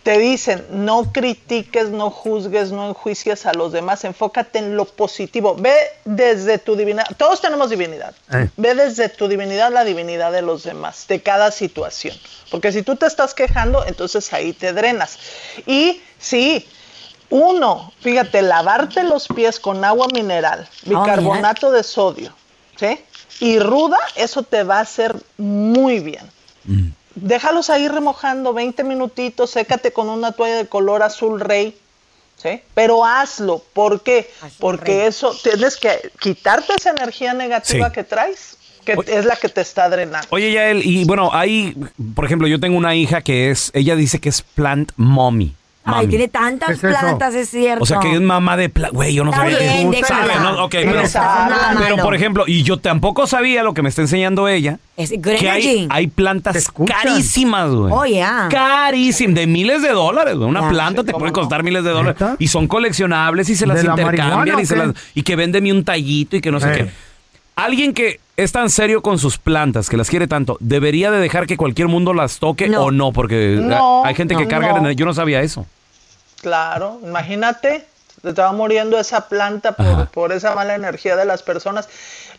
te 0.02 0.18
dicen, 0.18 0.66
no 0.72 1.12
critiques, 1.12 1.89
no 1.89 2.10
juzgues, 2.10 2.72
no 2.72 2.89
enjuicies 2.89 3.46
a 3.46 3.54
los 3.54 3.72
demás, 3.72 4.04
enfócate 4.04 4.60
en 4.60 4.76
lo 4.76 4.86
positivo. 4.86 5.56
Ve 5.56 5.76
desde 6.06 6.58
tu 6.58 6.76
divinidad, 6.76 7.06
todos 7.18 7.39
tenemos 7.39 7.70
divinidad. 7.70 8.16
Eh. 8.32 8.50
Ve 8.58 8.74
desde 8.74 9.10
tu 9.10 9.28
divinidad 9.28 9.72
la 9.72 9.84
divinidad 9.84 10.32
de 10.32 10.41
los 10.41 10.64
demás, 10.64 11.06
de 11.08 11.22
cada 11.22 11.52
situación. 11.52 12.18
Porque 12.50 12.72
si 12.72 12.82
tú 12.82 12.96
te 12.96 13.06
estás 13.06 13.36
quejando, 13.36 13.86
entonces 13.86 14.34
ahí 14.34 14.54
te 14.54 14.74
drenas. 14.74 15.20
Y 15.68 16.02
sí, 16.18 16.68
uno, 17.30 17.91
fíjate, 18.01 18.41
lavarte 18.41 19.03
los 19.03 19.28
pies 19.28 19.59
con 19.59 19.84
agua 19.84 20.07
mineral, 20.13 20.67
bicarbonato 20.86 21.71
de 21.71 21.84
sodio, 21.84 22.34
¿sí? 22.78 22.99
Y 23.39 23.59
ruda, 23.59 23.97
eso 24.15 24.43
te 24.43 24.63
va 24.63 24.78
a 24.78 24.82
hacer 24.82 25.15
muy 25.38 25.99
bien. 25.99 26.30
Déjalos 27.15 27.69
ahí 27.69 27.88
remojando 27.88 28.53
20 28.53 28.84
minutitos, 28.84 29.51
sécate 29.51 29.91
con 29.93 30.09
una 30.09 30.32
toalla 30.34 30.57
de 30.57 30.67
color 30.67 31.01
azul 31.03 31.39
rey, 31.39 31.78
¿sí? 32.41 32.61
Pero 32.73 33.05
hazlo, 33.05 33.63
¿por 33.73 34.01
qué? 34.01 34.30
Porque 34.59 35.07
eso, 35.07 35.34
tienes 35.41 35.78
que 35.78 36.11
quitarte 36.19 36.73
esa 36.78 36.91
energía 36.91 37.34
negativa 37.34 37.88
Sí. 37.88 37.93
que 37.93 38.03
traes, 38.03 38.57
que 38.84 38.97
es 39.07 39.26
la 39.26 39.36
que 39.36 39.49
te 39.49 39.61
está 39.61 39.89
drenando. 39.89 40.28
Oye, 40.30 40.51
Yael, 40.51 40.86
y 40.86 41.05
bueno, 41.05 41.30
hay, 41.34 41.76
por 42.13 42.26
ejemplo, 42.26 42.47
yo 42.47 42.59
tengo 42.59 42.78
una 42.78 42.95
hija 42.95 43.21
que 43.21 43.49
es, 43.49 43.71
ella 43.73 43.95
dice 43.95 44.19
que 44.19 44.30
es 44.30 44.41
plant 44.41 44.91
mommy. 44.97 45.55
Ay, 45.86 46.08
tiene 46.08 46.28
tantas 46.28 46.80
plantas, 46.80 47.36
es 47.36 47.50
cierto. 47.50 47.84
O 47.84 47.86
sea, 47.86 48.00
que 48.00 48.14
es 48.14 48.22
mamá 48.22 48.58
de 48.58 48.70
pla- 48.70 48.90
Güey, 48.92 49.14
yo 49.14 49.24
no 49.24 49.32
sabía 49.32 49.58
bien, 49.60 49.92
que 49.92 49.98
déjala. 49.98 50.34
¿Sabe, 50.34 50.40
no? 50.44 50.64
Ok, 50.66 50.76
No 50.84 50.92
pero, 50.92 51.80
pero 51.80 51.98
por 51.98 52.16
ejemplo, 52.16 52.44
y 52.48 52.64
yo 52.64 52.78
tampoco 52.78 53.28
sabía 53.28 53.62
lo 53.64 53.74
que 53.74 53.82
me 53.82 53.90
está 53.90 54.02
enseñando 54.02 54.48
ella. 54.48 54.80
Es 54.98 55.12
que 55.12 55.50
hay, 55.50 55.88
hay 55.90 56.08
plantas 56.08 56.72
carísimas, 56.88 57.70
güey. 57.72 57.94
Oh, 57.94 58.06
yeah. 58.06 58.48
Carísimas, 58.50 59.36
de 59.36 59.48
miles 59.48 59.82
de 59.82 59.90
dólares, 59.90 60.36
güey. 60.36 60.50
Una 60.50 60.70
planta 60.70 61.04
te 61.04 61.12
puede 61.14 61.32
costar 61.32 61.64
miles 61.64 61.84
de 61.84 61.90
dólares. 61.92 62.22
Y 62.40 62.48
son 62.48 62.68
coleccionables 62.68 63.50
y 63.50 63.56
se 63.56 63.66
las 63.68 63.78
¿De 63.78 63.84
la 63.84 63.92
intercambian 63.92 64.60
y, 64.60 64.66
se 64.66 64.76
las, 64.76 64.92
y 65.14 65.24
que 65.24 65.36
véndeme 65.36 65.72
un 65.72 65.84
tallito 65.84 66.38
y 66.38 66.42
que 66.42 66.52
no 66.52 66.60
sé 66.60 66.72
Eh. 66.72 66.76
qué. 66.78 67.05
Alguien 67.56 67.93
que 67.93 68.20
es 68.38 68.51
tan 68.51 68.70
serio 68.70 69.01
con 69.01 69.18
sus 69.18 69.38
plantas, 69.38 69.89
que 69.89 69.95
las 69.97 70.10
quiere 70.10 70.28
tanto, 70.28 70.58
¿debería 70.60 71.10
de 71.12 71.20
dejar 71.20 71.47
que 71.47 71.56
cualquier 71.56 71.88
mundo 71.88 72.14
las 72.14 72.39
toque 72.39 72.70
o 72.76 72.91
no? 72.91 73.14
Porque 73.14 73.58
No, 73.62 74.03
hay 74.06 74.14
gente 74.16 74.36
que 74.36 74.47
carga 74.47 74.78
en 74.78 74.86
el- 74.86 74.95
Yo 74.95 75.06
no 75.06 75.14
sabía 75.14 75.41
eso. 75.41 75.66
Claro, 76.41 76.99
imagínate, 77.03 77.86
te 78.22 78.30
estaba 78.30 78.51
muriendo 78.51 78.99
esa 78.99 79.28
planta 79.30 79.72
por, 79.72 80.08
por 80.10 80.32
esa 80.34 80.53
mala 80.53 80.76
energía 80.76 81.16
de 81.16 81.26
las 81.26 81.43
personas. 81.43 81.88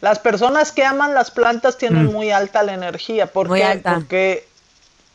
Las 0.02 0.18
personas 0.18 0.70
que 0.72 0.84
aman 0.84 1.14
las 1.14 1.30
plantas 1.30 1.78
tienen 1.78 2.06
Mm. 2.06 2.12
muy 2.12 2.30
alta 2.30 2.62
la 2.62 2.74
energía. 2.74 3.26
¿Por 3.26 3.48
Muy 3.48 3.60
qué? 3.60 3.64
alta. 3.64 3.94
Porque 3.94 4.46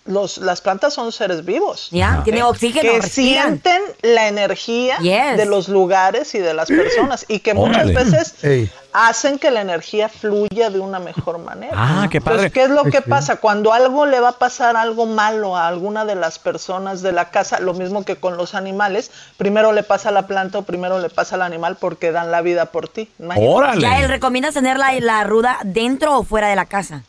los, 0.05 0.39
las 0.39 0.61
plantas 0.61 0.93
son 0.95 1.11
seres 1.11 1.45
vivos. 1.45 1.89
Ya, 1.91 2.21
tiene 2.23 2.41
oxígeno, 2.43 2.91
Que 2.93 2.99
respiran. 3.01 3.61
sienten 3.61 3.81
la 4.01 4.27
energía 4.27 4.97
Yes. 4.97 5.37
de 5.37 5.45
los 5.45 5.69
lugares 5.69 6.33
y 6.33 6.39
de 6.39 6.53
las 6.55 6.69
personas 6.69 7.25
y 7.27 7.39
que 7.39 7.53
muchas 7.53 7.83
Órale. 7.85 7.93
veces 7.93 8.43
Ey. 8.43 8.71
hacen 8.93 9.37
que 9.37 9.51
la 9.51 9.61
energía 9.61 10.09
fluya 10.09 10.71
de 10.71 10.79
una 10.79 10.97
mejor 10.99 11.37
manera. 11.37 11.73
Ah, 11.77 12.07
qué 12.09 12.19
padre. 12.19 12.47
Entonces, 12.47 12.51
¿qué 12.53 12.63
es 12.63 12.69
lo 12.71 12.83
que 12.85 13.01
pasa? 13.01 13.35
Cuando 13.35 13.73
algo 13.73 14.07
le 14.07 14.19
va 14.19 14.29
a 14.29 14.37
pasar 14.39 14.75
algo 14.75 15.05
malo 15.05 15.55
a 15.55 15.67
alguna 15.67 16.03
de 16.03 16.15
las 16.15 16.39
personas 16.39 17.01
de 17.03 17.11
la 17.11 17.29
casa, 17.29 17.59
lo 17.59 17.75
mismo 17.75 18.03
que 18.03 18.15
con 18.15 18.37
los 18.37 18.55
animales, 18.55 19.11
primero 19.37 19.71
le 19.71 19.83
pasa 19.83 20.09
a 20.09 20.11
la 20.11 20.25
planta 20.25 20.57
o 20.57 20.61
primero 20.63 20.97
le 20.99 21.09
pasa 21.11 21.35
al 21.35 21.43
animal 21.43 21.77
porque 21.79 22.11
dan 22.11 22.31
la 22.31 22.41
vida 22.41 22.65
por 22.65 22.89
ti. 22.89 23.07
Imagínate. 23.19 23.81
Ya, 23.81 23.99
él 23.99 24.09
recomiendas 24.09 24.55
tener 24.55 24.77
la, 24.79 24.91
la 24.99 25.23
ruda 25.25 25.59
dentro 25.63 26.17
o 26.17 26.23
fuera 26.23 26.47
de 26.47 26.55
la 26.55 26.65
casa. 26.65 27.03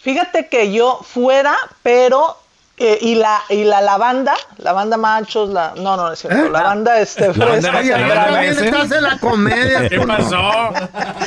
Fíjate 0.00 0.48
que 0.48 0.72
yo 0.72 1.00
fuera, 1.02 1.56
pero 1.82 2.36
eh, 2.76 2.98
y 3.00 3.16
la 3.16 3.40
y 3.48 3.64
la 3.64 3.80
lavanda, 3.80 4.34
lavanda 4.58 4.96
machos, 4.96 5.48
la 5.50 5.72
no 5.76 5.96
no, 5.96 6.04
no 6.06 6.12
es 6.12 6.20
cierto, 6.20 6.48
lavanda 6.50 7.00
este 7.00 7.32
fresca, 7.34 7.82
sembrada. 7.82 8.24
también 8.26 8.64
estás 8.64 8.92
en 8.92 9.02
la 9.02 9.18
comedia. 9.18 9.88
¿Qué 9.88 10.00
pasó? 10.00 10.38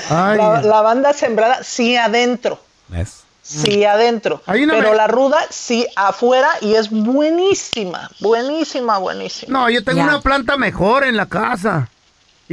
Ay. 0.09 0.37
La- 0.37 0.61
lavanda 0.63 1.11
sembrada 1.13 1.63
sí 1.63 1.97
adentro. 1.97 2.59
¿Ves? 2.87 3.23
Sí, 3.43 3.83
adentro. 3.83 4.41
Pero 4.45 4.93
la 4.93 5.07
ruda 5.07 5.37
sí 5.49 5.85
afuera 5.97 6.47
y 6.61 6.75
es 6.75 6.89
buenísima, 6.89 8.09
buenísima, 8.21 8.97
buenísima. 8.99 9.59
No, 9.59 9.69
yo 9.69 9.83
tengo 9.83 9.97
Ya. 9.97 10.03
una 10.05 10.21
planta 10.21 10.55
mejor 10.55 11.03
en 11.03 11.17
la 11.17 11.25
casa. 11.25 11.89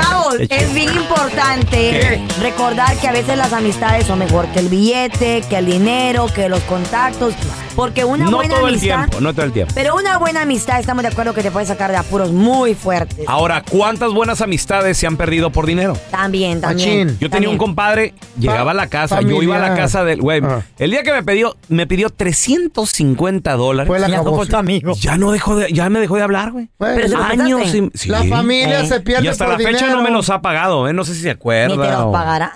Chavos, 0.00 0.36
es 0.48 0.74
bien 0.74 0.88
importante 0.94 2.20
recordar 2.40 2.96
que 2.98 3.08
a 3.08 3.12
veces 3.12 3.36
las 3.36 3.52
amistades 3.52 4.06
son 4.06 4.18
mejor 4.20 4.46
que 4.48 4.60
el 4.60 4.68
billete, 4.68 5.42
que 5.48 5.56
el 5.58 5.66
dinero, 5.66 6.26
que 6.34 6.48
los 6.48 6.60
contactos. 6.62 7.34
Porque 7.74 8.04
una 8.04 8.24
No 8.24 8.38
buena 8.38 8.56
todo 8.56 8.66
el 8.66 8.74
amistad. 8.74 8.96
tiempo, 9.06 9.20
no 9.20 9.32
todo 9.32 9.44
el 9.46 9.52
tiempo. 9.52 9.72
Pero 9.72 9.94
una 9.94 10.18
buena 10.18 10.42
amistad, 10.42 10.80
estamos 10.80 11.02
de 11.02 11.10
acuerdo 11.10 11.32
que 11.32 11.42
te 11.44 11.52
puede 11.52 11.64
sacar 11.64 11.92
de 11.92 11.96
apuros 11.96 12.32
muy 12.32 12.74
fuertes. 12.74 13.24
Ahora, 13.28 13.62
¿cuántas 13.70 14.12
buenas 14.12 14.40
amistades 14.40 14.98
se 14.98 15.06
han 15.06 15.16
perdido 15.16 15.50
por 15.50 15.64
dinero? 15.64 15.96
También, 16.10 16.60
también. 16.60 17.16
Yo 17.20 17.30
tenía 17.30 17.48
un 17.48 17.56
compadre, 17.58 18.14
llegaba 18.38 18.72
a 18.72 18.74
la 18.74 18.88
casa, 18.88 19.20
yo 19.20 19.40
iba 19.42 19.56
a 19.56 19.60
la 19.60 19.76
casa 19.76 20.02
del 20.02 20.20
güey. 20.20 20.40
Ah. 20.44 20.62
El 20.76 20.90
día 20.90 21.04
que 21.04 21.12
me 21.12 21.22
pidió, 21.22 21.56
me 21.68 21.86
pidió 21.86 22.10
350 22.10 23.52
dólares. 23.54 23.86
Fue 23.86 24.00
la 24.00 24.08
Ya 24.08 24.14
acabó, 24.16 24.36
fue 24.36 24.46
sí. 24.46 24.50
tu 24.50 24.56
amigo. 24.56 24.94
Ya 24.98 25.16
no 25.16 25.30
dejó 25.30 25.54
de, 25.54 25.72
ya 25.72 25.88
me 25.88 26.00
dejó 26.00 26.16
de 26.16 26.22
hablar, 26.22 26.50
güey. 26.50 26.68
Pero 26.78 27.22
años 27.22 27.70
sin- 27.70 27.92
sí. 27.94 28.08
La 28.08 28.24
familia 28.24 28.84
se 28.86 28.98
pierde 29.00 29.24
Y 29.24 29.28
hasta 29.28 29.44
por 29.46 29.60
la 29.60 29.68
fecha 29.70 29.86
no 29.90 30.02
me 30.02 30.10
los 30.10 30.30
ha 30.30 30.40
pagado, 30.40 30.88
¿eh? 30.88 30.92
No 30.92 31.04
sé 31.04 31.14
si 31.14 31.22
se 31.22 31.30
acuerda. 31.30 31.74
Ni 31.76 31.80
te 31.82 31.88
los 31.90 32.00
o- 32.06 32.12
pagará. 32.12 32.52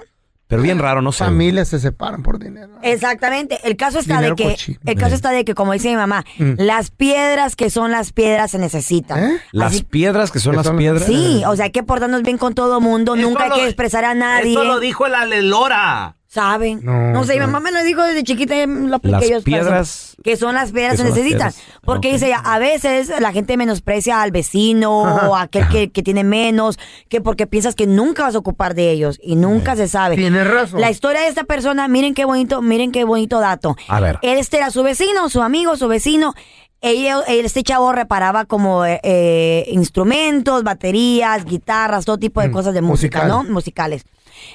Pero 0.48 0.60
bien 0.60 0.78
raro, 0.78 1.00
no 1.00 1.12
sé. 1.12 1.24
Familias 1.24 1.68
se 1.68 1.78
separan 1.80 2.22
por 2.22 2.38
dinero. 2.38 2.74
Exactamente. 2.82 3.58
El 3.64 3.74
caso 3.78 3.98
está 4.00 4.16
Dinero 4.16 4.34
de 4.34 4.42
que, 4.44 4.50
cochino. 4.50 4.78
el 4.84 4.98
caso 4.98 5.14
está 5.14 5.30
de 5.30 5.46
que, 5.46 5.54
como 5.54 5.72
dice 5.72 5.88
mi 5.88 5.96
mamá, 5.96 6.26
Mm. 6.38 6.52
las 6.58 6.90
piedras 6.90 7.56
que 7.56 7.70
son 7.70 7.90
las 7.90 8.12
piedras 8.12 8.50
se 8.50 8.58
necesitan. 8.58 9.40
Las 9.52 9.72
Así- 9.72 9.84
piedras 9.84 10.30
que 10.30 10.40
son 10.40 10.54
las 10.54 10.68
piedras. 10.72 11.04
Sí, 11.06 11.42
o 11.46 11.56
sea, 11.56 11.64
hay 11.64 11.70
que 11.70 11.82
portarnos 11.82 12.20
bien 12.22 12.36
con 12.36 12.52
todo 12.54 12.82
mundo, 12.82 13.16
nunca 13.16 13.44
hay 13.44 13.48
lo- 13.48 13.54
que 13.54 13.64
expresar 13.64 14.04
a 14.04 14.14
nadie. 14.14 14.50
Eso 14.52 14.64
lo 14.64 14.78
dijo 14.78 15.06
el 15.06 15.14
alelora. 15.14 16.16
¿Saben? 16.32 16.80
No, 16.82 17.12
No, 17.12 17.24
sé, 17.24 17.34
mi 17.34 17.40
mamá 17.40 17.60
me 17.60 17.70
lo 17.72 17.82
dijo 17.82 18.02
desde 18.02 18.22
chiquita 18.24 18.56
y 18.56 18.66
lo 18.66 18.96
apliqué 18.96 19.18
Las 19.20 19.28
yo. 19.28 19.34
para 19.36 19.44
piedras-. 19.44 20.16
Que 20.24 20.38
son 20.38 20.54
las 20.54 20.72
piedras 20.72 20.96
que 20.96 21.04
necesitan. 21.04 21.52
piedras. 21.52 21.62
Porque 21.84 22.10
dice 22.10 22.28
ella, 22.28 22.40
a 22.42 22.58
veces 22.58 23.12
la 23.20 23.32
gente 23.32 23.58
menosprecia 23.58 24.22
al 24.22 24.30
vecino 24.30 25.06
Ajá. 25.06 25.28
o 25.28 25.36
a 25.36 25.42
aquel 25.42 25.68
que, 25.68 25.90
que 25.90 26.02
tiene 26.02 26.24
menos, 26.24 26.78
que 27.10 27.20
porque 27.20 27.46
piensas 27.46 27.74
que 27.74 27.86
nunca 27.86 28.22
vas 28.22 28.34
a 28.34 28.38
ocupar 28.38 28.74
de 28.74 28.90
ellos 28.90 29.20
y 29.22 29.36
nunca 29.36 29.76
se 29.76 29.88
sabe. 29.88 30.16
Tienes 30.16 30.46
razón. 30.50 30.80
La 30.80 30.90
historia 30.90 31.20
de 31.20 31.28
esta 31.28 31.44
persona, 31.44 31.86
miren 31.88 32.14
qué 32.14 32.24
bonito, 32.24 32.62
miren 32.62 32.92
qué 32.92 33.04
bonito 33.04 33.38
dato. 33.38 33.76
A 33.88 34.00
ver. 34.00 34.18
Este 34.22 34.56
era 34.56 34.70
su 34.70 34.82
vecino, 34.82 35.28
su 35.28 35.42
amigo, 35.42 35.76
su 35.76 35.86
vecino. 35.86 36.32
Ella, 36.80 37.20
este 37.28 37.62
chavo 37.62 37.92
reparaba 37.92 38.46
como 38.46 38.86
eh, 38.86 39.00
eh, 39.02 39.66
instrumentos, 39.70 40.64
baterías, 40.64 41.44
guitarras, 41.44 42.06
todo 42.06 42.16
tipo 42.16 42.40
de 42.40 42.50
cosas 42.50 42.72
de 42.72 42.80
música, 42.80 43.18
musical. 43.24 43.28
¿no? 43.46 43.52
Musicales. 43.52 44.04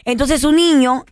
Entonces 0.06 0.42
su 0.42 0.52
niño 0.52 1.06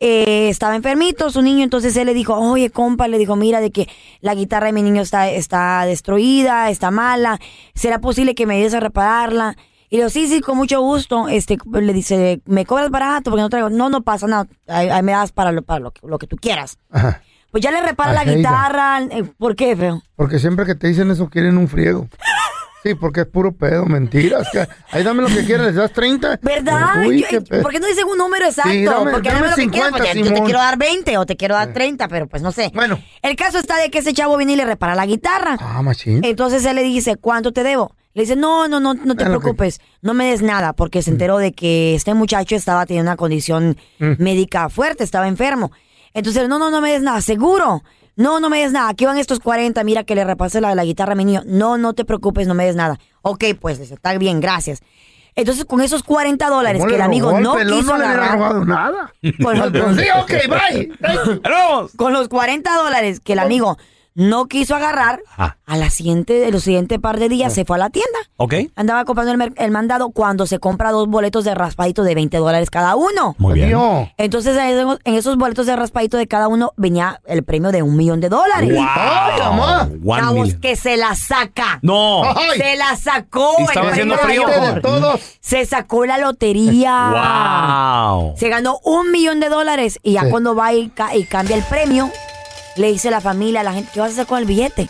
eh, 0.00 0.48
estaba 0.48 0.76
enfermito, 0.76 1.30
su 1.30 1.42
niño, 1.42 1.64
entonces 1.64 1.96
él 1.96 2.06
le 2.06 2.14
dijo, 2.14 2.34
oye, 2.34 2.70
compa, 2.70 3.08
le 3.08 3.18
dijo, 3.18 3.36
mira, 3.36 3.60
de 3.60 3.70
que 3.70 3.88
la 4.20 4.34
guitarra 4.34 4.66
de 4.66 4.72
mi 4.72 4.82
niño 4.82 5.02
está, 5.02 5.30
está 5.30 5.84
destruida, 5.86 6.70
está 6.70 6.90
mala, 6.90 7.38
¿será 7.74 7.98
posible 8.00 8.34
que 8.34 8.46
me 8.46 8.56
ayudes 8.56 8.74
a 8.74 8.80
repararla? 8.80 9.56
Y 9.88 9.96
le 9.96 10.02
digo, 10.02 10.10
sí, 10.10 10.26
sí, 10.26 10.40
con 10.40 10.56
mucho 10.56 10.80
gusto. 10.80 11.28
Este, 11.28 11.56
le 11.72 11.92
dice, 11.92 12.40
¿me 12.44 12.66
cobras 12.66 12.90
barato? 12.90 13.30
Porque 13.30 13.42
no 13.42 13.48
traigo, 13.48 13.70
no, 13.70 13.88
no 13.88 14.02
pasa 14.02 14.26
nada, 14.26 14.46
ahí, 14.66 14.88
ahí 14.88 15.02
me 15.02 15.12
das 15.12 15.30
para, 15.32 15.52
lo, 15.52 15.62
para 15.62 15.78
lo, 15.80 15.92
que- 15.92 16.06
lo 16.06 16.18
que 16.18 16.26
tú 16.26 16.36
quieras. 16.36 16.76
Ajá. 16.90 17.22
Pues 17.52 17.62
ya 17.62 17.70
le 17.70 17.80
repara 17.80 18.12
la 18.12 18.24
guitarra, 18.24 19.00
eh, 19.04 19.24
¿por 19.38 19.54
qué, 19.56 19.74
feo? 19.76 20.02
Porque 20.16 20.38
siempre 20.40 20.66
que 20.66 20.74
te 20.74 20.88
dicen 20.88 21.10
eso 21.10 21.30
quieren 21.30 21.56
un 21.56 21.68
friego. 21.68 22.08
Sí, 22.86 22.94
porque 22.94 23.22
es 23.22 23.26
puro 23.26 23.52
pedo, 23.52 23.84
mentiras. 23.86 24.46
que- 24.52 24.66
Ahí 24.92 25.02
dame 25.02 25.22
lo 25.22 25.28
que 25.28 25.44
quieras, 25.44 25.66
les 25.66 25.74
das 25.74 25.92
30. 25.92 26.38
¿Verdad? 26.42 27.04
Uy, 27.06 27.24
Yo-. 27.30 27.42
¿Por 27.62 27.72
qué 27.72 27.80
no 27.80 27.86
dicen 27.86 28.04
un 28.06 28.16
número 28.18 28.44
exacto? 28.46 28.70
Sí, 28.70 28.84
dame- 28.84 29.10
Porque 29.10 29.28
dame 29.28 29.40
dame 29.40 29.50
lo 29.50 29.56
que 29.56 29.62
50, 29.62 29.70
quieras, 29.98 30.14
porque 30.14 30.22
yo 30.28 30.34
te 30.34 30.42
quiero 30.44 30.58
dar 30.60 30.78
20 30.78 31.18
o 31.18 31.26
te 31.26 31.36
quiero 31.36 31.54
dar 31.56 31.72
30, 31.72 32.06
pero 32.08 32.28
pues 32.28 32.42
no 32.42 32.52
sé. 32.52 32.70
Bueno. 32.74 33.00
El 33.22 33.34
caso 33.34 33.58
está 33.58 33.76
de 33.78 33.90
que 33.90 33.98
ese 33.98 34.12
chavo 34.12 34.36
viene 34.36 34.52
y 34.52 34.56
le 34.56 34.64
repara 34.64 34.94
la 34.94 35.04
guitarra. 35.06 35.56
Ah, 35.60 35.82
machín. 35.82 36.24
Entonces 36.24 36.64
él 36.64 36.76
le 36.76 36.82
dice, 36.84 37.16
¿cuánto 37.16 37.52
te 37.52 37.62
debo? 37.64 37.94
Le 38.14 38.22
dice, 38.22 38.36
no, 38.36 38.68
no, 38.68 38.78
no, 38.80 38.94
no 38.94 39.14
te 39.16 39.24
que- 39.24 39.30
preocupes, 39.30 39.80
no 40.00 40.14
me 40.14 40.26
des 40.30 40.42
nada, 40.42 40.72
porque 40.72 41.02
se 41.02 41.10
enteró 41.10 41.38
de 41.38 41.52
que 41.52 41.94
este 41.94 42.14
muchacho 42.14 42.54
estaba 42.56 42.86
teniendo 42.86 43.10
una 43.10 43.16
condición 43.16 43.76
Mm. 43.98 44.12
médica 44.22 44.68
fuerte, 44.68 45.02
estaba 45.04 45.26
enfermo. 45.28 45.72
Entonces, 46.14 46.48
no, 46.48 46.58
no, 46.58 46.70
no 46.70 46.80
me 46.80 46.92
des 46.92 47.02
nada, 47.02 47.20
seguro. 47.20 47.82
No, 48.16 48.40
no 48.40 48.48
me 48.48 48.60
des 48.60 48.72
nada. 48.72 48.88
Aquí 48.88 49.04
van 49.04 49.18
estos 49.18 49.40
40, 49.40 49.84
mira 49.84 50.02
que 50.04 50.14
le 50.14 50.24
repase 50.24 50.60
la, 50.60 50.74
la 50.74 50.84
guitarra 50.84 51.12
a 51.12 51.16
mi 51.16 51.24
niño. 51.24 51.42
No, 51.46 51.76
no 51.78 51.92
te 51.92 52.04
preocupes, 52.04 52.46
no 52.46 52.54
me 52.54 52.64
des 52.64 52.74
nada. 52.74 52.98
Ok, 53.22 53.44
pues, 53.60 53.78
está 53.78 54.16
bien, 54.18 54.40
gracias. 54.40 54.80
Entonces, 55.34 55.66
con 55.66 55.82
esos 55.82 56.02
40 56.02 56.48
dólares 56.48 56.80
¿Cómo 56.80 56.88
que 56.88 56.94
el 56.96 57.02
amigo 57.02 57.38
no 57.38 57.56
quiso 57.56 57.82
No 57.82 57.98
le 57.98 58.04
había 58.06 58.10
agarrar. 58.12 58.32
robado 58.38 58.64
nada. 58.64 59.12
Con 59.42 59.58
los, 59.58 59.70
Sí, 60.00 60.06
ok, 60.18 60.32
bye. 60.48 60.92
Con 61.96 62.12
los 62.14 62.28
40 62.28 62.74
dólares 62.74 63.20
que 63.20 63.34
el 63.34 63.40
amigo 63.40 63.76
no 64.16 64.46
quiso 64.46 64.74
agarrar, 64.74 65.20
Ah. 65.36 65.56
a 65.66 65.76
la 65.76 65.90
siguiente, 65.90 66.32
de 66.40 66.50
los 66.50 66.64
siguientes 66.64 66.98
par 66.98 67.18
de 67.20 67.28
días 67.28 67.52
se 67.52 67.64
fue 67.64 67.76
a 67.76 67.78
la 67.78 67.90
tienda. 67.90 68.18
¿Ok? 68.38 68.54
Andaba 68.74 69.04
comprando 69.04 69.30
el, 69.32 69.38
mer- 69.38 69.52
el 69.56 69.70
mandado 69.70 70.10
cuando 70.10 70.46
se 70.46 70.58
compra 70.58 70.90
dos 70.90 71.06
boletos 71.06 71.44
de 71.44 71.54
raspadito 71.54 72.02
de 72.02 72.14
20 72.14 72.36
dólares 72.38 72.70
cada 72.70 72.96
uno. 72.96 73.34
Muy 73.38 73.54
bien. 73.54 73.78
Entonces 74.16 74.56
en 74.56 74.66
esos- 74.78 74.98
en 75.04 75.14
esos 75.14 75.36
boletos 75.36 75.66
de 75.66 75.76
raspadito 75.76 76.16
de 76.16 76.26
cada 76.26 76.48
uno 76.48 76.72
venía 76.76 77.20
el 77.26 77.44
premio 77.44 77.70
de 77.72 77.82
un 77.82 77.96
millón 77.96 78.20
de 78.20 78.28
dólares. 78.30 78.72
Wow. 78.74 78.84
Ay, 78.88 79.38
mamá. 79.40 79.82
One 80.04 80.20
Chavos, 80.22 80.42
million. 80.46 80.60
que 80.60 80.76
se 80.76 80.96
la 80.96 81.14
saca. 81.14 81.78
No. 81.82 82.24
Ay. 82.24 82.58
Se 82.58 82.76
la 82.76 82.96
sacó. 82.96 83.52
Y 83.58 83.62
el 83.62 83.68
estaba 83.68 83.90
haciendo 83.90 84.16
frío. 84.18 84.42
todos. 84.82 85.20
Se 85.40 85.64
sacó 85.66 86.06
la 86.06 86.18
lotería. 86.18 87.10
Wow. 88.10 88.34
Se 88.36 88.48
ganó 88.48 88.78
un 88.84 89.10
millón 89.10 89.40
de 89.40 89.48
dólares 89.48 89.98
y 90.02 90.12
ya 90.14 90.22
Sí. 90.22 90.30
cuando 90.30 90.54
va 90.54 90.72
y, 90.72 90.88
ca- 90.88 91.14
y 91.14 91.24
cambia 91.24 91.56
el 91.56 91.62
premio, 91.64 92.10
le 92.76 92.88
dice 92.92 93.10
la 93.10 93.20
familia, 93.20 93.60
a 93.60 93.64
la 93.64 93.72
gente, 93.72 93.90
¿qué 93.92 94.00
vas 94.00 94.10
a 94.10 94.12
hacer 94.12 94.26
con 94.26 94.38
el 94.38 94.44
billete? 94.44 94.88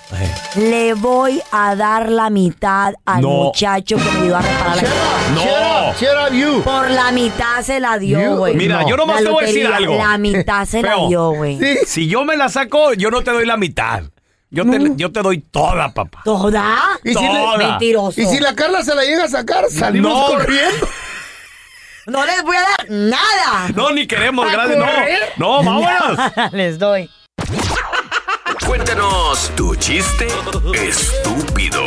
Le 0.56 0.94
voy 0.94 1.42
a 1.52 1.74
dar 1.76 2.10
la 2.10 2.30
mitad 2.30 2.94
al 3.04 3.20
No. 3.22 3.28
muchacho 3.28 3.96
que 3.96 4.02
me 4.04 4.20
ayudó 4.20 4.36
a 4.36 4.42
reparar 4.42 4.76
la 4.76 4.82
guitarra. 4.82 6.30
No. 6.30 6.62
Por 6.62 6.90
la 6.90 7.12
mitad 7.12 7.62
se 7.62 7.80
la 7.80 7.98
dio, 7.98 8.36
güey. 8.36 8.54
Mira, 8.54 8.82
No. 8.82 8.88
yo 8.88 8.96
nomás 8.96 9.20
La 9.20 9.28
te 9.28 9.32
voy 9.34 9.44
a 9.44 9.46
decir 9.46 9.62
lotería, 9.64 9.76
algo. 9.92 9.96
La 9.98 10.18
mitad 10.18 10.64
se 10.66 10.82
la 10.82 10.88
Feo. 10.94 11.08
dio, 11.08 11.30
güey. 11.30 11.58
Sí. 11.58 11.78
Si 11.86 12.08
yo 12.08 12.24
me 12.24 12.36
la 12.36 12.48
saco, 12.48 12.92
yo 12.94 13.10
no 13.10 13.22
te 13.22 13.30
doy 13.30 13.46
la 13.46 13.56
mitad. 13.56 14.02
Yo 14.50 14.64
te, 14.64 14.78
yo 14.96 15.10
te 15.12 15.22
doy 15.22 15.38
toda, 15.40 15.92
papá. 15.92 16.20
¿Toda? 16.24 16.78
¿Y 17.04 17.12
si, 17.14 17.20
le- 17.20 17.28
Toda. 17.28 17.56
Mentiroso. 17.58 18.20
y 18.20 18.26
si 18.26 18.38
la 18.38 18.54
Carla 18.54 18.82
se 18.84 18.94
la 18.94 19.02
llega 19.04 19.24
a 19.24 19.28
sacar, 19.28 19.64
salimos 19.70 20.12
No. 20.12 20.26
corriendo. 20.38 20.88
No 22.06 22.24
les 22.24 22.40
voy 22.44 22.56
a 22.56 22.60
dar 22.60 22.86
nada. 22.88 23.68
No, 23.74 23.90
ni 23.90 24.06
queremos, 24.06 24.46
¿A 24.48 24.52
gracias. 24.52 24.78
No, 25.38 25.60
no, 25.64 25.80
vámonos. 25.80 26.18
les 26.52 26.78
doy. 26.78 27.10
Cuéntanos 28.76 29.50
tu 29.56 29.74
chiste 29.76 30.26
estúpido. 30.74 31.80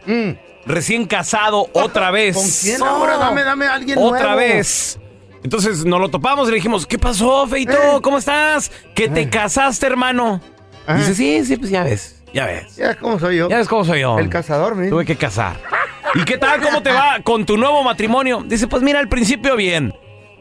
recién 0.65 1.05
casado 1.05 1.67
otra 1.73 2.11
vez. 2.11 2.37
¿Con 2.37 2.49
quién 2.49 2.81
ahora? 2.81 3.17
Dame, 3.17 3.43
dame 3.43 3.65
a 3.65 3.73
alguien 3.73 3.97
Otra 3.99 4.35
nuevo. 4.35 4.37
vez. 4.37 4.97
Entonces 5.43 5.83
nos 5.83 5.99
lo 5.99 6.07
topamos 6.07 6.47
y 6.47 6.51
le 6.51 6.55
dijimos, 6.55 6.87
¿qué 6.87 6.97
pasó, 6.97 7.45
Feito? 7.45 8.01
¿Cómo 8.01 8.19
estás? 8.19 8.71
¿Que 8.95 9.09
te 9.09 9.29
casaste, 9.29 9.85
hermano? 9.85 10.39
Dice, 10.95 11.13
sí, 11.13 11.43
sí, 11.43 11.57
pues 11.57 11.69
ya 11.69 11.83
ves, 11.83 12.16
ya 12.33 12.45
ves. 12.45 12.75
Ya 12.75 12.87
ves 12.89 12.97
cómo 12.97 13.19
soy 13.19 13.37
yo. 13.37 13.49
Ya 13.49 13.57
ves 13.57 13.67
cómo 13.67 13.85
soy 13.85 14.01
yo. 14.01 14.19
El 14.19 14.29
cazador, 14.29 14.75
mira. 14.75 14.89
Tuve 14.89 15.05
que 15.05 15.15
casar. 15.15 15.55
¿Y 16.15 16.23
qué 16.23 16.37
tal? 16.37 16.61
¿Cómo 16.61 16.81
te 16.81 16.91
va 16.91 17.19
con 17.23 17.45
tu 17.45 17.57
nuevo 17.57 17.83
matrimonio? 17.83 18.43
Dice, 18.45 18.67
pues 18.67 18.81
mira, 18.81 18.99
al 18.99 19.09
principio 19.09 19.55
bien. 19.55 19.93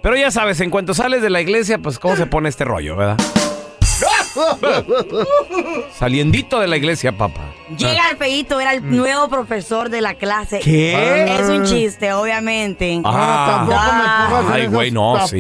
Pero 0.02 0.16
ya 0.16 0.30
sabes, 0.30 0.60
en 0.60 0.70
cuanto 0.70 0.94
sales 0.94 1.22
de 1.22 1.30
la 1.30 1.40
iglesia, 1.40 1.78
pues 1.78 1.98
cómo 1.98 2.16
se 2.16 2.26
pone 2.26 2.48
este 2.48 2.64
rollo, 2.64 2.96
¿verdad? 2.96 3.16
Saliendito 5.98 6.60
de 6.60 6.68
la 6.68 6.76
iglesia, 6.76 7.12
papá. 7.12 7.40
Llega 7.76 8.10
el 8.10 8.16
feíto, 8.16 8.60
era 8.60 8.74
el 8.74 8.88
nuevo 8.88 9.28
profesor 9.28 9.88
de 9.88 10.00
la 10.00 10.14
clase. 10.14 10.60
¿Qué? 10.60 11.36
Es 11.40 11.48
un 11.48 11.64
chiste, 11.64 12.12
obviamente. 12.12 13.00
Ah. 13.04 13.66
Ah. 13.70 14.44
Ay, 14.52 14.66
güey, 14.66 14.90
no, 14.90 15.26
sí. 15.26 15.38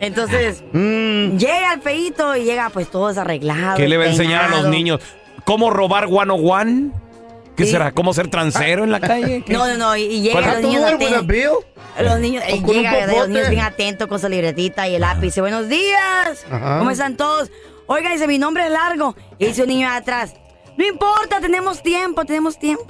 Entonces, 0.00 0.62
llega 0.72 1.74
el 1.74 1.82
feíto 1.82 2.36
y 2.36 2.44
llega 2.44 2.70
pues 2.70 2.88
todo 2.90 3.08
desarreglado. 3.08 3.76
¿Qué 3.76 3.88
le 3.88 3.96
va 3.98 4.04
a 4.04 4.08
enseñar 4.08 4.44
a 4.44 4.48
los 4.48 4.68
niños? 4.68 5.00
¿Cómo 5.44 5.70
robar 5.70 6.06
one 6.10 6.32
on 6.32 6.40
one? 6.48 6.90
¿Qué 7.56 7.66
será? 7.66 7.92
¿Cómo 7.92 8.14
ser 8.14 8.28
transero 8.28 8.82
en 8.84 8.90
la 8.90 9.00
calle? 9.00 9.42
¿Qué? 9.44 9.52
No, 9.56 9.66
no, 9.66 9.76
no, 9.76 9.96
y, 9.96 10.02
y 10.04 10.30
¿Cuál? 10.30 10.44
llega 10.44 10.54
los 10.54 10.62
niños 10.62 10.82
¿Todo 10.84 10.94
atentos. 10.94 11.64
Los 12.00 12.20
niños, 12.20 12.44
¿O 12.50 12.56
y 12.56 12.60
con 12.62 12.70
un 12.70 12.76
llega 12.76 13.06
los 13.06 13.28
niños 13.28 13.50
bien 13.50 13.62
atentos 13.62 14.08
con 14.08 14.18
su 14.18 14.28
libretita 14.28 14.88
y 14.88 14.94
el 14.94 15.02
lápiz. 15.02 15.20
Dice, 15.20 15.40
buenos 15.42 15.68
días. 15.68 16.46
Ajá. 16.50 16.78
¿Cómo 16.78 16.90
están 16.90 17.16
todos? 17.16 17.50
Oiga, 17.86 18.10
dice, 18.10 18.26
mi 18.26 18.38
nombre 18.38 18.64
es 18.64 18.70
largo. 18.70 19.14
Y 19.38 19.46
dice 19.46 19.62
un 19.62 19.68
niño 19.68 19.90
de 19.90 19.96
atrás. 19.96 20.34
No 20.78 20.86
importa, 20.86 21.38
tenemos 21.42 21.82
tiempo, 21.82 22.24
tenemos 22.24 22.58
tiempo. 22.58 22.86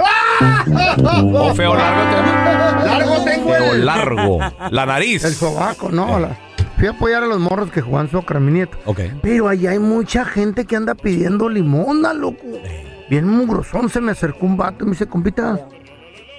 ¿O 1.34 1.54
feo 1.54 1.74
largo 1.74 2.10
te 2.10 2.16
llama? 2.16 2.82
Largo 2.84 3.24
tengo 3.24 3.50
Feo 3.52 3.72
el... 3.72 3.84
largo. 3.84 4.38
La 4.70 4.86
nariz. 4.86 5.24
El 5.24 5.34
sobaco, 5.34 5.88
no. 5.90 6.20
la- 6.20 6.38
Fui 6.76 6.86
a 6.88 6.90
apoyar 6.90 7.22
a 7.22 7.26
los 7.26 7.38
morros 7.38 7.70
que 7.70 7.80
juegan 7.80 8.10
soccer, 8.10 8.40
mi 8.40 8.52
nieto. 8.52 8.76
Ok. 8.86 9.00
Pero 9.22 9.48
allá 9.48 9.70
hay 9.70 9.78
mucha 9.78 10.24
gente 10.24 10.64
que 10.64 10.76
anda 10.76 10.94
pidiendo 10.94 11.48
limona, 11.48 12.12
loco. 12.12 12.42
Bien 13.08 13.26
mugrosón 13.28 13.88
se 13.88 14.00
me 14.00 14.12
acercó 14.12 14.46
un 14.46 14.56
vato 14.56 14.84
y 14.84 14.86
me 14.86 14.92
dice, 14.92 15.06
compita, 15.06 15.66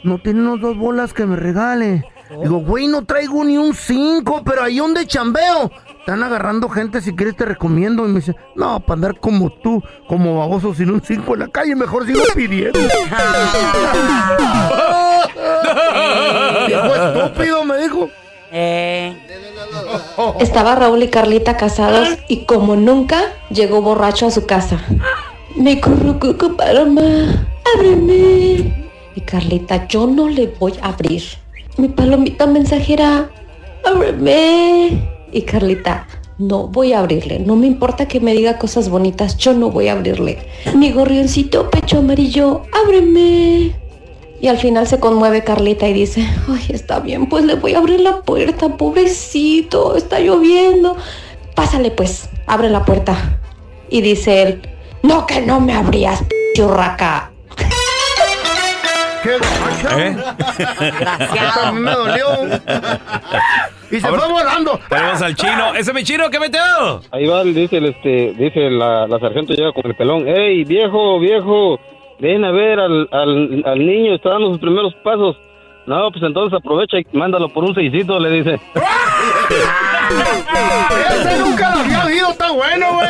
no 0.04 0.20
tiene 0.20 0.42
unos 0.42 0.62
dos 0.62 0.78
bolas 0.78 1.14
que 1.14 1.26
me 1.26 1.36
regale. 1.36 2.04
Digo, 2.42 2.58
güey, 2.58 2.88
no 2.88 3.06
traigo 3.06 3.44
ni 3.44 3.58
un 3.58 3.76
cinco, 3.76 4.42
pero 4.44 4.64
ahí 4.64 4.78
donde 4.78 5.06
chambeo. 5.06 5.72
Están 6.00 6.24
agarrando 6.24 6.68
gente, 6.68 7.00
si 7.00 7.16
quieres 7.16 7.36
te 7.36 7.46
recomiendo. 7.46 8.06
Y 8.06 8.10
me 8.10 8.20
dice, 8.20 8.36
no, 8.56 8.80
para 8.80 8.96
andar 8.96 9.20
como 9.20 9.52
tú, 9.52 9.82
como 10.08 10.40
baboso 10.40 10.74
sin 10.74 10.90
un 10.90 11.02
cinco 11.02 11.36
en 11.36 11.42
la 11.42 11.48
calle, 11.48 11.76
mejor 11.76 12.06
sigo 12.06 12.22
pidiendo. 12.36 12.80
Viejo 16.68 16.96
estúpido, 16.96 17.64
me 17.64 17.78
dijo. 17.78 18.10
Eh. 18.52 19.33
Estaba 20.40 20.76
Raúl 20.76 21.04
y 21.04 21.08
Carlita 21.10 21.58
casados 21.58 22.08
y 22.28 22.46
como 22.46 22.76
nunca 22.76 23.22
llegó 23.50 23.82
borracho 23.82 24.28
a 24.28 24.32
su 24.32 24.46
casa. 24.46 24.84
Me 25.56 25.80
currucucu 25.80 26.56
para 26.56 26.86
ma, 26.86 27.48
ábreme. 27.76 28.90
Y 29.16 29.22
Carlita, 29.22 29.88
yo 29.88 30.08
no 30.08 30.28
le 30.28 30.48
voy 30.60 30.74
a 30.82 30.88
abrir. 30.88 31.24
Mi 31.78 31.88
palomita 31.88 32.48
mensajera, 32.48 33.30
ábreme. 33.86 35.10
Y 35.32 35.42
Carlita, 35.44 36.08
no 36.38 36.68
voy 36.68 36.94
a 36.94 37.00
abrirle. 37.00 37.40
No 37.40 37.56
me 37.56 37.68
importa 37.68 38.08
que 38.08 38.20
me 38.20 38.34
diga 38.34 38.58
cosas 38.58 38.90
bonitas, 38.90 39.38
yo 39.38 39.54
no 39.54 39.70
voy 39.70 39.88
a 39.88 39.94
abrirle. 39.94 40.40
Mi 40.76 40.92
gorrioncito 40.92 41.70
pecho 41.70 42.00
amarillo, 42.00 42.64
ábreme. 42.72 43.76
Y 44.44 44.50
al 44.50 44.58
final 44.58 44.86
se 44.88 45.00
conmueve 45.00 45.42
Carlita 45.46 45.88
y 45.88 45.94
dice, 45.94 46.28
ay, 46.50 46.66
está 46.68 47.00
bien, 47.00 47.28
pues 47.28 47.46
le 47.46 47.56
voy 47.56 47.76
a 47.76 47.78
abrir 47.78 48.02
la 48.02 48.24
puerta, 48.24 48.76
pobrecito, 48.76 49.96
está 49.96 50.20
lloviendo. 50.20 50.98
Pásale 51.56 51.92
pues, 51.92 52.30
abre 52.46 52.70
la 52.70 52.84
puerta. 52.84 53.40
Y 53.90 54.02
dice 54.02 54.42
él, 54.42 54.62
no 55.02 55.26
que 55.26 55.40
no 55.40 55.62
me 55.62 55.74
abrías, 55.74 56.26
churraca. 56.58 57.32
¡Qué 59.24 59.30
gacho! 59.30 59.98
¿Eh? 59.98 60.18
A 61.64 61.72
mí 61.72 61.80
me 61.80 61.92
dolió. 61.92 62.26
Y 63.92 64.02
se 64.02 64.12
ver, 64.12 64.20
fue 64.20 64.30
volando. 64.30 64.78
Tenemos 64.90 65.22
al 65.22 65.36
chino. 65.36 65.74
¡Ese 65.74 65.92
es 65.92 65.94
mi 65.94 66.04
chino! 66.04 66.30
¿Qué 66.30 66.42
metió? 66.42 66.60
Ahí 67.12 67.28
va, 67.28 67.46
dice, 67.46 67.78
el, 67.78 67.86
este, 67.86 68.34
dice 68.38 68.70
la, 68.70 69.08
la 69.08 69.20
sargento 69.22 69.54
llega 69.54 69.72
con 69.72 69.86
el 69.86 69.96
pelón. 69.96 70.28
¡Ey, 70.28 70.66
viejo, 70.66 71.18
viejo! 71.22 71.80
Ven 72.24 72.46
a 72.46 72.52
ver 72.52 72.80
al, 72.80 73.10
al, 73.12 73.86
niño, 73.86 74.16
está 74.16 74.30
dando 74.30 74.52
sus 74.52 74.60
primeros 74.60 74.94
pasos. 75.04 75.36
No, 75.86 76.10
pues 76.10 76.24
entonces 76.24 76.58
aprovecha 76.58 76.98
y 76.98 77.06
mándalo 77.12 77.50
por 77.50 77.66
un 77.66 77.76
seisito, 77.76 78.18
le 78.18 78.30
dice. 78.30 78.62
Ese 80.10 81.38
nunca 81.40 81.70
lo 81.72 81.80
había 81.82 82.06
oído, 82.06 82.32
está 82.32 82.52
bueno, 82.52 82.94
güey. 82.94 83.08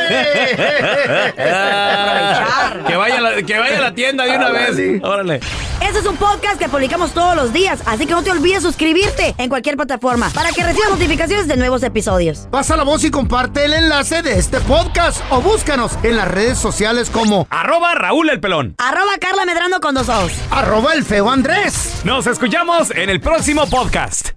que, 2.88 2.96
vaya 2.96 3.18
a 3.18 3.22
la, 3.22 3.42
que 3.44 3.60
vaya 3.60 3.78
a 3.78 3.82
la 3.82 3.94
tienda 3.94 4.26
de 4.26 4.38
una 4.38 4.50
vez. 4.50 5.04
Órale. 5.04 5.40
Este 5.82 6.00
es 6.00 6.06
un 6.06 6.16
podcast 6.18 6.58
que 6.58 6.70
publicamos 6.70 7.12
todos 7.12 7.36
los 7.36 7.52
días, 7.54 7.82
así 7.86 8.06
que 8.06 8.14
no 8.14 8.24
te 8.24 8.32
olvides 8.32 8.64
suscribirte 8.64 9.36
en 9.38 9.50
cualquier 9.50 9.76
plataforma 9.76 10.30
para 10.34 10.50
que 10.52 10.64
recibas 10.64 10.90
notificaciones 10.90 11.48
de 11.48 11.58
nuevos 11.58 11.84
episodios. 11.84 12.48
Pasa 12.52 12.78
la 12.78 12.84
voz 12.84 13.04
y 13.04 13.12
comparte 13.12 13.66
el 13.66 13.74
enlace 13.74 14.22
de 14.22 14.38
este 14.40 14.60
podcast 14.62 15.22
o 15.30 15.42
búscanos 15.42 15.98
en 16.04 16.16
las 16.18 16.28
redes 16.30 16.58
sociales 16.58 17.10
como 17.10 17.48
Arroba 17.50 17.96
Raúl 17.96 18.30
el 18.30 18.40
pelón. 18.40 18.76
Arroba 18.78 19.12
Carla 19.20 19.46
Medrano 19.46 19.80
con 19.82 19.94
dos 19.94 20.10
ojos. 20.10 20.32
arroba 20.52 20.94
el 20.94 21.04
feo 21.04 21.30
Andrés. 21.30 22.02
Nos 22.06 22.28
escuchamos 22.28 22.92
en 22.92 23.10
el 23.10 23.20
próximo 23.20 23.68
podcast. 23.70 24.30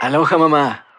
Aloha 0.00 0.36
mamá. 0.36 0.89